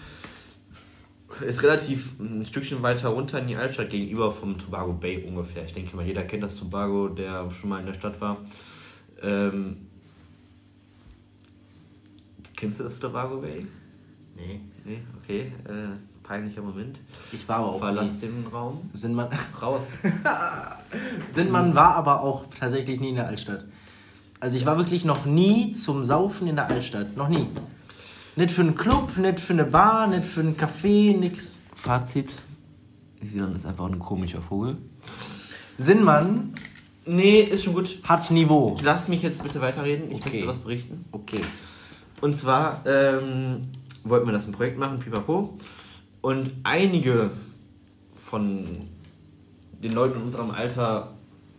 Ist 1.45 1.63
relativ 1.63 2.19
ein 2.19 2.45
Stückchen 2.45 2.82
weiter 2.84 3.10
runter 3.10 3.39
in 3.39 3.47
die 3.47 3.56
Altstadt 3.56 3.89
gegenüber 3.89 4.32
vom 4.32 4.58
Tobago 4.58 4.93
Bay 4.93 5.23
ungefähr. 5.28 5.65
Ich 5.65 5.73
denke 5.73 5.95
mal, 5.95 6.06
jeder 6.06 6.23
kennt 6.23 6.43
das 6.43 6.56
Tobago, 6.56 7.10
der 7.10 7.50
schon 7.52 7.69
mal 7.69 7.80
in 7.80 7.86
der 7.86 7.93
Stadt 7.93 8.19
war. 8.21 8.38
Ähm, 9.21 9.87
kennst 12.58 12.80
du 12.82 12.84
das 12.84 13.00
Tobago 13.00 13.38
Bay? 13.39 13.65
Nee. 14.36 14.60
Nee, 14.84 15.00
okay. 15.24 15.54
Äh, 15.65 15.96
peinlicher 16.24 16.62
Moment. 16.62 17.00
Ich 17.32 17.48
war 17.48 17.58
aber 17.60 17.67
auch 17.74 17.80
Verlass 17.80 18.15
nie. 18.15 18.28
den 18.28 18.48
Raum. 18.48 18.89
Sind 18.93 19.13
man, 19.13 19.30
Raus. 19.62 19.93
sind 21.34 21.52
man 21.52 21.74
war 21.76 21.96
aber 21.96 22.22
auch 22.22 22.46
tatsächlich 22.60 23.00
nie 23.00 23.10
in 23.10 23.15
der 23.15 23.28
Altstadt. 23.28 23.65
Also 24.39 24.58
ich 24.58 24.65
war 24.65 24.78
wirklich 24.78 25.06
noch 25.06 25.26
nie 25.26 25.72
zum 25.74 26.04
Saufen 26.06 26.48
in 26.48 26.56
der 26.58 26.70
Altstadt. 26.70 27.15
Noch 27.15 27.30
nie. 27.30 27.48
Nicht 28.36 28.52
für 28.52 28.62
einen 28.62 28.76
Club, 28.76 29.17
nicht 29.17 29.39
für 29.39 29.54
eine 29.54 29.63
Bar, 29.65 30.08
nicht 30.08 30.26
für 30.26 30.41
einen 30.41 30.56
Café, 30.58 31.17
nix. 31.17 31.58
Fazit. 31.74 32.34
Sinan 33.22 33.56
ist 33.56 33.65
einfach 33.65 33.86
ein 33.86 33.98
komischer 34.00 34.41
Vogel. 34.41 34.78
Sinnmann 35.78 36.54
Nee, 37.06 37.39
ist 37.39 37.63
schon 37.63 37.74
gut. 37.74 37.98
hat 38.08 38.30
Niveau. 38.32 38.76
Lass 38.84 39.08
mich 39.08 39.22
jetzt 39.22 39.41
bitte 39.41 39.62
weiterreden. 39.62 40.12
Ich 40.12 40.17
Okay. 40.17 40.30
möchte 40.32 40.48
was 40.48 40.58
berichten. 40.58 41.06
Okay. 41.12 41.39
Und 42.21 42.36
zwar 42.36 42.84
ähm, 42.86 43.67
wollten 44.03 44.27
wir 44.27 44.34
das 44.34 44.47
ein 44.47 44.53
Projekt 44.53 44.77
machen, 44.77 44.99
pipapo. 44.99 45.58
Und 46.21 46.51
einige 46.63 47.32
von 48.15 48.65
den 49.84 49.93
Leuten 49.93 50.17
in 50.19 50.23
unserem 50.23 50.51
Alter 50.51 51.13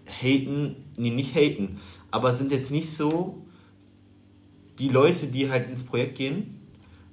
haten, 0.06 0.76
nee, 0.96 1.10
nicht 1.10 1.34
haten, 1.34 1.78
aber 2.10 2.32
sind 2.32 2.50
jetzt 2.50 2.70
nicht 2.70 2.92
so 2.92 3.44
die 4.78 4.88
Leute, 4.88 5.26
die 5.26 5.50
halt 5.50 5.68
ins 5.68 5.82
Projekt 5.82 6.16
gehen, 6.16 6.60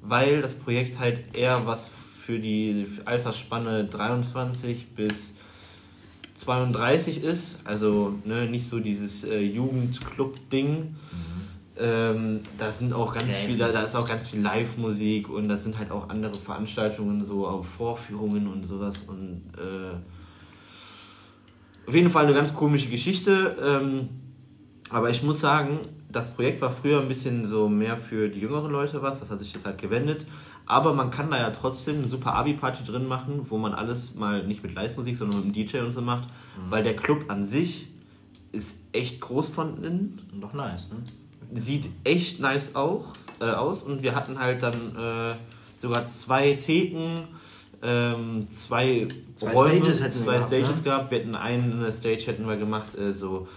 weil 0.02 0.42
das 0.42 0.54
Projekt 0.54 1.00
halt 1.00 1.36
eher 1.36 1.66
was 1.66 1.90
für 2.26 2.40
die 2.40 2.88
Altersspanne 3.06 3.86
23 3.86 4.88
bis 4.96 5.36
32 6.36 7.24
ist, 7.24 7.60
also 7.64 8.14
ne, 8.26 8.48
nicht 8.48 8.68
so 8.68 8.80
dieses 8.80 9.24
äh, 9.24 9.40
Jugendclub-Ding. 9.40 10.96
Ähm, 11.78 12.42
da 12.58 12.72
sind 12.72 12.94
auch 12.94 13.14
ganz 13.14 13.26
Gräfen. 13.26 13.48
viele, 13.48 13.72
da 13.74 13.82
ist 13.82 13.96
auch 13.96 14.08
ganz 14.08 14.28
viel 14.28 14.42
Live-Musik 14.42 15.30
und 15.30 15.50
das 15.50 15.64
sind 15.64 15.78
halt 15.78 15.92
auch 15.92 16.10
andere 16.10 16.34
Veranstaltungen, 16.34 17.24
so 17.26 17.46
auch 17.46 17.66
Vorführungen 17.66 18.48
und 18.48 18.66
sowas 18.66 19.02
und 19.10 19.42
äh, 19.58 19.98
auf 21.88 21.94
jeden 21.94 22.10
Fall 22.10 22.26
eine 22.26 22.34
ganz 22.34 22.54
komische 22.54 22.90
Geschichte. 22.90 23.58
Ähm, 23.62 24.10
aber 24.90 25.10
ich 25.10 25.22
muss 25.22 25.42
sagen, 25.42 25.80
das 26.10 26.34
Projekt 26.34 26.62
war 26.62 26.72
früher 26.72 27.02
ein 27.02 27.10
bisschen 27.10 27.46
so 27.46 27.68
mehr 27.68 27.98
für 27.98 28.30
die 28.30 28.40
jüngeren 28.40 28.72
Leute 28.72 29.02
was, 29.02 29.20
das 29.20 29.30
hat 29.30 29.40
sich 29.40 29.54
jetzt 29.54 29.66
halt 29.66 29.78
gewendet. 29.78 30.26
Aber 30.68 30.94
man 30.94 31.12
kann 31.12 31.30
da 31.30 31.38
ja 31.38 31.52
trotzdem 31.52 31.98
eine 31.98 32.08
super 32.08 32.34
Abi-Party 32.36 32.86
drin 32.86 33.06
machen, 33.06 33.42
wo 33.50 33.58
man 33.58 33.74
alles 33.74 34.16
mal 34.16 34.48
nicht 34.48 34.64
mit 34.64 34.74
Live-Musik, 34.74 35.16
sondern 35.16 35.46
mit 35.46 35.56
dem 35.56 35.68
DJ 35.68 35.80
und 35.80 35.92
so 35.92 36.02
macht. 36.02 36.28
Weil 36.70 36.84
der 36.84 36.96
Club 36.96 37.26
an 37.28 37.46
sich 37.46 37.88
ist 38.52 38.82
echt 38.94 39.22
groß 39.22 39.50
von 39.50 39.84
innen 39.84 40.22
Doch 40.40 40.54
nice, 40.54 40.90
ne? 40.90 40.96
Sieht 41.54 41.90
echt 42.04 42.40
nice 42.40 42.76
auch, 42.76 43.14
äh, 43.40 43.46
aus 43.46 43.84
und 43.84 44.04
wir 44.04 44.16
hatten 44.16 44.40
halt 44.40 44.64
dann 44.64 44.96
äh, 44.96 45.36
sogar 45.78 46.08
zwei 46.10 46.54
Theken, 46.54 47.20
ähm, 47.82 48.48
zwei, 48.54 49.08
Zwei 49.36 49.52
Räume, 49.52 49.76
Stages 49.84 50.02
hätten 50.02 50.16
wir 50.16 50.24
zwei 50.24 50.34
gehabt, 50.36 50.48
Stages 50.48 50.78
ne? 50.78 50.84
gehabt. 50.84 51.12
Wir 51.12 51.20
hätten 51.20 51.36
eine 51.36 51.92
Stage 51.92 52.24
hätten 52.26 52.48
wir 52.48 52.56
gemacht, 52.56 52.96
äh, 52.98 53.12
so 53.12 53.48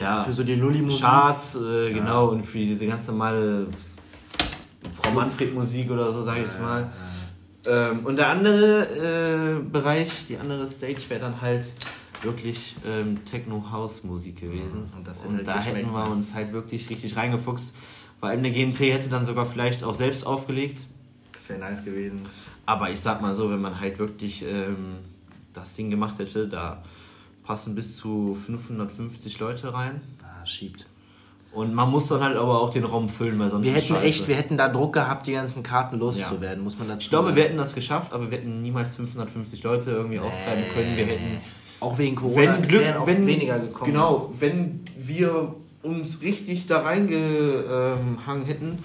ja, 0.00 0.22
Für 0.22 0.32
so 0.32 0.42
die 0.42 0.54
Lulli-Musik. 0.56 1.02
Charts, 1.02 1.56
äh, 1.56 1.92
genau 1.92 2.28
und 2.28 2.44
für 2.44 2.58
diese 2.58 2.86
ganz 2.86 3.06
normale 3.06 3.68
Frau 5.00 5.12
Manfred 5.12 5.54
Musik 5.54 5.90
oder 5.90 6.10
so 6.12 6.22
sage 6.22 6.42
ich 6.42 6.48
es 6.48 6.58
mal. 6.58 6.90
Ähm, 7.66 8.04
und 8.04 8.16
der 8.16 8.28
andere 8.28 9.58
äh, 9.60 9.70
Bereich, 9.70 10.26
die 10.28 10.36
andere 10.36 10.66
Stage 10.66 11.00
wäre 11.08 11.20
dann 11.20 11.40
halt 11.40 11.66
wirklich 12.24 12.74
ähm, 12.86 13.24
Techno-House-Musik 13.24 14.40
gewesen. 14.40 14.84
Und 14.96 15.06
das 15.06 15.18
Und 15.20 15.44
da 15.44 15.60
hätten 15.60 15.92
wir 15.92 16.10
uns 16.10 16.34
halt 16.34 16.52
wirklich 16.52 16.88
richtig 16.90 17.16
reingefuchst. 17.16 17.74
Vor 18.20 18.28
allem 18.28 18.42
der 18.42 18.52
GMT 18.52 18.80
hätte 18.80 19.08
dann 19.08 19.24
sogar 19.24 19.46
vielleicht 19.46 19.84
auch 19.84 19.94
selbst 19.94 20.26
aufgelegt. 20.26 20.84
Das 21.32 21.48
wäre 21.50 21.60
nice 21.60 21.84
gewesen. 21.84 22.22
Aber 22.66 22.90
ich 22.90 23.00
sag 23.00 23.20
mal 23.20 23.34
so, 23.34 23.50
wenn 23.50 23.60
man 23.60 23.78
halt 23.80 23.98
wirklich 23.98 24.42
ähm, 24.42 24.96
das 25.52 25.74
Ding 25.76 25.90
gemacht 25.90 26.18
hätte, 26.18 26.48
da 26.48 26.82
passen 27.44 27.74
bis 27.74 27.96
zu 27.96 28.34
550 28.46 29.38
Leute 29.38 29.74
rein. 29.74 30.00
Ah, 30.22 30.46
schiebt. 30.46 30.86
Und 31.52 31.72
man 31.72 31.88
muss 31.90 32.08
dann 32.08 32.20
halt 32.20 32.36
aber 32.36 32.60
auch 32.60 32.70
den 32.70 32.84
Raum 32.84 33.08
füllen, 33.08 33.38
weil 33.38 33.48
sonst 33.48 33.64
Wir 33.64 33.72
hätten 33.74 33.94
scheiße. 33.94 34.02
echt, 34.06 34.26
wir 34.26 34.34
hätten 34.34 34.56
da 34.56 34.68
Druck 34.68 34.92
gehabt, 34.94 35.26
die 35.28 35.32
ganzen 35.32 35.62
Karten 35.62 35.98
loszuwerden, 35.98 36.64
muss 36.64 36.78
man 36.78 36.88
dazu 36.88 37.02
Ich 37.02 37.10
glaube, 37.10 37.26
sagen. 37.26 37.36
wir 37.36 37.44
hätten 37.44 37.58
das 37.58 37.74
geschafft, 37.76 38.12
aber 38.12 38.30
wir 38.30 38.38
hätten 38.38 38.60
niemals 38.62 38.94
550 38.96 39.62
Leute 39.62 39.92
irgendwie 39.92 40.18
auftreiben 40.18 40.64
können. 40.74 40.96
Wir 40.96 41.06
hätten 41.06 41.40
Auch 41.84 41.98
wegen 41.98 42.16
Corona 42.16 42.56
wenn 42.56 42.62
Glück, 42.62 42.80
wären 42.80 42.96
auch 42.96 43.06
wenn, 43.06 43.26
weniger 43.26 43.58
gekommen. 43.58 43.92
Genau, 43.92 44.32
wenn 44.38 44.80
wir 44.96 45.54
uns 45.82 46.22
richtig 46.22 46.66
da 46.66 46.80
reingehangen 46.80 48.46
hätten 48.46 48.78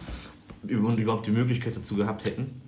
und 0.64 0.98
überhaupt 1.00 1.26
die 1.26 1.32
Möglichkeit 1.32 1.76
dazu 1.76 1.96
gehabt 1.96 2.26
hätten, 2.26 2.62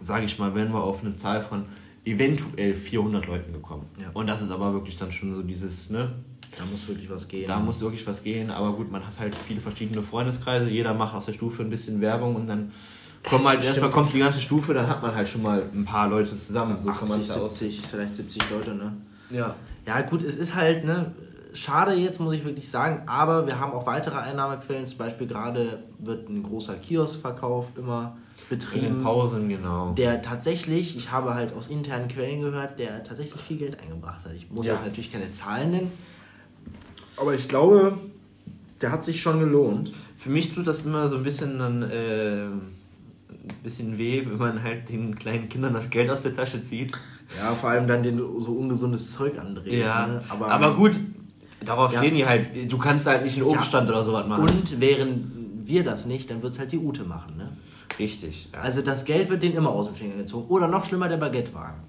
sage 0.00 0.24
ich 0.24 0.38
mal, 0.38 0.54
wären 0.54 0.72
wir 0.72 0.82
auf 0.82 1.02
eine 1.02 1.16
Zahl 1.16 1.42
von 1.42 1.64
eventuell 2.04 2.74
400 2.74 3.26
Leuten 3.26 3.52
gekommen. 3.52 3.86
Ja. 4.00 4.10
Und 4.12 4.28
das 4.28 4.42
ist 4.42 4.50
aber 4.50 4.72
wirklich 4.72 4.96
dann 4.96 5.10
schon 5.10 5.34
so 5.34 5.42
dieses, 5.42 5.90
ne, 5.90 6.12
Da 6.56 6.64
muss 6.70 6.86
wirklich 6.86 7.10
was 7.10 7.26
gehen. 7.26 7.48
da 7.48 7.58
muss 7.58 7.80
wirklich 7.80 8.06
was 8.06 8.22
gehen. 8.22 8.50
Aber 8.50 8.74
gut, 8.74 8.90
man 8.92 9.04
hat 9.06 9.18
halt 9.18 9.34
viele 9.34 9.60
verschiedene 9.60 10.02
Freundeskreise, 10.02 10.70
jeder 10.70 10.94
macht 10.94 11.14
aus 11.14 11.26
der 11.26 11.32
Stufe 11.32 11.62
ein 11.62 11.70
bisschen 11.70 12.00
Werbung 12.00 12.36
und 12.36 12.46
dann 12.46 12.72
kommen 13.24 13.46
halt, 13.46 13.64
erstmal 13.64 13.90
kommt 13.90 14.12
die 14.12 14.18
ganze 14.18 14.40
Stufe, 14.40 14.74
dann 14.74 14.86
hat 14.86 15.02
man 15.02 15.14
halt 15.14 15.28
schon 15.28 15.42
mal 15.42 15.64
ein 15.74 15.84
paar 15.84 16.08
Leute 16.08 16.38
zusammen. 16.38 16.76
So 16.80 16.90
kann 16.90 17.08
man 17.08 17.18
80, 17.18 17.30
es 17.30 17.34
ja 17.34 17.42
aus. 17.42 17.58
70, 17.58 17.86
vielleicht 17.86 18.14
70 18.14 18.50
Leute, 18.50 18.74
ne? 18.74 18.92
Ja. 19.30 19.54
Ja, 19.86 20.00
gut, 20.02 20.22
es 20.22 20.36
ist 20.36 20.54
halt, 20.54 20.84
ne, 20.84 21.12
schade 21.52 21.92
jetzt, 21.94 22.20
muss 22.20 22.34
ich 22.34 22.44
wirklich 22.44 22.70
sagen. 22.70 23.02
Aber 23.06 23.46
wir 23.46 23.58
haben 23.60 23.72
auch 23.72 23.86
weitere 23.86 24.16
Einnahmequellen. 24.16 24.86
Zum 24.86 24.98
Beispiel 24.98 25.26
gerade 25.26 25.82
wird 25.98 26.28
ein 26.28 26.42
großer 26.42 26.74
Kioskverkauf 26.74 27.66
immer 27.76 28.16
betrieben. 28.48 28.86
In 28.86 28.94
den 28.94 29.02
Pausen, 29.02 29.48
genau. 29.48 29.92
Der 29.92 30.20
tatsächlich, 30.22 30.96
ich 30.96 31.10
habe 31.10 31.34
halt 31.34 31.54
aus 31.54 31.68
internen 31.68 32.08
Quellen 32.08 32.40
gehört, 32.42 32.78
der 32.78 33.02
tatsächlich 33.04 33.40
viel 33.40 33.58
Geld 33.58 33.78
eingebracht 33.80 34.24
hat. 34.24 34.32
Ich 34.34 34.50
muss 34.50 34.66
Ja. 34.66 34.74
jetzt 34.74 34.84
natürlich 34.84 35.12
keine 35.12 35.30
Zahlen 35.30 35.70
nennen. 35.70 35.92
Aber 37.16 37.34
ich 37.34 37.48
glaube, 37.48 37.98
der 38.80 38.90
hat 38.92 39.04
sich 39.04 39.20
schon 39.22 39.38
gelohnt. 39.38 39.92
Für 40.18 40.30
mich 40.30 40.52
tut 40.54 40.66
das 40.66 40.84
immer 40.84 41.08
so 41.08 41.16
ein 41.16 41.22
bisschen 41.22 41.58
dann 41.58 41.82
äh, 41.82 42.44
ein 42.46 42.60
bisschen 43.62 43.98
weh, 43.98 44.24
wenn 44.26 44.38
man 44.38 44.62
halt 44.62 44.88
den 44.88 45.14
kleinen 45.14 45.48
Kindern 45.48 45.72
das 45.74 45.90
Geld 45.90 46.10
aus 46.10 46.22
der 46.22 46.34
Tasche 46.34 46.60
zieht. 46.62 46.92
Ja, 47.38 47.54
vor 47.54 47.70
allem 47.70 47.86
dann 47.88 48.02
den 48.02 48.18
so 48.18 48.52
ungesundes 48.52 49.12
Zeug 49.12 49.38
andrehen. 49.38 49.80
Ja, 49.80 50.06
ne? 50.06 50.22
aber, 50.28 50.74
gut, 50.74 50.98
darauf 51.64 51.92
Ja. 51.92 51.98
stehen 52.00 52.14
die 52.14 52.26
halt. 52.26 52.70
Du 52.70 52.78
kannst 52.78 53.06
halt 53.06 53.24
nicht 53.24 53.36
einen 53.36 53.46
Obststand 53.46 53.88
oder 53.88 54.02
sowas 54.02 54.26
machen. 54.26 54.42
Und 54.44 54.80
wären 54.80 55.62
wir 55.64 55.82
das 55.84 56.06
nicht, 56.06 56.30
dann 56.30 56.42
wird 56.42 56.52
es 56.52 56.58
halt 56.58 56.72
die 56.72 56.78
Ute 56.78 57.04
machen. 57.04 57.36
Ne? 57.36 57.50
Richtig. 57.98 58.48
Ja, 58.52 58.60
Also 58.60 58.82
das 58.82 59.04
Geld 59.04 59.30
wird 59.30 59.42
denen 59.42 59.56
immer 59.56 59.70
aus 59.70 59.86
dem 59.86 59.94
Finger 59.94 60.16
gezogen. 60.16 60.46
Oder 60.48 60.68
noch 60.68 60.84
schlimmer, 60.84 61.08
der 61.08 61.16
Baguettewagen. 61.16 61.80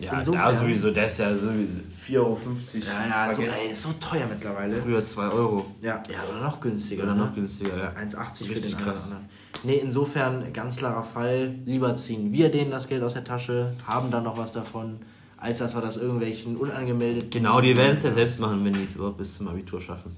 ja 0.00 0.18
insofern- 0.18 0.52
da 0.54 0.60
sowieso, 0.60 0.90
der 0.90 1.06
ist 1.06 1.18
ja 1.18 1.32
sowieso 1.34 1.80
4,50 2.04 2.18
Euro. 2.18 2.96
Ja, 3.08 3.28
ja, 3.28 3.34
so, 3.34 3.42
ey, 3.42 3.70
ist 3.70 3.82
so 3.84 3.90
teuer 4.00 4.26
mittlerweile. 4.28 4.74
Früher 4.74 5.04
2 5.04 5.28
Euro. 5.28 5.64
Ja, 5.80 6.02
ja 6.10 6.18
oder 6.28 6.40
noch 6.44 6.60
günstiger. 6.60 7.04
Oder 7.04 7.14
ne? 7.14 7.20
noch 7.26 7.34
günstiger, 7.34 7.76
ja. 7.76 7.88
1,80 7.92 8.46
für 8.48 8.60
den 8.60 8.76
krass. 8.76 9.04
anderen. 9.04 9.28
Nee, 9.64 9.76
insofern 9.76 10.52
ganz 10.52 10.76
klarer 10.76 11.04
Fall. 11.04 11.54
Lieber 11.64 11.94
ziehen 11.94 12.32
wir 12.32 12.50
denen 12.50 12.70
das 12.70 12.88
Geld 12.88 13.02
aus 13.02 13.14
der 13.14 13.24
Tasche, 13.24 13.74
haben 13.86 14.10
dann 14.10 14.24
noch 14.24 14.36
was 14.36 14.52
davon, 14.52 14.98
als 15.36 15.58
dass 15.58 15.74
wir 15.74 15.80
das 15.80 15.96
irgendwelchen 15.96 16.56
unangemeldeten. 16.56 17.30
Genau, 17.30 17.60
die 17.60 17.76
werden 17.76 17.96
es 17.96 18.02
ja 18.02 18.12
selbst 18.12 18.40
machen, 18.40 18.64
wenn 18.64 18.72
die 18.72 18.82
es 18.82 18.96
überhaupt 18.96 19.18
bis 19.18 19.36
zum 19.36 19.48
Abitur 19.48 19.80
schaffen. 19.80 20.16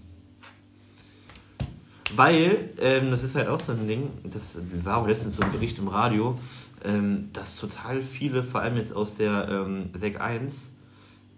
Weil, 2.16 2.70
ähm, 2.80 3.10
das 3.10 3.22
ist 3.22 3.34
halt 3.34 3.48
auch 3.48 3.60
so 3.60 3.72
ein 3.72 3.86
Ding, 3.88 4.08
das 4.22 4.58
war 4.82 4.98
auch 4.98 5.06
letztens 5.06 5.36
so 5.36 5.42
ein 5.42 5.50
Bericht 5.50 5.78
im 5.78 5.88
Radio, 5.88 6.38
ähm, 6.84 7.28
dass 7.32 7.56
total 7.56 8.02
viele, 8.02 8.42
vor 8.42 8.60
allem 8.60 8.76
jetzt 8.76 8.94
aus 8.94 9.16
der 9.16 9.48
ähm, 9.48 9.90
Sek 9.94 10.20
1, 10.20 10.70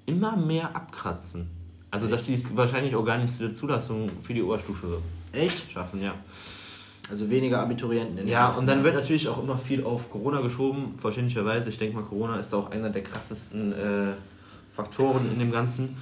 immer 0.04 0.36
mehr 0.36 0.76
abkratzen. 0.76 1.48
Also, 1.90 2.08
dass 2.08 2.26
sie 2.26 2.34
es 2.34 2.54
wahrscheinlich 2.56 2.94
auch 2.94 3.04
gar 3.04 3.18
nicht 3.18 3.32
zu 3.32 3.42
der 3.42 3.54
Zulassung 3.54 4.10
für 4.22 4.34
die 4.34 4.42
Oberstufe 4.42 4.98
Echt? 5.32 5.70
schaffen, 5.72 6.02
ja. 6.02 6.14
Also 7.10 7.30
weniger 7.30 7.60
Abiturienten 7.60 8.18
in 8.18 8.26
Ja, 8.28 8.48
und 8.50 8.66
dann 8.66 8.82
wird 8.82 8.94
natürlich 8.94 9.28
auch 9.28 9.40
immer 9.42 9.56
viel 9.56 9.84
auf 9.84 10.10
Corona 10.10 10.40
geschoben, 10.40 10.94
verständlicherweise. 10.98 11.70
Ich 11.70 11.78
denke 11.78 11.96
mal, 11.96 12.02
Corona 12.04 12.36
ist 12.36 12.52
auch 12.52 12.70
einer 12.70 12.90
der 12.90 13.02
krassesten 13.04 13.72
äh, 13.72 14.12
Faktoren 14.72 15.30
in 15.32 15.38
dem 15.38 15.52
Ganzen. 15.52 15.96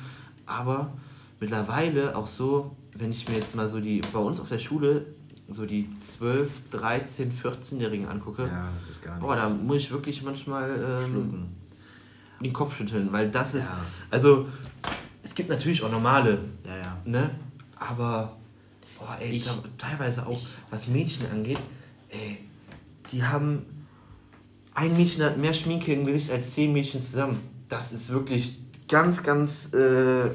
Aber 0.47 0.93
mittlerweile 1.41 2.17
auch 2.17 2.27
so, 2.27 2.75
wenn 2.97 3.11
ich 3.11 3.29
mir 3.29 3.35
jetzt 3.37 3.55
mal 3.55 3.69
so 3.69 3.81
die, 3.81 4.01
bei 4.13 4.19
uns 4.19 4.41
auf 4.41 4.49
der 4.49 4.59
Schule, 4.59 5.05
so 5.51 5.67
die 5.67 5.93
12, 6.01 6.49
13, 6.71 7.31
14-Jährigen 7.33 8.09
angucke, 8.09 8.45
Ja, 8.45 8.71
das 8.81 8.89
ist 8.89 9.05
gar 9.05 9.19
boah, 9.19 9.37
da 9.37 9.49
nichts. 9.51 9.63
muss 9.63 9.77
ich 9.77 9.91
wirklich 9.91 10.23
manchmal 10.23 11.03
ähm, 11.07 11.49
den 12.41 12.53
Kopf 12.55 12.77
schütteln, 12.77 13.13
weil 13.13 13.31
das 13.31 13.53
ist, 13.55 13.67
Ja. 13.67 13.77
also, 14.11 14.47
es 15.23 15.35
gibt 15.35 15.51
natürlich 15.51 15.83
auch 15.83 15.91
normale, 15.91 16.39
Ja, 16.65 16.77
ja. 16.77 16.97
ne? 17.05 17.31
Aber, 17.79 18.37
boah, 19.05 19.17
ey, 19.21 19.31
Ich- 19.31 19.47
ich, 19.47 19.53
teilweise 19.79 20.27
auch, 20.27 20.41
was 20.71 20.89
Mädchen 20.89 21.27
angeht, 21.31 21.61
ey, 22.11 22.39
die 23.13 23.23
haben, 23.23 23.67
ein 24.75 24.97
Mädchen 24.97 25.23
hat 25.25 25.37
mehr 25.39 25.53
Schminke 25.53 25.93
im 25.93 26.07
Gesicht 26.07 26.31
als 26.31 26.55
zehn 26.55 26.73
Mädchen 26.73 27.01
zusammen. 27.01 27.41
Das 27.69 27.93
ist 27.93 28.11
wirklich 28.11 28.59
ganz, 28.89 29.23
ganz 29.23 29.73
äh, 29.75 30.31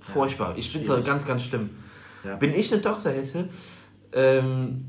furchtbar. 0.00 0.54
Ich 0.56 0.70
finde 0.70 0.92
es 0.94 1.04
ganz, 1.04 1.26
ganz 1.26 1.42
schlimm. 1.44 1.70
Ja. 2.24 2.40
Wenn 2.40 2.54
ich 2.54 2.72
eine 2.72 2.80
Tochter 2.82 3.10
hätte, 3.10 3.48
ähm, 4.12 4.84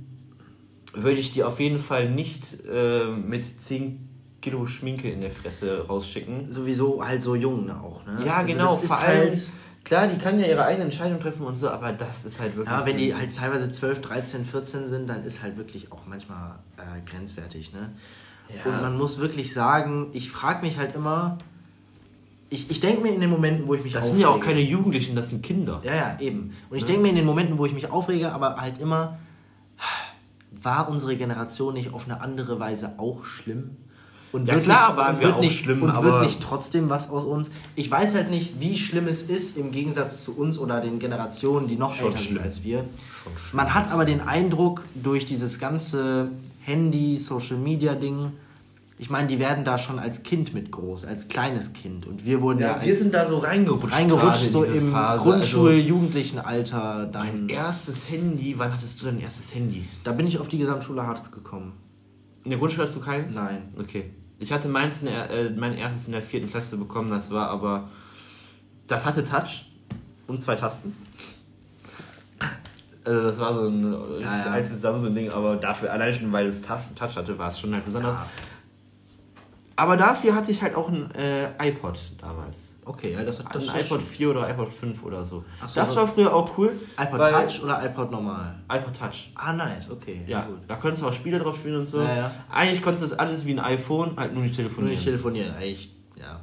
würde 0.93 1.17
ich 1.19 1.31
die 1.33 1.43
auf 1.43 1.59
jeden 1.59 1.79
Fall 1.79 2.09
nicht 2.09 2.63
äh, 2.69 3.05
mit 3.05 3.59
10 3.61 4.09
Kilo 4.41 4.67
Schminke 4.67 5.09
in 5.09 5.21
der 5.21 5.31
Fresse 5.31 5.87
rausschicken. 5.87 6.51
Sowieso 6.51 7.03
halt 7.03 7.21
so 7.21 7.33
jung 7.35 7.69
auch, 7.71 8.05
ne? 8.05 8.23
Ja, 8.25 8.37
Also 8.37 8.53
genau. 8.53 8.75
Vor 8.77 8.97
allem, 8.97 9.29
halt. 9.29 9.51
Klar, 9.83 10.07
die 10.07 10.17
kann 10.17 10.39
ja 10.39 10.45
ihre 10.47 10.63
eigene 10.65 10.85
Entscheidung 10.85 11.19
treffen 11.19 11.45
und 11.45 11.55
so, 11.55 11.69
aber 11.69 11.91
das 11.93 12.25
ist 12.25 12.39
halt 12.39 12.55
wirklich. 12.55 12.73
Ja, 12.77 12.85
wenn 12.85 12.93
so- 12.93 12.99
die 12.99 13.15
halt 13.15 13.35
teilweise 13.35 13.69
12, 13.71 14.01
13, 14.01 14.45
14 14.45 14.87
sind, 14.87 15.07
dann 15.09 15.23
ist 15.23 15.41
halt 15.43 15.57
wirklich 15.57 15.91
auch 15.91 16.05
manchmal 16.07 16.55
äh, 16.77 17.01
grenzwertig, 17.09 17.73
ne? 17.73 17.91
Ja. 18.49 18.71
Und 18.71 18.81
man 18.81 18.97
muss 18.97 19.19
wirklich 19.19 19.53
sagen, 19.53 20.07
ich 20.13 20.29
frage 20.29 20.65
mich 20.65 20.77
halt 20.77 20.95
immer, 20.95 21.37
ich, 22.49 22.69
ich 22.69 22.79
denke 22.81 23.01
mir 23.01 23.13
in 23.13 23.21
den 23.21 23.29
Momenten, 23.29 23.67
wo 23.67 23.73
ich 23.73 23.83
mich 23.83 23.93
Das 23.93 24.03
aufrege. 24.03 24.17
sind 24.17 24.21
ja 24.21 24.27
auch 24.29 24.39
keine 24.39 24.59
Jugendlichen, 24.59 25.15
das 25.15 25.29
sind 25.29 25.41
Kinder. 25.41 25.81
Ja, 25.83 25.95
ja, 25.95 26.17
eben. 26.19 26.53
Und 26.69 26.77
ich 26.77 26.85
denke 26.85 27.01
mir 27.01 27.09
in 27.09 27.15
den 27.15 27.25
Momenten, 27.25 27.57
wo 27.57 27.65
ich 27.65 27.73
mich 27.73 27.89
aufrege, 27.89 28.31
aber 28.31 28.57
halt 28.57 28.79
immer, 28.79 29.17
war 30.51 30.87
unsere 30.89 31.15
Generation 31.17 31.73
nicht 31.73 31.93
auf 31.93 32.05
eine 32.05 32.21
andere 32.21 32.59
Weise 32.59 32.95
auch 32.99 33.23
schlimm? 33.25 33.77
Und 34.33 34.47
Ja, 34.47 34.55
wird 34.55 34.63
klar 34.65 34.89
nicht, 34.89 34.97
waren 34.97 35.15
und 35.15 35.21
wir 35.21 35.27
wird 35.27 35.35
auch 35.37 35.41
nicht, 35.41 35.59
schlimm, 35.59 35.81
Und 35.83 36.03
wird 36.03 36.21
nicht 36.23 36.41
trotzdem 36.41 36.89
was 36.89 37.09
aus 37.09 37.23
uns? 37.23 37.51
Ich 37.75 37.89
weiß 37.89 38.15
halt 38.15 38.29
nicht, 38.31 38.59
wie 38.59 38.77
schlimm 38.77 39.07
es 39.07 39.21
ist 39.21 39.55
im 39.57 39.71
Gegensatz 39.71 40.23
zu 40.25 40.35
uns 40.35 40.57
oder 40.57 40.81
den 40.81 40.99
Generationen, 40.99 41.67
die 41.67 41.75
noch 41.77 41.97
älter 42.01 42.17
sind 42.17 42.39
als 42.39 42.63
wir. 42.63 42.83
Man 43.53 43.73
hat 43.73 43.91
aber 43.91 44.05
den 44.05 44.19
Eindruck, 44.21 44.83
durch 44.95 45.25
dieses 45.25 45.59
ganze 45.59 46.29
Handy, 46.61 47.17
Social 47.17 47.57
Media 47.57 47.93
Ding, 47.95 48.31
ich 48.99 49.09
meine, 49.09 49.27
die 49.27 49.37
werden 49.39 49.65
da 49.65 49.77
schon 49.77 49.99
als 49.99 50.23
Kind 50.23 50.53
mit 50.53 50.71
groß, 50.71 51.05
als 51.05 51.27
kleines 51.27 51.73
Kind. 51.73 52.05
Und 52.07 52.25
wir 52.25 52.41
wurden 52.41 52.59
ja, 52.59 52.67
Ja, 52.67 52.73
als 52.75 52.85
wir 52.85 52.95
sind 52.95 53.13
da 53.13 53.27
so 53.27 53.37
reingerutscht. 53.39 53.91
reingerutscht, 53.93 54.43
in 54.45 54.51
so 54.51 54.63
im 54.63 54.91
Phase. 54.91 55.23
Grundschul-, 55.23 55.69
Also, 55.75 55.87
jugendlichen 55.87 56.39
Alter. 56.39 57.05
Dann, 57.11 57.47
mein 57.47 57.49
erstes 57.49 58.09
Handy, 58.09 58.55
wann 58.57 58.73
hattest 58.73 59.01
du 59.01 59.05
dein 59.05 59.19
erstes 59.19 59.53
Handy? 59.53 59.85
da 60.03 60.11
bin 60.11 60.25
ich 60.27 60.39
auf 60.39 60.47
die 60.47 60.57
Gesamtschule 60.57 61.05
hart 61.05 61.31
gekommen. 61.31 61.73
In 62.45 62.51
der 62.51 62.59
Grundschule 62.59 62.87
hast 62.87 62.95
du 62.95 62.99
keins? 63.01 63.35
Nein. 63.35 63.63
Okay. 63.79 64.11
Ich 64.43 64.51
hatte 64.51 64.67
meins 64.67 64.99
in 65.01 65.07
der, 65.07 65.29
äh, 65.31 65.49
mein 65.51 65.73
erstes 65.73 66.05
in 66.07 66.11
der 66.11 66.21
vierten 66.21 66.51
Klasse 66.51 66.75
bekommen, 66.75 67.09
das 67.09 67.31
war 67.31 67.47
aber. 67.49 67.87
Das 68.87 69.05
hatte 69.05 69.23
Touch 69.23 69.67
und 70.27 70.43
zwei 70.43 70.55
Tasten. 70.57 70.93
Also 73.05 73.23
das 73.23 73.39
war 73.39 73.53
so 73.53 73.67
ein 73.69 73.93
Ja, 74.19 74.45
ja. 74.45 74.51
altes 74.51 74.81
Samsung-Ding, 74.81 75.31
aber 75.31 75.55
dafür, 75.55 75.93
allein 75.93 76.13
schon 76.13 76.29
weil 76.33 76.47
es 76.47 76.61
Tas- 76.61 76.93
Touch 76.93 77.15
hatte, 77.15 77.37
war 77.39 77.47
es 77.47 77.57
schon 77.59 77.73
halt 77.73 77.85
besonders. 77.85 78.15
Ja. 78.15 78.25
Aber 79.77 79.95
dafür 79.95 80.35
hatte 80.35 80.51
ich 80.51 80.61
halt 80.61 80.75
auch 80.75 80.89
ein 80.89 81.09
äh, 81.15 81.69
iPod 81.69 81.97
damals. 82.19 82.72
Okay, 82.85 83.13
ja, 83.13 83.23
das, 83.23 83.37
das 83.37 83.69
ein 83.69 83.79
iPod 83.79 83.87
schon- 83.87 84.01
4 84.01 84.29
oder 84.31 84.49
iPod 84.49 84.73
5 84.73 85.03
oder 85.03 85.23
so. 85.23 85.43
So, 85.65 85.75
das 85.79 85.89
so- 85.91 85.95
war 85.95 86.07
früher 86.07 86.33
auch 86.33 86.57
cool. 86.57 86.71
iPod 86.99 87.19
Touch 87.19 87.63
oder 87.63 87.83
iPod 87.85 88.11
normal? 88.11 88.55
iPod 88.71 88.93
Touch. 88.97 89.31
Ah, 89.35 89.53
nice, 89.53 89.89
okay. 89.91 90.21
Ja, 90.27 90.45
gut. 90.45 90.59
da 90.67 90.75
konntest 90.75 91.01
du 91.03 91.07
auch 91.07 91.13
Spiele 91.13 91.39
drauf 91.39 91.55
spielen 91.55 91.77
und 91.77 91.87
so. 91.87 92.01
Ja, 92.01 92.15
ja. 92.15 92.31
Eigentlich 92.51 92.81
konntest 92.81 93.03
du 93.05 93.09
das 93.09 93.19
alles 93.19 93.45
wie 93.45 93.53
ein 93.53 93.59
iPhone, 93.59 94.11
halt 94.17 94.33
nur 94.33 94.43
nicht 94.43 94.51
Nur 94.51 94.57
telefonieren. 94.67 94.95
nicht 94.95 95.03
telefonieren, 95.05 95.55
eigentlich, 95.55 95.89
ja. 96.15 96.39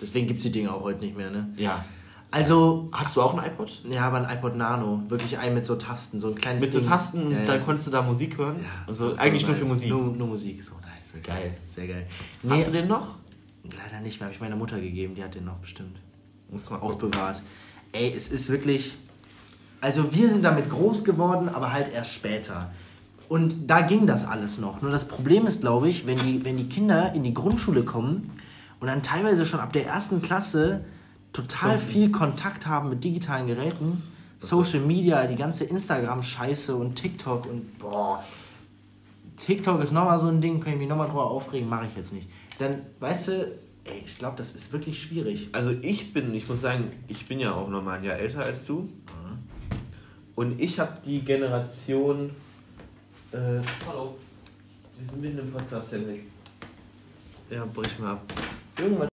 Deswegen 0.00 0.26
gibt 0.26 0.38
es 0.38 0.44
die 0.44 0.52
Dinge 0.52 0.72
auch 0.72 0.82
heute 0.82 1.00
nicht 1.00 1.16
mehr, 1.16 1.30
ne? 1.30 1.48
ja. 1.56 1.84
Also, 2.30 2.88
Hattest 2.92 3.14
du 3.14 3.22
auch 3.22 3.38
ein 3.38 3.46
iPod? 3.48 3.70
ja, 3.88 4.08
aber 4.08 4.16
ein 4.26 4.36
iPod 4.38 4.56
Nano. 4.56 5.02
Wirklich 5.06 5.38
ein 5.38 5.54
mit 5.54 5.64
so 5.64 5.76
Tasten, 5.76 6.18
so 6.18 6.30
ein 6.30 6.34
kleines 6.34 6.62
Mit 6.62 6.72
so 6.72 6.80
Ding. 6.80 6.88
Tasten, 6.88 7.30
ja, 7.30 7.44
dann 7.46 7.60
so- 7.60 7.64
konntest 7.66 7.86
du 7.86 7.92
da 7.92 8.02
Musik 8.02 8.36
hören. 8.36 8.56
ja, 8.58 8.64
also 8.88 9.14
so 9.14 9.20
eigentlich 9.22 9.42
nur 9.44 9.52
nice. 9.52 9.60
für 9.62 9.68
Musik. 9.68 9.88
Nur, 9.88 10.02
nur 10.16 10.26
Musik, 10.26 10.60
so 10.64 10.72
nice. 10.80 11.22
Geil. 11.22 11.54
Sehr 11.68 11.86
geil. 11.86 12.06
Hast 12.48 12.66
du 12.66 12.72
den 12.72 12.88
noch? 12.88 13.14
Leider 13.64 14.00
nicht 14.00 14.20
mehr, 14.20 14.26
habe 14.26 14.34
ich 14.34 14.40
meiner 14.40 14.56
Mutter 14.56 14.80
gegeben, 14.80 15.14
die 15.14 15.24
hat 15.24 15.34
den 15.34 15.46
noch 15.46 15.56
bestimmt. 15.56 15.96
Muss 16.50 16.66
gucken. 16.66 16.82
aufbewahrt. 16.82 17.42
Ey, 17.92 18.12
es 18.14 18.28
ist 18.28 18.50
wirklich. 18.50 18.96
Also 19.80 20.14
wir 20.14 20.30
sind 20.30 20.44
damit 20.44 20.70
groß 20.70 21.04
geworden, 21.04 21.48
aber 21.48 21.72
halt 21.72 21.92
erst 21.92 22.12
später. 22.12 22.70
Und 23.28 23.66
da 23.68 23.80
ging 23.80 24.06
das 24.06 24.26
alles 24.26 24.58
noch. 24.58 24.82
Nur 24.82 24.90
das 24.90 25.08
Problem 25.08 25.46
ist, 25.46 25.60
glaube 25.60 25.88
ich, 25.88 26.06
wenn 26.06 26.18
die, 26.18 26.44
wenn 26.44 26.56
die 26.56 26.68
Kinder 26.68 27.12
in 27.14 27.22
die 27.22 27.34
Grundschule 27.34 27.82
kommen 27.84 28.30
und 28.80 28.88
dann 28.88 29.02
teilweise 29.02 29.46
schon 29.46 29.60
ab 29.60 29.72
der 29.72 29.86
ersten 29.86 30.20
Klasse 30.22 30.84
total 31.32 31.78
viel 31.78 32.10
Kontakt 32.10 32.66
haben 32.66 32.90
mit 32.90 33.02
digitalen 33.02 33.46
Geräten, 33.46 34.02
Social 34.38 34.80
Media, 34.80 35.26
die 35.26 35.36
ganze 35.36 35.64
Instagram-Scheiße 35.64 36.76
und 36.76 36.94
TikTok 36.94 37.46
und 37.46 37.78
boah. 37.78 38.22
TikTok 39.36 39.82
ist 39.82 39.92
nochmal 39.92 40.18
so 40.18 40.28
ein 40.28 40.40
Ding, 40.40 40.60
kann 40.60 40.74
ich 40.74 40.78
mich 40.78 40.88
nochmal 40.88 41.08
drüber 41.08 41.24
aufregen, 41.24 41.68
mache 41.68 41.86
ich 41.86 41.96
jetzt 41.96 42.12
nicht. 42.12 42.28
Dann, 42.58 42.82
weißt 43.00 43.28
du, 43.28 43.32
ey, 43.84 44.02
ich 44.04 44.18
glaube, 44.18 44.36
das 44.36 44.54
ist 44.54 44.72
wirklich 44.72 45.02
schwierig. 45.02 45.48
Also 45.52 45.70
ich 45.70 46.12
bin, 46.12 46.34
ich 46.34 46.48
muss 46.48 46.60
sagen, 46.60 46.92
ich 47.08 47.26
bin 47.26 47.40
ja 47.40 47.54
auch 47.54 47.68
nochmal 47.68 47.98
ein 47.98 48.04
Jahr 48.04 48.16
älter 48.16 48.44
als 48.44 48.66
du. 48.66 48.88
Und 50.34 50.60
ich 50.60 50.80
habe 50.80 50.92
die 51.04 51.20
Generation. 51.20 52.30
Äh, 53.32 53.60
hallo. 53.86 54.16
Wir 54.98 55.08
sind 55.08 55.20
mitten 55.20 55.38
im 55.38 55.52
Podcast, 55.52 55.92
Henrik. 55.92 56.22
Ja, 57.50 57.64
brich 57.72 57.98
mal 57.98 58.12
ab. 58.12 58.32
Irgendwann. 58.78 59.08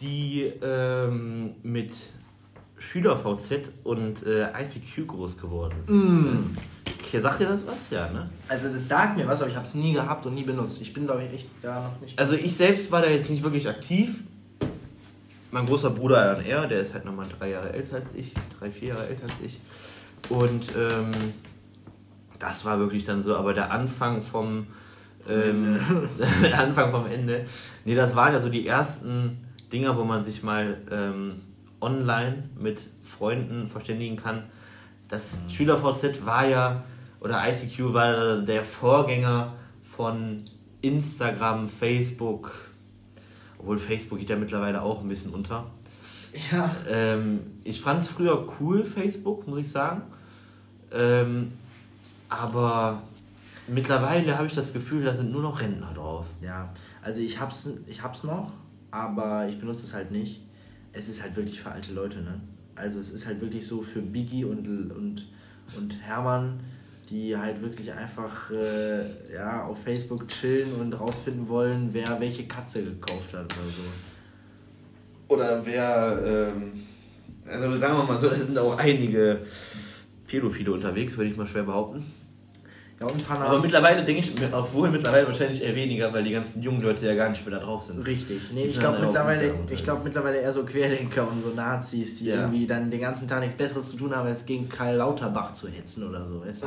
Die 0.00 0.52
ähm, 0.62 1.54
mit 1.62 1.92
SchülerVZ 2.78 3.70
und 3.84 4.26
äh, 4.26 4.48
ICQ 4.60 5.06
groß 5.06 5.38
geworden 5.38 5.76
sind. 5.84 6.56
Okay, 7.12 7.20
sagt 7.20 7.40
dir 7.40 7.46
das 7.46 7.66
was? 7.66 7.90
Ja, 7.90 8.08
ne? 8.08 8.26
Also 8.48 8.72
das 8.72 8.88
sagt 8.88 9.18
mir 9.18 9.28
was, 9.28 9.42
aber 9.42 9.50
ich 9.50 9.56
habe 9.56 9.66
es 9.66 9.74
nie 9.74 9.92
gehabt 9.92 10.24
und 10.24 10.34
nie 10.34 10.44
benutzt. 10.44 10.80
Ich 10.80 10.94
bin, 10.94 11.04
glaube 11.04 11.22
ich, 11.24 11.34
echt 11.34 11.48
da 11.60 11.82
noch 11.82 12.00
nicht. 12.00 12.18
Also 12.18 12.32
ich 12.32 12.56
selbst 12.56 12.90
war 12.90 13.02
da 13.02 13.08
jetzt 13.08 13.28
nicht 13.28 13.42
wirklich 13.42 13.68
aktiv. 13.68 14.20
mein 15.50 15.66
großer 15.66 15.90
Bruder 15.90 16.34
dann 16.34 16.42
eher, 16.42 16.66
der 16.66 16.80
ist 16.80 16.94
halt 16.94 17.04
nochmal 17.04 17.26
drei 17.38 17.50
Jahre 17.50 17.70
älter 17.74 17.96
als 17.96 18.14
ich, 18.14 18.32
drei, 18.58 18.70
vier 18.70 18.88
Jahre 18.88 19.08
älter 19.08 19.24
als 19.24 19.34
ich. 19.44 19.60
Und 20.30 20.68
ähm, 20.74 21.10
das 22.38 22.64
war 22.64 22.78
wirklich 22.78 23.04
dann 23.04 23.20
so, 23.20 23.36
aber 23.36 23.52
der 23.52 23.70
Anfang 23.70 24.22
vom 24.22 24.68
ähm, 25.28 25.78
der 26.42 26.58
Anfang 26.60 26.90
vom 26.90 27.06
Ende. 27.06 27.44
Nee, 27.84 27.94
das 27.94 28.16
waren 28.16 28.32
ja 28.32 28.40
so 28.40 28.48
die 28.48 28.66
ersten 28.66 29.36
Dinger, 29.70 29.98
wo 29.98 30.04
man 30.04 30.24
sich 30.24 30.42
mal 30.42 30.78
ähm, 30.90 31.42
online 31.78 32.44
mit 32.58 32.86
Freunden 33.04 33.68
verständigen 33.68 34.16
kann. 34.16 34.44
Das 35.08 35.34
mhm. 35.34 35.50
SchülerVZ 35.50 36.24
war 36.24 36.46
ja, 36.46 36.84
oder 37.22 37.48
ICQ 37.48 37.92
war 37.92 38.38
der 38.38 38.64
Vorgänger 38.64 39.54
von 39.84 40.42
Instagram, 40.80 41.68
Facebook, 41.68 42.52
obwohl 43.58 43.78
Facebook 43.78 44.18
geht 44.18 44.30
ja 44.30 44.36
mittlerweile 44.36 44.82
auch 44.82 45.00
ein 45.00 45.08
bisschen 45.08 45.32
unter. 45.32 45.70
Ja. 46.50 46.74
Ähm, 46.88 47.40
ich 47.62 47.80
fand 47.80 48.02
es 48.02 48.08
früher 48.08 48.46
cool, 48.58 48.84
Facebook, 48.84 49.46
muss 49.46 49.58
ich 49.60 49.70
sagen. 49.70 50.02
Ähm, 50.90 51.52
aber 52.28 53.02
mittlerweile 53.68 54.36
habe 54.36 54.46
ich 54.46 54.54
das 54.54 54.72
Gefühl, 54.72 55.04
da 55.04 55.14
sind 55.14 55.30
nur 55.30 55.42
noch 55.42 55.60
Rentner 55.60 55.92
drauf. 55.94 56.26
Ja, 56.40 56.72
also 57.02 57.20
ich 57.20 57.38
hab's, 57.38 57.70
ich 57.86 58.02
hab's 58.02 58.24
noch, 58.24 58.52
aber 58.90 59.46
ich 59.48 59.60
benutze 59.60 59.86
es 59.86 59.94
halt 59.94 60.10
nicht. 60.10 60.40
Es 60.92 61.08
ist 61.08 61.22
halt 61.22 61.36
wirklich 61.36 61.60
für 61.60 61.70
alte 61.70 61.92
Leute, 61.92 62.20
ne? 62.22 62.40
Also 62.74 62.98
es 62.98 63.10
ist 63.10 63.26
halt 63.26 63.40
wirklich 63.40 63.66
so 63.66 63.82
für 63.82 64.00
Biggie 64.00 64.44
und, 64.44 64.66
und, 64.66 65.28
und 65.76 66.02
Hermann, 66.02 66.60
die 67.12 67.36
halt 67.36 67.60
wirklich 67.60 67.92
einfach 67.92 68.50
äh, 68.50 69.34
ja, 69.34 69.64
auf 69.64 69.82
Facebook 69.82 70.26
chillen 70.28 70.72
und 70.80 70.94
rausfinden 70.94 71.46
wollen, 71.46 71.90
wer 71.92 72.18
welche 72.18 72.44
Katze 72.44 72.82
gekauft 72.82 73.34
hat 73.34 73.44
oder 73.44 73.68
so. 73.68 73.82
Oder 75.28 75.66
wer, 75.66 76.22
ähm, 76.24 76.72
also 77.46 77.76
sagen 77.76 77.98
wir 77.98 78.04
mal 78.04 78.16
so, 78.16 78.30
da 78.30 78.34
sind 78.34 78.56
auch 78.56 78.78
einige 78.78 79.40
Pädophile 80.26 80.72
unterwegs, 80.72 81.14
würde 81.18 81.30
ich 81.30 81.36
mal 81.36 81.46
schwer 81.46 81.64
behaupten. 81.64 82.10
Ja, 82.98 83.06
und 83.08 83.18
ein 83.18 83.22
paar 83.22 83.40
Aber 83.42 83.60
mittlerweile 83.60 84.04
denke 84.04 84.22
ich, 84.22 84.32
obwohl 84.50 84.90
mittlerweile 84.90 85.26
wahrscheinlich 85.26 85.62
eher 85.62 85.74
weniger, 85.74 86.10
weil 86.14 86.24
die 86.24 86.32
ganzen 86.32 86.62
jungen 86.62 86.80
Leute 86.80 87.06
ja 87.06 87.14
gar 87.14 87.28
nicht 87.28 87.44
mehr 87.44 87.58
da 87.58 87.64
drauf 87.64 87.82
sind. 87.82 88.06
Richtig. 88.06 88.40
Nee, 88.54 88.64
ich 88.64 88.78
glaube 88.78 89.00
mittlerweile, 89.00 89.54
glaub, 89.84 90.02
mittlerweile 90.02 90.38
eher 90.38 90.52
so 90.52 90.64
Querdenker 90.64 91.28
und 91.28 91.42
so 91.42 91.54
Nazis, 91.54 92.20
die 92.20 92.26
ja. 92.26 92.36
irgendwie 92.36 92.66
dann 92.66 92.90
den 92.90 93.00
ganzen 93.00 93.28
Tag 93.28 93.40
nichts 93.40 93.56
Besseres 93.56 93.90
zu 93.90 93.98
tun 93.98 94.16
haben, 94.16 94.28
als 94.28 94.46
gegen 94.46 94.66
Karl 94.66 94.96
Lauterbach 94.96 95.52
zu 95.52 95.68
hetzen 95.68 96.08
oder 96.08 96.26
so, 96.26 96.40
weißt 96.40 96.62
du? 96.62 96.66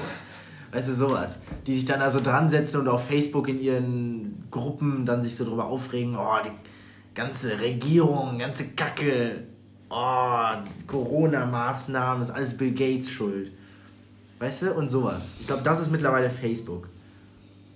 Weißt 0.76 0.90
du, 0.90 0.94
sowas. 0.94 1.30
Die 1.66 1.74
sich 1.74 1.86
dann 1.86 2.02
also 2.02 2.20
dran 2.20 2.50
setzen 2.50 2.82
und 2.82 2.90
auf 2.90 3.08
Facebook 3.08 3.48
in 3.48 3.62
ihren 3.62 4.44
Gruppen 4.52 5.06
dann 5.06 5.24
sich 5.24 5.34
so 5.34 5.46
drüber 5.46 5.66
aufregen, 5.68 6.18
oh, 6.18 6.36
die 6.44 6.52
ganze 7.16 7.58
Regierung, 7.62 8.38
ganze 8.38 8.68
Kacke, 8.76 9.44
oh, 9.90 10.50
Corona-Maßnahmen, 10.86 12.22
ist 12.22 12.30
alles 12.30 12.58
Bill 12.58 12.74
Gates 12.74 13.10
schuld. 13.10 13.54
Weißt 14.40 14.64
du? 14.64 14.74
Und 14.74 14.90
sowas. 14.90 15.32
Ich 15.40 15.48
glaube, 15.48 15.64
das 15.64 15.80
ist 15.80 15.92
mittlerweile 15.92 16.30
Facebook. 16.30 16.90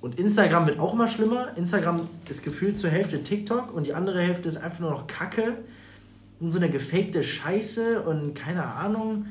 Und 0.02 0.20
Instagram 0.20 0.68
wird 0.68 0.78
auch 0.78 0.94
immer 0.94 1.08
schlimmer. 1.08 1.56
Instagram 1.56 2.02
ist 2.28 2.44
gefühlt 2.44 2.78
zur 2.78 2.90
Hälfte 2.90 3.24
TikTok 3.24 3.74
und 3.74 3.88
die 3.88 3.94
andere 3.94 4.22
Hälfte 4.22 4.50
ist 4.50 4.58
einfach 4.58 4.82
nur 4.82 4.92
noch 4.92 5.08
Kacke 5.08 5.56
und 6.42 6.52
so 6.52 6.58
eine 6.58 6.70
gefakte 6.70 7.24
Scheiße 7.24 8.02
und 8.02 8.36
keine 8.36 8.66
Ahnung. 8.66 9.28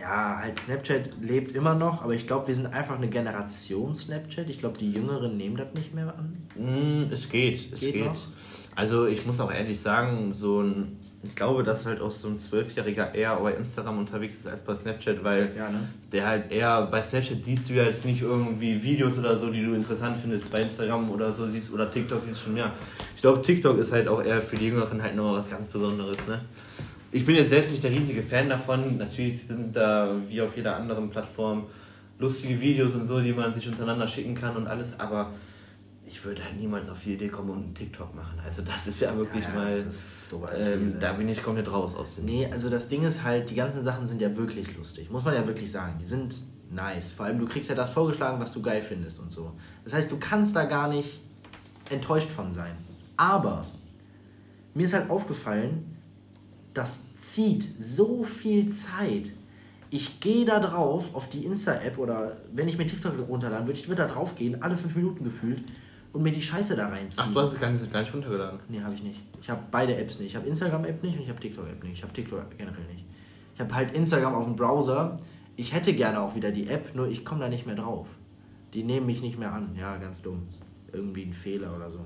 Ja, 0.00 0.38
halt 0.38 0.60
Snapchat 0.60 1.10
lebt 1.20 1.52
immer 1.52 1.74
noch, 1.74 2.02
aber 2.02 2.14
ich 2.14 2.26
glaube, 2.26 2.48
wir 2.48 2.54
sind 2.54 2.66
einfach 2.66 2.96
eine 2.96 3.08
Generation 3.08 3.94
Snapchat. 3.94 4.48
Ich 4.50 4.58
glaube, 4.58 4.78
die 4.78 4.92
Jüngeren 4.92 5.36
nehmen 5.36 5.56
das 5.56 5.72
nicht 5.74 5.94
mehr 5.94 6.14
an. 6.16 6.36
Mm, 6.54 7.12
es 7.12 7.28
geht, 7.28 7.72
es 7.72 7.80
geht. 7.80 7.94
geht. 7.94 8.28
Also 8.74 9.06
ich 9.06 9.24
muss 9.24 9.40
auch 9.40 9.50
ehrlich 9.50 9.80
sagen, 9.80 10.34
so 10.34 10.60
ein 10.62 10.98
ich 11.28 11.36
glaube, 11.36 11.62
dass 11.62 11.86
halt 11.86 12.00
auch 12.00 12.10
so 12.10 12.28
ein 12.28 12.38
Zwölfjähriger 12.38 13.14
eher 13.14 13.36
bei 13.36 13.54
Instagram 13.54 13.98
unterwegs 13.98 14.36
ist 14.36 14.46
als 14.46 14.62
bei 14.62 14.74
Snapchat, 14.74 15.24
weil 15.24 15.52
ja, 15.56 15.68
ne? 15.70 15.88
der 16.12 16.26
halt 16.26 16.52
eher, 16.52 16.82
bei 16.86 17.02
Snapchat 17.02 17.44
siehst 17.44 17.68
du 17.68 17.74
ja 17.74 17.84
jetzt 17.84 18.04
nicht 18.04 18.22
irgendwie 18.22 18.82
Videos 18.82 19.18
oder 19.18 19.36
so, 19.36 19.50
die 19.50 19.64
du 19.64 19.74
interessant 19.74 20.16
findest, 20.18 20.50
bei 20.50 20.60
Instagram 20.60 21.10
oder 21.10 21.30
so 21.32 21.46
siehst 21.46 21.72
oder 21.72 21.90
TikTok 21.90 22.20
siehst 22.20 22.36
du 22.40 22.44
schon 22.44 22.54
mehr. 22.54 22.72
Ich 23.14 23.22
glaube, 23.22 23.42
TikTok 23.42 23.78
ist 23.78 23.92
halt 23.92 24.08
auch 24.08 24.22
eher 24.22 24.40
für 24.40 24.56
die 24.56 24.66
Jüngeren 24.66 25.02
halt 25.02 25.16
nochmal 25.16 25.38
was 25.38 25.50
ganz 25.50 25.68
Besonderes, 25.68 26.18
ne? 26.26 26.42
Ich 27.12 27.24
bin 27.24 27.36
jetzt 27.36 27.50
selbst 27.50 27.70
nicht 27.70 27.84
der 27.84 27.90
riesige 27.90 28.22
Fan 28.22 28.48
davon. 28.48 28.98
Natürlich 28.98 29.46
sind 29.46 29.74
da, 29.74 30.14
wie 30.28 30.40
auf 30.42 30.56
jeder 30.56 30.76
anderen 30.76 31.08
Plattform, 31.10 31.66
lustige 32.18 32.60
Videos 32.60 32.94
und 32.94 33.04
so, 33.04 33.20
die 33.20 33.32
man 33.32 33.52
sich 33.52 33.68
untereinander 33.68 34.08
schicken 34.08 34.34
kann 34.34 34.56
und 34.56 34.66
alles, 34.66 34.98
aber 34.98 35.32
ich 36.06 36.24
würde 36.24 36.42
halt 36.42 36.56
niemals 36.56 36.88
auf 36.88 37.02
die 37.02 37.14
Idee 37.14 37.28
kommen 37.28 37.50
und 37.50 37.62
einen 37.64 37.74
TikTok 37.74 38.14
machen. 38.14 38.38
Also 38.44 38.62
das 38.62 38.86
ist 38.86 39.00
ja 39.00 39.14
wirklich 39.16 39.44
ja, 39.44 39.50
mal, 39.50 39.84
ähm, 40.56 40.96
da 41.00 41.12
bin 41.14 41.28
ich 41.28 41.42
komplett 41.42 41.70
raus 41.70 41.96
aus 41.96 42.14
dem. 42.14 42.26
Nee, 42.26 42.48
also 42.50 42.70
das 42.70 42.88
Ding 42.88 43.02
ist 43.02 43.24
halt, 43.24 43.50
die 43.50 43.56
ganzen 43.56 43.82
Sachen 43.82 44.06
sind 44.06 44.22
ja 44.22 44.34
wirklich 44.36 44.76
lustig, 44.76 45.10
muss 45.10 45.24
man 45.24 45.34
ja 45.34 45.46
wirklich 45.46 45.70
sagen. 45.70 45.98
Die 46.00 46.06
sind 46.06 46.36
nice. 46.70 47.12
Vor 47.12 47.26
allem, 47.26 47.40
du 47.40 47.46
kriegst 47.46 47.68
ja 47.68 47.74
das 47.74 47.90
vorgeschlagen, 47.90 48.40
was 48.40 48.52
du 48.52 48.62
geil 48.62 48.82
findest 48.82 49.18
und 49.18 49.32
so. 49.32 49.52
Das 49.84 49.94
heißt, 49.94 50.10
du 50.10 50.16
kannst 50.18 50.54
da 50.54 50.64
gar 50.64 50.88
nicht 50.88 51.20
enttäuscht 51.90 52.30
von 52.30 52.52
sein. 52.52 52.76
Aber 53.16 53.62
mir 54.74 54.86
ist 54.86 54.94
halt 54.94 55.10
aufgefallen, 55.10 55.95
das 56.76 57.12
zieht 57.14 57.68
so 57.78 58.22
viel 58.22 58.70
Zeit. 58.70 59.30
Ich 59.90 60.20
gehe 60.20 60.44
da 60.44 60.58
drauf 60.58 61.14
auf 61.14 61.28
die 61.30 61.44
Insta-App 61.44 61.96
oder 61.98 62.36
wenn 62.52 62.68
ich 62.68 62.76
mir 62.76 62.86
TikTok 62.86 63.14
runterladen 63.28 63.66
würde, 63.66 63.78
ich 63.78 63.88
würde 63.88 64.02
da 64.02 64.08
drauf 64.08 64.34
gehen, 64.34 64.62
alle 64.62 64.76
fünf 64.76 64.94
Minuten 64.96 65.24
gefühlt 65.24 65.62
und 66.12 66.22
mir 66.22 66.32
die 66.32 66.42
Scheiße 66.42 66.76
da 66.76 66.88
reinziehen. 66.88 67.24
Ach, 67.28 67.32
du 67.32 67.40
hast 67.40 67.54
es 67.54 67.60
gar 67.60 67.70
nicht, 67.70 67.90
gar 67.92 68.00
nicht 68.00 68.12
runtergeladen? 68.12 68.58
Nee, 68.68 68.80
habe 68.80 68.94
ich 68.94 69.02
nicht. 69.02 69.20
Ich 69.40 69.48
habe 69.48 69.62
beide 69.70 69.96
Apps 69.96 70.18
nicht. 70.18 70.30
Ich 70.30 70.36
habe 70.36 70.46
Instagram-App 70.46 71.02
nicht 71.02 71.16
und 71.16 71.22
ich 71.22 71.28
habe 71.28 71.40
TikTok-App 71.40 71.82
nicht. 71.84 71.94
Ich 71.94 72.02
habe 72.02 72.12
TikTok 72.12 72.58
generell 72.58 72.86
nicht. 72.92 73.04
Ich 73.54 73.60
habe 73.60 73.74
halt 73.74 73.96
Instagram 73.96 74.34
auf 74.34 74.44
dem 74.44 74.56
Browser. 74.56 75.18
Ich 75.56 75.72
hätte 75.72 75.94
gerne 75.94 76.20
auch 76.20 76.34
wieder 76.34 76.50
die 76.50 76.68
App, 76.68 76.94
nur 76.94 77.08
ich 77.08 77.24
komme 77.24 77.40
da 77.40 77.48
nicht 77.48 77.64
mehr 77.64 77.76
drauf. 77.76 78.08
Die 78.74 78.82
nehmen 78.82 79.06
mich 79.06 79.22
nicht 79.22 79.38
mehr 79.38 79.52
an. 79.52 79.74
Ja, 79.78 79.96
ganz 79.96 80.20
dumm. 80.20 80.48
Irgendwie 80.92 81.22
ein 81.22 81.32
Fehler 81.32 81.74
oder 81.74 81.88
so. 81.90 82.00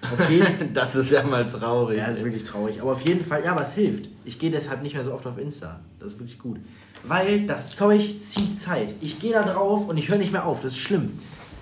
das 0.74 0.94
ist 0.94 1.10
ja 1.10 1.22
mal 1.22 1.46
traurig. 1.46 1.98
Ja, 1.98 2.08
das 2.08 2.18
ist 2.18 2.24
wirklich 2.24 2.44
traurig. 2.44 2.80
Aber 2.80 2.92
auf 2.92 3.02
jeden 3.02 3.24
Fall, 3.24 3.44
ja, 3.44 3.54
was 3.54 3.74
hilft. 3.74 4.08
Ich 4.24 4.38
gehe 4.38 4.50
deshalb 4.50 4.82
nicht 4.82 4.94
mehr 4.94 5.04
so 5.04 5.12
oft 5.12 5.26
auf 5.26 5.38
Insta. 5.38 5.80
Das 5.98 6.14
ist 6.14 6.18
wirklich 6.18 6.38
gut. 6.38 6.58
Weil 7.04 7.46
das 7.46 7.74
Zeug 7.74 8.20
zieht 8.20 8.58
Zeit. 8.58 8.94
Ich 9.00 9.18
gehe 9.18 9.32
da 9.32 9.42
drauf 9.42 9.88
und 9.88 9.96
ich 9.96 10.08
höre 10.08 10.18
nicht 10.18 10.32
mehr 10.32 10.46
auf. 10.46 10.62
Das 10.62 10.72
ist 10.72 10.78
schlimm 10.78 11.18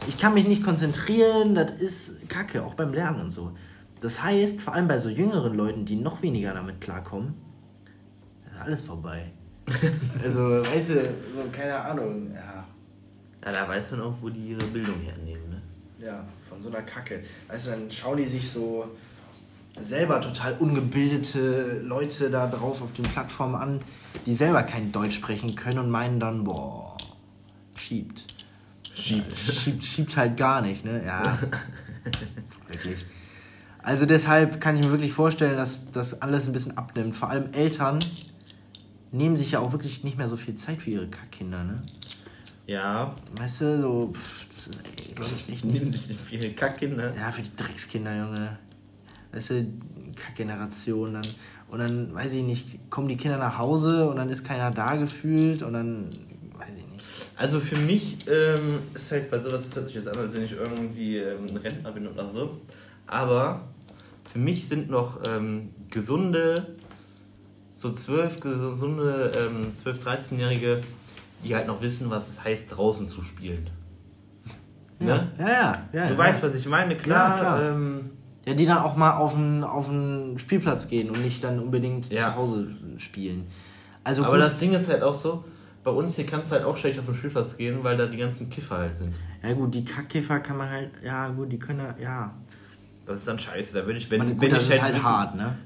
ich 0.07 0.19
kann 0.19 0.35
mich 0.35 0.47
nicht 0.47 0.63
konzentrieren, 0.63 1.55
das 1.55 1.71
ist 1.73 2.29
Kacke, 2.29 2.65
auch 2.65 2.75
beim 2.75 2.93
Lernen 2.93 3.21
und 3.21 3.31
so. 3.31 3.53
Das 4.01 4.23
heißt, 4.23 4.63
vor 4.63 4.75
allem 4.75 4.87
bei 4.87 4.99
so 4.99 5.09
jüngeren 5.09 5.55
Leuten, 5.55 5.85
die 5.85 5.97
noch 5.97 6.23
weniger 6.23 6.55
damit 6.55 6.81
klarkommen, 6.81 7.35
ist 8.51 8.61
alles 8.61 8.83
vorbei. 8.83 9.33
also, 10.23 10.63
weißt 10.63 10.91
du, 10.91 10.95
so, 10.95 11.51
keine 11.53 11.79
Ahnung, 11.79 12.33
ja. 12.33 12.65
Ja, 13.45 13.53
da 13.53 13.69
weiß 13.69 13.91
man 13.93 14.03
auch, 14.03 14.15
wo 14.21 14.29
die 14.29 14.51
ihre 14.51 14.65
Bildung 14.67 15.01
hernehmen, 15.01 15.51
ne? 15.51 15.63
Ja, 15.99 16.25
von 16.59 16.63
so 16.63 16.77
einer 16.77 16.85
Kacke. 16.85 17.23
Du, 17.49 17.71
dann 17.71 17.91
schauen 17.91 18.17
die 18.19 18.27
sich 18.27 18.51
so 18.51 18.85
selber 19.79 20.21
total 20.21 20.55
ungebildete 20.59 21.81
Leute 21.85 22.31
da 22.31 22.49
drauf 22.49 22.83
auf 22.83 22.93
den 22.95 23.05
Plattformen 23.05 23.55
an, 23.55 23.81
die 24.27 24.35
selber 24.35 24.65
kein 24.65 24.91
Deutsch 24.91 25.15
sprechen 25.15 25.55
können 25.55 25.79
und 25.79 25.91
meinen 25.91 26.19
dann, 26.19 26.45
boah, 26.45 26.97
schiebt. 27.77 28.25
Schiebt. 28.93 29.33
schiebt. 29.35 29.85
Schiebt 29.85 30.17
halt 30.17 30.37
gar 30.37 30.61
nicht, 30.61 30.85
ne? 30.85 31.05
Ja. 31.07 31.39
wirklich. 32.69 33.05
Also 33.79 34.05
deshalb 34.05 34.61
kann 34.61 34.77
ich 34.77 34.85
mir 34.85 34.91
wirklich 34.91 35.13
vorstellen, 35.13 35.57
dass 35.57 35.93
das 35.93 36.21
alles 36.21 36.49
ein 36.49 36.53
bisschen 36.53 36.77
abnimmt. 36.77 37.15
Vor 37.15 37.31
allem 37.31 37.53
Eltern 37.53 38.01
nehmen 39.13 39.37
sich 39.37 39.53
ja 39.53 39.61
auch 39.61 39.71
wirklich 39.71 40.03
nicht 40.03 40.19
mehr 40.19 40.29
so 40.29 40.37
viel 40.37 40.57
Zeit 40.57 40.83
für 40.83 40.91
ihre 40.91 41.09
Kinder, 41.31 41.63
ne? 41.63 41.83
Ja. 42.67 43.15
Weißt 43.37 43.61
du, 43.61 43.81
so, 43.81 44.13
pff, 44.13 44.47
das 44.49 44.67
ist, 44.67 44.98
glaube 45.19 45.33
ich, 45.37 45.53
echt 45.53 45.65
nicht. 45.65 45.81
Nehmen 45.81 45.93
sich 45.93 46.09
nicht 46.09 46.21
für 46.21 46.35
ihre 46.37 46.51
Kackkinder? 46.51 47.15
Ja, 47.15 47.31
für 47.31 47.43
die 47.43 47.55
Dreckskinder, 47.57 48.17
Junge. 48.17 48.59
Weißt 49.33 49.51
du, 49.51 49.67
Kackgeneration 50.17 51.15
dann. 51.15 51.27
Und 51.69 51.81
dann, 51.81 52.15
weiß 52.15 52.33
ich 52.33 52.43
nicht, 52.43 52.91
kommen 52.91 53.09
die 53.09 53.17
Kinder 53.17 53.37
nach 53.37 53.59
Hause 53.59 54.09
und 54.09 54.17
dann 54.17 54.31
ist 54.31 54.43
keiner 54.43 54.71
da 54.71 54.97
gefühlt 54.97 55.63
und 55.63 55.75
dann 55.75 56.11
also 57.39 57.61
für 57.61 57.77
mich 57.77 58.27
ähm, 58.27 58.81
ist 58.95 59.13
halt 59.13 59.31
bei 59.31 59.39
sowas 59.39 59.71
hört 59.75 59.87
sich 59.87 59.95
jetzt 59.95 60.09
an, 60.09 60.19
als 60.19 60.35
wenn 60.35 60.43
ich 60.43 60.53
irgendwie 60.53 61.19
ähm, 61.19 61.47
ein 61.49 61.57
Rentner 61.57 61.93
bin 61.93 62.09
oder 62.09 62.29
so. 62.29 62.61
Aber 63.07 63.69
für 64.33 64.41
mich 64.41 64.67
sind 64.67 64.91
noch 64.91 65.21
ähm, 65.25 65.71
gesunde, 65.89 66.67
so 67.77 67.93
zwölf 67.93 68.41
gesunde, 68.41 69.31
ähm, 69.39 69.73
12, 69.73 70.05
13-Jährige, 70.05 70.81
die 71.45 71.55
halt 71.55 71.69
noch 71.69 71.81
wissen, 71.81 72.11
was 72.11 72.29
es 72.29 72.43
heißt, 72.43 72.77
draußen 72.77 73.07
zu 73.07 73.23
spielen. 73.23 73.71
Ja, 75.01 75.07
ne? 75.07 75.29
ja, 75.39 75.49
ja, 75.49 75.83
ja. 75.93 76.07
Du 76.07 76.13
ja. 76.15 76.19
weißt, 76.19 76.43
was 76.43 76.55
ich 76.55 76.67
meine, 76.67 76.97
klar. 76.97 77.31
Ja, 77.31 77.39
klar. 77.39 77.63
Ähm, 77.63 78.11
ja, 78.47 78.55
die 78.55 78.67
dann 78.67 78.79
auch 78.79 78.97
mal 78.97 79.13
auf 79.17 79.35
den, 79.35 79.63
auf 79.63 79.89
den 79.89 80.39
Spielplatz 80.39 80.89
gehen 80.89 81.11
und 81.11 81.23
nicht 81.23 81.45
dann 81.45 81.59
unbedingt 81.61 82.11
ja. 82.11 82.31
zu 82.31 82.37
Hause 82.37 82.69
spielen. 82.97 83.47
Also 84.05 84.25
Aber 84.25 84.37
gut. 84.37 84.47
das 84.47 84.59
Ding 84.59 84.73
ist 84.73 84.89
halt 84.89 85.03
auch 85.03 85.13
so, 85.15 85.45
bei 85.85 85.91
uns 85.91 86.17
hier 86.17 86.25
kannst 86.27 86.51
du 86.51 86.57
halt 86.57 86.65
auch 86.65 86.77
schlecht 86.77 86.99
auf 86.99 87.05
den 87.07 87.15
Spielplatz 87.15 87.57
gehen, 87.57 87.83
weil 87.83 87.97
da 87.97 88.07
die 88.07 88.17
ganzen 88.17 88.49
Kiffer 88.49 88.79
halt 88.79 88.97
sind. 88.97 89.15
Ja 89.43 89.53
gut, 89.53 89.75
die 89.75 89.85
Kackkiffer 89.85 90.41
kann 90.41 90.57
man 90.57 90.71
halt, 90.71 90.91
ja 91.05 91.29
gut, 91.29 91.53
die 91.53 91.59
können 91.59 91.95
ja, 92.01 92.35
Das 93.05 93.19
ist 93.19 93.29
dann 93.29 93.39
scheiße. 93.39 93.75
Da 93.75 93.87
würde 93.87 93.99
ich, 93.99 94.11
wenn, 94.11 94.19
Man, 94.19 94.29
wenn 94.29 94.39
gut, 94.39 94.53
das 94.53 94.65
ich 94.69 94.75
ist 94.75 94.83
halt 94.83 94.95
wissen- 94.95 95.05
hart, 95.07 95.35
ne? 95.37 95.57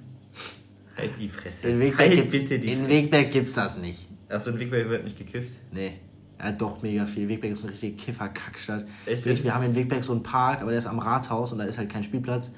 Halt 0.97 1.13
die 1.19 1.29
Fresse. 1.29 1.69
In 1.69 1.81
Wegberg, 1.81 2.01
halt 2.01 2.15
gibt's, 2.17 2.33
bitte 2.33 2.59
die 2.59 2.73
in 2.73 2.89
Wegberg 2.89 3.31
gibt's 3.31 3.55
das 3.55 3.79
nicht. 3.79 4.09
Achso, 4.29 4.51
in 4.51 4.59
Wegberg 4.59 4.89
wird 4.89 5.05
nicht 5.05 5.17
gekifft. 5.17 5.53
Nee. 5.71 6.01
Ja, 6.41 6.53
doch, 6.53 6.83
mega 6.83 7.07
viel. 7.07 7.29
Wegberg 7.29 7.53
ist 7.53 7.63
eine 7.63 7.73
richtige 7.73 7.97
Kiffer-Kackstadt. 7.97 8.85
Echt? 9.07 9.25
Wirklich, 9.25 9.45
Wir 9.45 9.55
haben 9.55 9.65
in 9.65 9.75
Wegberg 9.75 10.03
so 10.03 10.13
einen 10.13 10.23
Park, 10.23 10.61
aber 10.61 10.71
der 10.71 10.79
ist 10.79 10.87
am 10.87 10.99
Rathaus 10.99 11.53
und 11.53 11.59
da 11.59 11.65
ist 11.65 11.79
halt 11.79 11.91
kein 11.91 12.03
Spielplatz. 12.03 12.51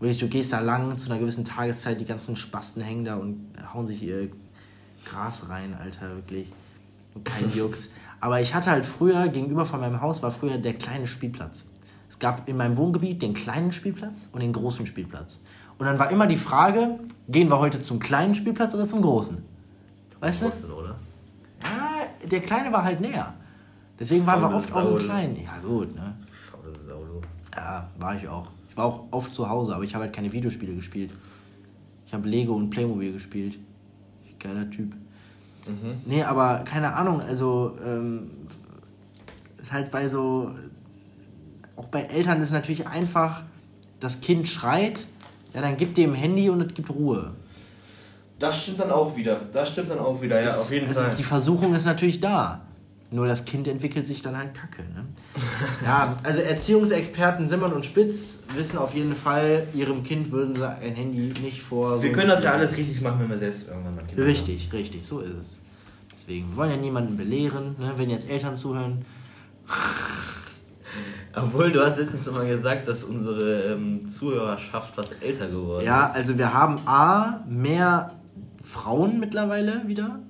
Wirklich, 0.00 0.18
du 0.18 0.28
gehst 0.28 0.52
da 0.52 0.60
lang 0.60 0.96
zu 0.96 1.10
einer 1.10 1.20
gewissen 1.20 1.44
Tageszeit, 1.44 2.00
die 2.00 2.06
ganzen 2.06 2.34
Spasten 2.34 2.82
hängen 2.82 3.04
da 3.04 3.16
und 3.16 3.52
hauen 3.72 3.86
sich 3.86 4.02
ihr 4.02 4.30
Gras 5.04 5.48
rein, 5.48 5.74
Alter, 5.78 6.16
wirklich. 6.16 6.48
Und 7.14 7.24
kein 7.24 7.52
juckt. 7.54 7.88
Aber 8.20 8.40
ich 8.40 8.54
hatte 8.54 8.70
halt 8.70 8.84
früher, 8.84 9.28
gegenüber 9.28 9.64
von 9.64 9.80
meinem 9.80 10.00
Haus, 10.00 10.22
war 10.22 10.30
früher 10.30 10.58
der 10.58 10.74
kleine 10.74 11.06
Spielplatz. 11.06 11.64
Es 12.08 12.18
gab 12.18 12.48
in 12.48 12.56
meinem 12.56 12.76
Wohngebiet 12.76 13.22
den 13.22 13.34
kleinen 13.34 13.72
Spielplatz 13.72 14.28
und 14.32 14.42
den 14.42 14.52
großen 14.52 14.86
Spielplatz. 14.86 15.38
Und 15.78 15.86
dann 15.86 15.98
war 15.98 16.10
immer 16.10 16.26
die 16.26 16.36
Frage, 16.36 16.98
gehen 17.28 17.48
wir 17.48 17.58
heute 17.58 17.80
zum 17.80 17.98
kleinen 17.98 18.34
Spielplatz 18.34 18.74
oder 18.74 18.86
zum 18.86 19.00
großen? 19.00 19.42
Weißt 20.20 20.42
du? 20.42 20.46
Der 22.24 22.40
Kleine 22.40 22.72
war 22.72 22.84
halt 22.84 23.00
näher. 23.00 23.34
Deswegen 23.98 24.26
waren 24.26 24.40
wir 24.40 24.54
oft 24.54 24.72
auch 24.72 24.82
Sau. 24.82 24.96
im 24.96 25.04
Kleinen. 25.04 25.36
Ja, 25.36 25.58
gut, 25.62 25.94
ne? 25.94 26.14
Faule 26.50 26.72
Sau, 26.86 27.04
du. 27.04 27.20
Ja, 27.54 27.88
war 27.98 28.16
ich 28.16 28.26
auch. 28.28 28.48
Ich 28.68 28.76
war 28.76 28.86
auch 28.86 29.04
oft 29.10 29.34
zu 29.34 29.48
Hause, 29.48 29.74
aber 29.74 29.84
ich 29.84 29.94
habe 29.94 30.04
halt 30.04 30.14
keine 30.14 30.32
Videospiele 30.32 30.74
gespielt. 30.74 31.10
Ich 32.06 32.14
habe 32.14 32.28
Lego 32.28 32.54
und 32.54 32.70
Playmobil 32.70 33.12
gespielt. 33.12 33.58
Geiler 34.38 34.68
Typ. 34.70 34.94
Mhm. 35.68 36.00
Nee, 36.06 36.24
aber 36.24 36.64
keine 36.64 36.94
Ahnung, 36.94 37.20
also 37.20 37.76
ähm, 37.84 38.30
ist 39.60 39.70
halt 39.70 39.90
bei 39.90 40.08
so, 40.08 40.50
auch 41.76 41.86
bei 41.86 42.02
Eltern 42.02 42.40
ist 42.40 42.50
natürlich 42.50 42.86
einfach, 42.86 43.42
das 44.00 44.22
Kind 44.22 44.48
schreit, 44.48 45.06
ja, 45.52 45.60
dann 45.60 45.76
gibt 45.76 45.98
dem 45.98 46.14
Handy 46.14 46.48
und 46.48 46.62
es 46.62 46.74
gibt 46.74 46.90
Ruhe. 46.90 47.32
Das 48.40 48.62
stimmt 48.62 48.80
dann 48.80 48.90
auch 48.90 49.14
wieder. 49.16 49.40
Das 49.52 49.68
stimmt 49.70 49.90
dann 49.90 50.00
auch 50.00 50.20
wieder, 50.20 50.40
ja, 50.40 50.46
Es- 50.48 50.58
auf 50.62 50.72
jeden 50.72 50.90
es, 50.90 50.98
Fall. 50.98 51.14
Die 51.16 51.22
Versuchung 51.22 51.74
ist 51.74 51.84
natürlich 51.84 52.18
da. 52.20 52.62
Nur 53.12 53.26
das 53.26 53.44
Kind 53.44 53.66
entwickelt 53.66 54.06
sich 54.06 54.22
dann 54.22 54.36
halt 54.38 54.54
kacke. 54.54 54.82
Ne? 54.82 55.04
ja, 55.84 56.16
also 56.22 56.40
Erziehungsexperten 56.40 57.48
Simmern 57.48 57.72
und 57.72 57.84
Spitz 57.84 58.38
wissen 58.54 58.78
auf 58.78 58.94
jeden 58.94 59.14
Fall, 59.16 59.66
ihrem 59.74 60.02
Kind 60.04 60.30
würden 60.30 60.54
sie 60.54 60.66
ein 60.68 60.94
Handy 60.94 61.32
nicht 61.42 61.60
vor. 61.62 61.96
so 61.96 62.02
Wir 62.04 62.12
können 62.12 62.28
das 62.28 62.44
ja 62.44 62.52
alles 62.52 62.76
richtig 62.76 63.00
machen, 63.00 63.18
wenn 63.20 63.28
wir 63.30 63.36
selbst 63.38 63.68
irgendwann 63.68 63.96
mal 63.96 64.04
Kinder 64.04 64.24
Richtig, 64.24 64.72
richtig, 64.72 65.04
so 65.04 65.18
ist 65.20 65.34
es. 65.34 65.58
Deswegen, 66.16 66.50
wir 66.50 66.56
wollen 66.56 66.70
ja 66.70 66.76
niemanden 66.76 67.16
belehren, 67.16 67.74
ne? 67.80 67.92
wenn 67.96 68.10
jetzt 68.10 68.30
Eltern 68.30 68.54
zuhören. 68.56 69.04
haben. 69.66 69.76
Obwohl, 71.34 71.70
du 71.72 71.84
hast 71.84 71.98
letztens 71.98 72.26
nochmal 72.26 72.48
gesagt, 72.48 72.88
dass 72.88 73.04
unsere 73.04 73.72
ähm, 73.74 74.08
Zuhörerschaft 74.08 74.96
was 74.98 75.12
älter 75.20 75.48
geworden 75.48 75.84
Ja, 75.84 76.06
ist. 76.06 76.16
also 76.16 76.36
wir 76.38 76.52
haben 76.52 76.76
A, 76.86 77.44
mehr 77.48 78.12
Frauen 78.60 79.18
mittlerweile 79.20 79.86
wieder. 79.86 80.20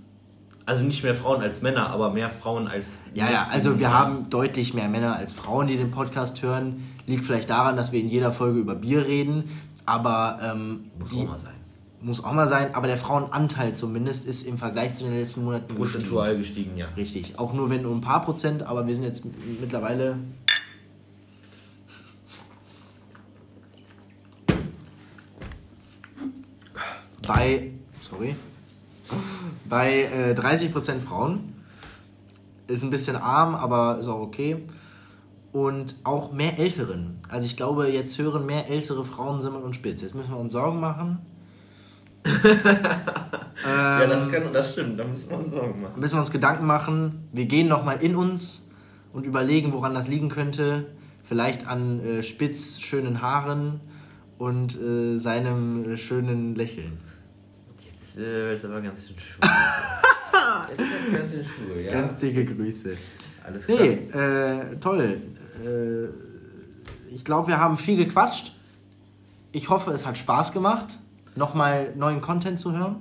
Also 0.66 0.84
nicht 0.84 1.02
mehr 1.02 1.14
Frauen 1.14 1.42
als 1.42 1.62
Männer, 1.62 1.90
aber 1.90 2.10
mehr 2.12 2.30
Frauen 2.30 2.68
als. 2.68 3.02
Ja, 3.14 3.28
ja, 3.30 3.38
als 3.40 3.50
also 3.50 3.80
wir 3.80 3.92
haben 3.92 4.30
deutlich 4.30 4.72
mehr 4.72 4.88
Männer 4.88 5.16
als 5.16 5.32
Frauen, 5.32 5.66
die 5.66 5.76
den 5.76 5.90
Podcast 5.90 6.42
hören. 6.42 6.86
Liegt 7.06 7.24
vielleicht 7.24 7.50
daran, 7.50 7.76
dass 7.76 7.92
wir 7.92 7.98
in 8.00 8.08
jeder 8.08 8.30
Folge 8.30 8.60
über 8.60 8.76
Bier 8.76 9.04
reden, 9.04 9.44
aber 9.84 10.38
ähm, 10.42 10.90
Muss 11.00 11.12
auch 11.12 11.26
mal 11.26 11.38
sein. 11.40 11.54
muss 12.02 12.24
auch 12.24 12.32
mal 12.32 12.46
sein. 12.46 12.74
Aber 12.74 12.86
der 12.86 12.98
Frauenanteil 12.98 13.74
zumindest 13.74 14.26
ist 14.26 14.46
im 14.46 14.58
Vergleich 14.58 14.94
zu 14.94 15.02
den 15.04 15.14
letzten 15.14 15.42
Monaten 15.44 15.66
gestiegen. 15.74 15.90
Prozentual 15.90 16.36
gestiegen, 16.36 16.76
ja. 16.76 16.86
Richtig, 16.96 17.36
auch 17.38 17.52
nur 17.52 17.68
wenn 17.68 17.84
um 17.84 17.98
ein 17.98 18.00
paar 18.00 18.20
Prozent, 18.20 18.62
aber 18.62 18.86
wir 18.86 18.94
sind 18.94 19.04
jetzt 19.04 19.26
mittlerweile. 19.60 20.16
Bei, 27.26 27.70
sorry, 28.10 28.34
bei 29.68 30.02
äh, 30.02 30.34
30% 30.34 31.00
Frauen. 31.00 31.54
Ist 32.66 32.84
ein 32.84 32.90
bisschen 32.90 33.16
arm, 33.16 33.54
aber 33.54 33.98
ist 33.98 34.06
auch 34.06 34.20
okay. 34.20 34.62
Und 35.52 35.96
auch 36.04 36.32
mehr 36.32 36.58
Älteren. 36.58 37.18
Also 37.28 37.46
ich 37.46 37.56
glaube, 37.56 37.88
jetzt 37.88 38.16
hören 38.18 38.46
mehr 38.46 38.70
ältere 38.70 39.04
Frauen 39.04 39.40
Simmern 39.40 39.62
und 39.62 39.74
Spitz. 39.74 40.02
Jetzt 40.02 40.14
müssen 40.14 40.30
wir 40.30 40.38
uns 40.38 40.52
Sorgen 40.52 40.78
machen. 40.78 41.18
ja, 43.64 44.06
das, 44.06 44.30
kann, 44.30 44.52
das 44.52 44.72
stimmt, 44.72 45.00
da 45.00 45.04
müssen 45.04 45.30
wir 45.30 45.38
uns 45.38 45.50
Sorgen 45.50 45.80
machen. 45.80 45.98
müssen 45.98 46.14
wir 46.14 46.20
uns 46.20 46.30
Gedanken 46.30 46.66
machen. 46.66 47.28
Wir 47.32 47.46
gehen 47.46 47.66
nochmal 47.66 48.00
in 48.02 48.14
uns 48.14 48.68
und 49.12 49.24
überlegen, 49.24 49.72
woran 49.72 49.94
das 49.94 50.06
liegen 50.06 50.28
könnte. 50.28 50.86
Vielleicht 51.24 51.66
an 51.66 52.00
äh, 52.00 52.22
Spitz 52.22 52.78
schönen 52.78 53.22
Haaren 53.22 53.80
und 54.38 54.80
äh, 54.80 55.18
seinem 55.18 55.94
äh, 55.94 55.96
schönen 55.96 56.54
Lächeln. 56.54 56.98
Jetzt 58.16 58.18
äh, 58.18 58.52
es 58.54 58.64
aber 58.64 58.80
ganz 58.80 59.06
schön 59.06 59.16
schwul. 59.18 59.48
Wird 60.76 61.12
ganz 61.12 61.30
schön 61.30 61.44
schwul, 61.44 61.80
ja. 61.80 61.92
Ganz 61.92 62.16
dicke 62.16 62.44
Grüße. 62.44 62.96
Alles 63.44 63.66
klar. 63.66 63.78
Nee, 63.80 64.08
äh, 64.12 64.76
toll. 64.80 65.20
Äh, 65.64 67.14
ich 67.14 67.24
glaube, 67.24 67.48
wir 67.48 67.58
haben 67.58 67.76
viel 67.76 67.96
gequatscht. 67.96 68.52
Ich 69.52 69.68
hoffe, 69.68 69.92
es 69.92 70.06
hat 70.06 70.16
Spaß 70.18 70.52
gemacht, 70.52 70.88
nochmal 71.36 71.92
neuen 71.96 72.20
Content 72.20 72.58
zu 72.58 72.72
hören. 72.72 72.96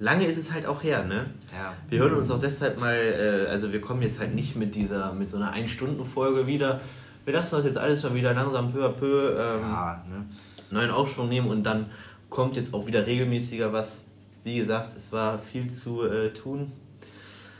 Lange 0.00 0.26
ist 0.26 0.38
es 0.38 0.52
halt 0.52 0.66
auch 0.66 0.82
her, 0.82 1.04
ne? 1.04 1.26
Ja. 1.52 1.74
Wir 1.88 1.98
hören 2.00 2.14
uns 2.14 2.30
auch 2.30 2.40
deshalb 2.40 2.78
mal, 2.78 2.94
äh, 2.94 3.50
also 3.50 3.72
wir 3.72 3.80
kommen 3.80 4.02
jetzt 4.02 4.20
halt 4.20 4.34
nicht 4.34 4.54
mit 4.56 4.74
dieser, 4.74 5.12
mit 5.12 5.28
so 5.28 5.38
einer 5.38 5.52
Ein-Stunden-Folge 5.52 6.46
wieder. 6.46 6.80
Wir 7.24 7.34
lassen 7.34 7.56
das 7.56 7.64
jetzt 7.64 7.78
alles 7.78 8.02
mal 8.02 8.14
wieder 8.14 8.32
langsam 8.32 8.72
peu 8.72 8.86
à 8.86 8.90
peu 8.90 9.30
ähm, 9.32 9.60
Ja, 9.60 10.04
ne? 10.08 10.24
neuen 10.70 10.90
Aufschwung 10.90 11.28
nehmen 11.28 11.48
und 11.48 11.64
dann 11.64 11.86
kommt 12.30 12.56
jetzt 12.56 12.72
auch 12.74 12.86
wieder 12.86 13.06
regelmäßiger 13.06 13.72
was. 13.72 14.07
Wie 14.44 14.56
gesagt, 14.56 14.96
es 14.96 15.12
war 15.12 15.38
viel 15.38 15.70
zu 15.70 16.02
äh, 16.04 16.32
tun. 16.32 16.72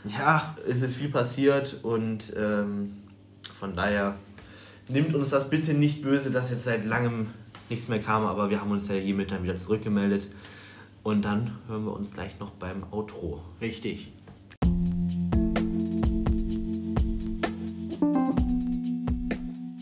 Ja, 0.05 0.55
Es 0.67 0.81
ist 0.81 0.95
viel 0.95 1.09
passiert 1.09 1.77
und 1.83 2.33
ähm, 2.37 2.97
von 3.59 3.75
daher 3.75 4.15
nimmt 4.87 5.13
uns 5.13 5.29
das 5.31 5.49
bitte 5.49 5.73
nicht 5.73 6.01
böse, 6.01 6.31
dass 6.31 6.49
jetzt 6.49 6.63
seit 6.63 6.85
langem 6.85 7.27
nichts 7.69 7.89
mehr 7.89 7.99
kam, 7.99 8.25
aber 8.25 8.49
wir 8.49 8.61
haben 8.61 8.71
uns 8.71 8.87
ja 8.87 8.95
hiermit 8.95 9.31
dann 9.31 9.43
wieder 9.43 9.57
zurückgemeldet. 9.57 10.29
Und 11.03 11.23
dann 11.23 11.51
hören 11.67 11.85
wir 11.85 11.93
uns 11.93 12.11
gleich 12.11 12.39
noch 12.39 12.51
beim 12.51 12.83
Outro. 12.91 13.41
richtig. 13.61 14.11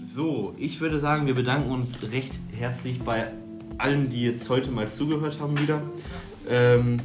So, 0.03 0.55
ich 0.57 0.81
würde 0.81 0.99
sagen, 0.99 1.27
wir 1.27 1.35
bedanken 1.35 1.69
uns 1.69 2.01
recht 2.11 2.33
herzlich 2.51 3.01
bei 3.01 3.31
allen, 3.77 4.09
die 4.09 4.23
jetzt 4.23 4.49
heute 4.49 4.71
mal 4.71 4.87
zugehört 4.87 5.39
haben 5.39 5.59
wieder. 5.59 5.83
Ähm, 6.49 6.99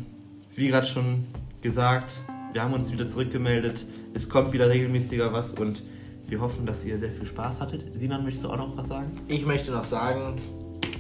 wie 0.55 0.69
gerade 0.69 0.87
schon 0.87 1.25
gesagt, 1.63 2.21
wir 2.53 2.63
haben 2.63 2.75
uns 2.75 2.93
wieder 2.93 3.07
zurückgemeldet. 3.07 3.85
Es 4.15 4.29
kommt 4.29 4.53
wieder 4.53 4.69
regelmäßiger 4.69 5.33
was 5.33 5.53
und 5.55 5.83
wir 6.29 6.41
hoffen, 6.41 6.67
dass 6.67 6.85
ihr 6.85 6.99
sehr 6.99 7.11
viel 7.11 7.27
Spaß 7.27 7.61
hattet. 7.61 7.85
Sinan, 7.95 8.25
möchtest 8.25 8.45
du 8.45 8.51
auch 8.51 8.57
noch 8.57 8.77
was 8.77 8.89
sagen? 8.89 9.11
Ich 9.29 9.45
möchte 9.47 9.71
noch 9.71 9.85
sagen, 9.85 10.35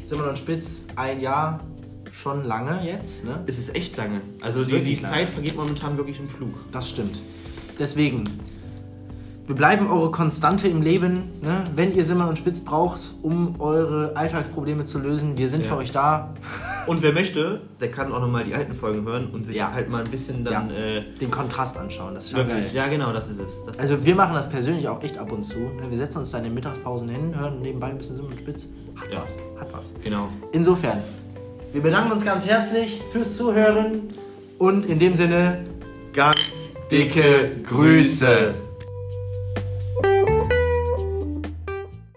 Simon 0.06 0.28
und 0.28 0.38
Spitz, 0.38 0.86
ein 0.96 1.20
Jahr, 1.20 1.60
schon 2.12 2.44
lange 2.44 2.84
jetzt, 2.86 3.24
ne? 3.24 3.40
Es 3.46 3.58
ist 3.58 3.74
echt 3.74 3.96
lange. 3.96 4.20
Also 4.42 4.64
die, 4.64 4.80
die 4.82 4.96
lange. 4.96 5.06
Zeit 5.14 5.30
vergeht 5.30 5.56
momentan 5.56 5.96
wirklich 5.96 6.18
im 6.18 6.28
Flug. 6.28 6.54
Das 6.70 6.88
stimmt. 6.88 7.20
Deswegen, 7.78 8.24
wir 9.46 9.54
bleiben 9.56 9.86
eure 9.86 10.10
Konstante 10.10 10.68
im 10.68 10.82
Leben. 10.82 11.24
Ne? 11.40 11.64
Wenn 11.74 11.94
ihr 11.94 12.04
Simon 12.04 12.28
und 12.28 12.36
Spitz 12.38 12.60
braucht, 12.60 13.00
um 13.22 13.58
eure 13.60 14.14
Alltagsprobleme 14.16 14.84
zu 14.84 14.98
lösen, 14.98 15.38
wir 15.38 15.48
sind 15.48 15.62
Ja. 15.64 15.68
für 15.70 15.76
euch 15.76 15.92
da. 15.92 16.34
Und 16.86 17.02
wer 17.02 17.12
möchte, 17.12 17.60
der 17.80 17.90
kann 17.90 18.12
auch 18.12 18.20
nochmal 18.20 18.44
die 18.44 18.54
alten 18.54 18.74
Folgen 18.74 19.04
hören 19.04 19.28
und 19.32 19.46
sich 19.46 19.56
Ja. 19.56 19.72
halt 19.72 19.88
mal 19.88 20.02
ein 20.04 20.10
bisschen 20.10 20.44
dann 20.44 20.70
Ja. 20.70 20.76
äh, 20.76 21.02
Den 21.20 21.30
Kontrast 21.30 21.76
anschauen. 21.76 22.14
Das 22.14 22.26
ist 22.26 22.34
wirklich. 22.34 22.72
Ja, 22.72 22.88
genau, 22.88 23.12
das 23.12 23.28
ist 23.28 23.38
es. 23.40 23.64
Das 23.64 23.78
Also 23.78 23.94
ist 23.94 24.04
wir 24.04 24.14
machen 24.14 24.34
das 24.34 24.48
persönlich 24.50 24.88
auch 24.88 25.02
echt 25.02 25.18
ab 25.18 25.30
und 25.32 25.44
zu. 25.44 25.58
ne? 25.58 25.82
Wir 25.90 25.98
setzen 25.98 26.18
uns 26.18 26.30
da 26.30 26.38
in 26.38 26.44
den 26.44 26.54
Mittagspausen 26.54 27.08
hin, 27.08 27.34
hören 27.38 27.60
nebenbei 27.62 27.88
ein 27.88 27.98
bisschen 27.98 28.16
Simon 28.16 28.32
und 28.32 28.38
Spitz. 28.40 28.66
Hat 28.96 29.12
Ja. 29.12 29.22
was, 29.24 29.60
hat 29.60 29.72
was. 29.76 29.92
genau. 30.04 30.28
Insofern, 30.52 30.98
wir 31.72 31.82
bedanken 31.82 32.12
uns 32.12 32.24
ganz 32.24 32.46
herzlich 32.46 33.00
fürs 33.10 33.36
Zuhören 33.36 34.02
und 34.58 34.86
in 34.86 34.98
dem 34.98 35.14
Sinne 35.16 35.64
Ganz 36.12 36.74
dicke 36.90 37.50
Grüße. 37.66 38.52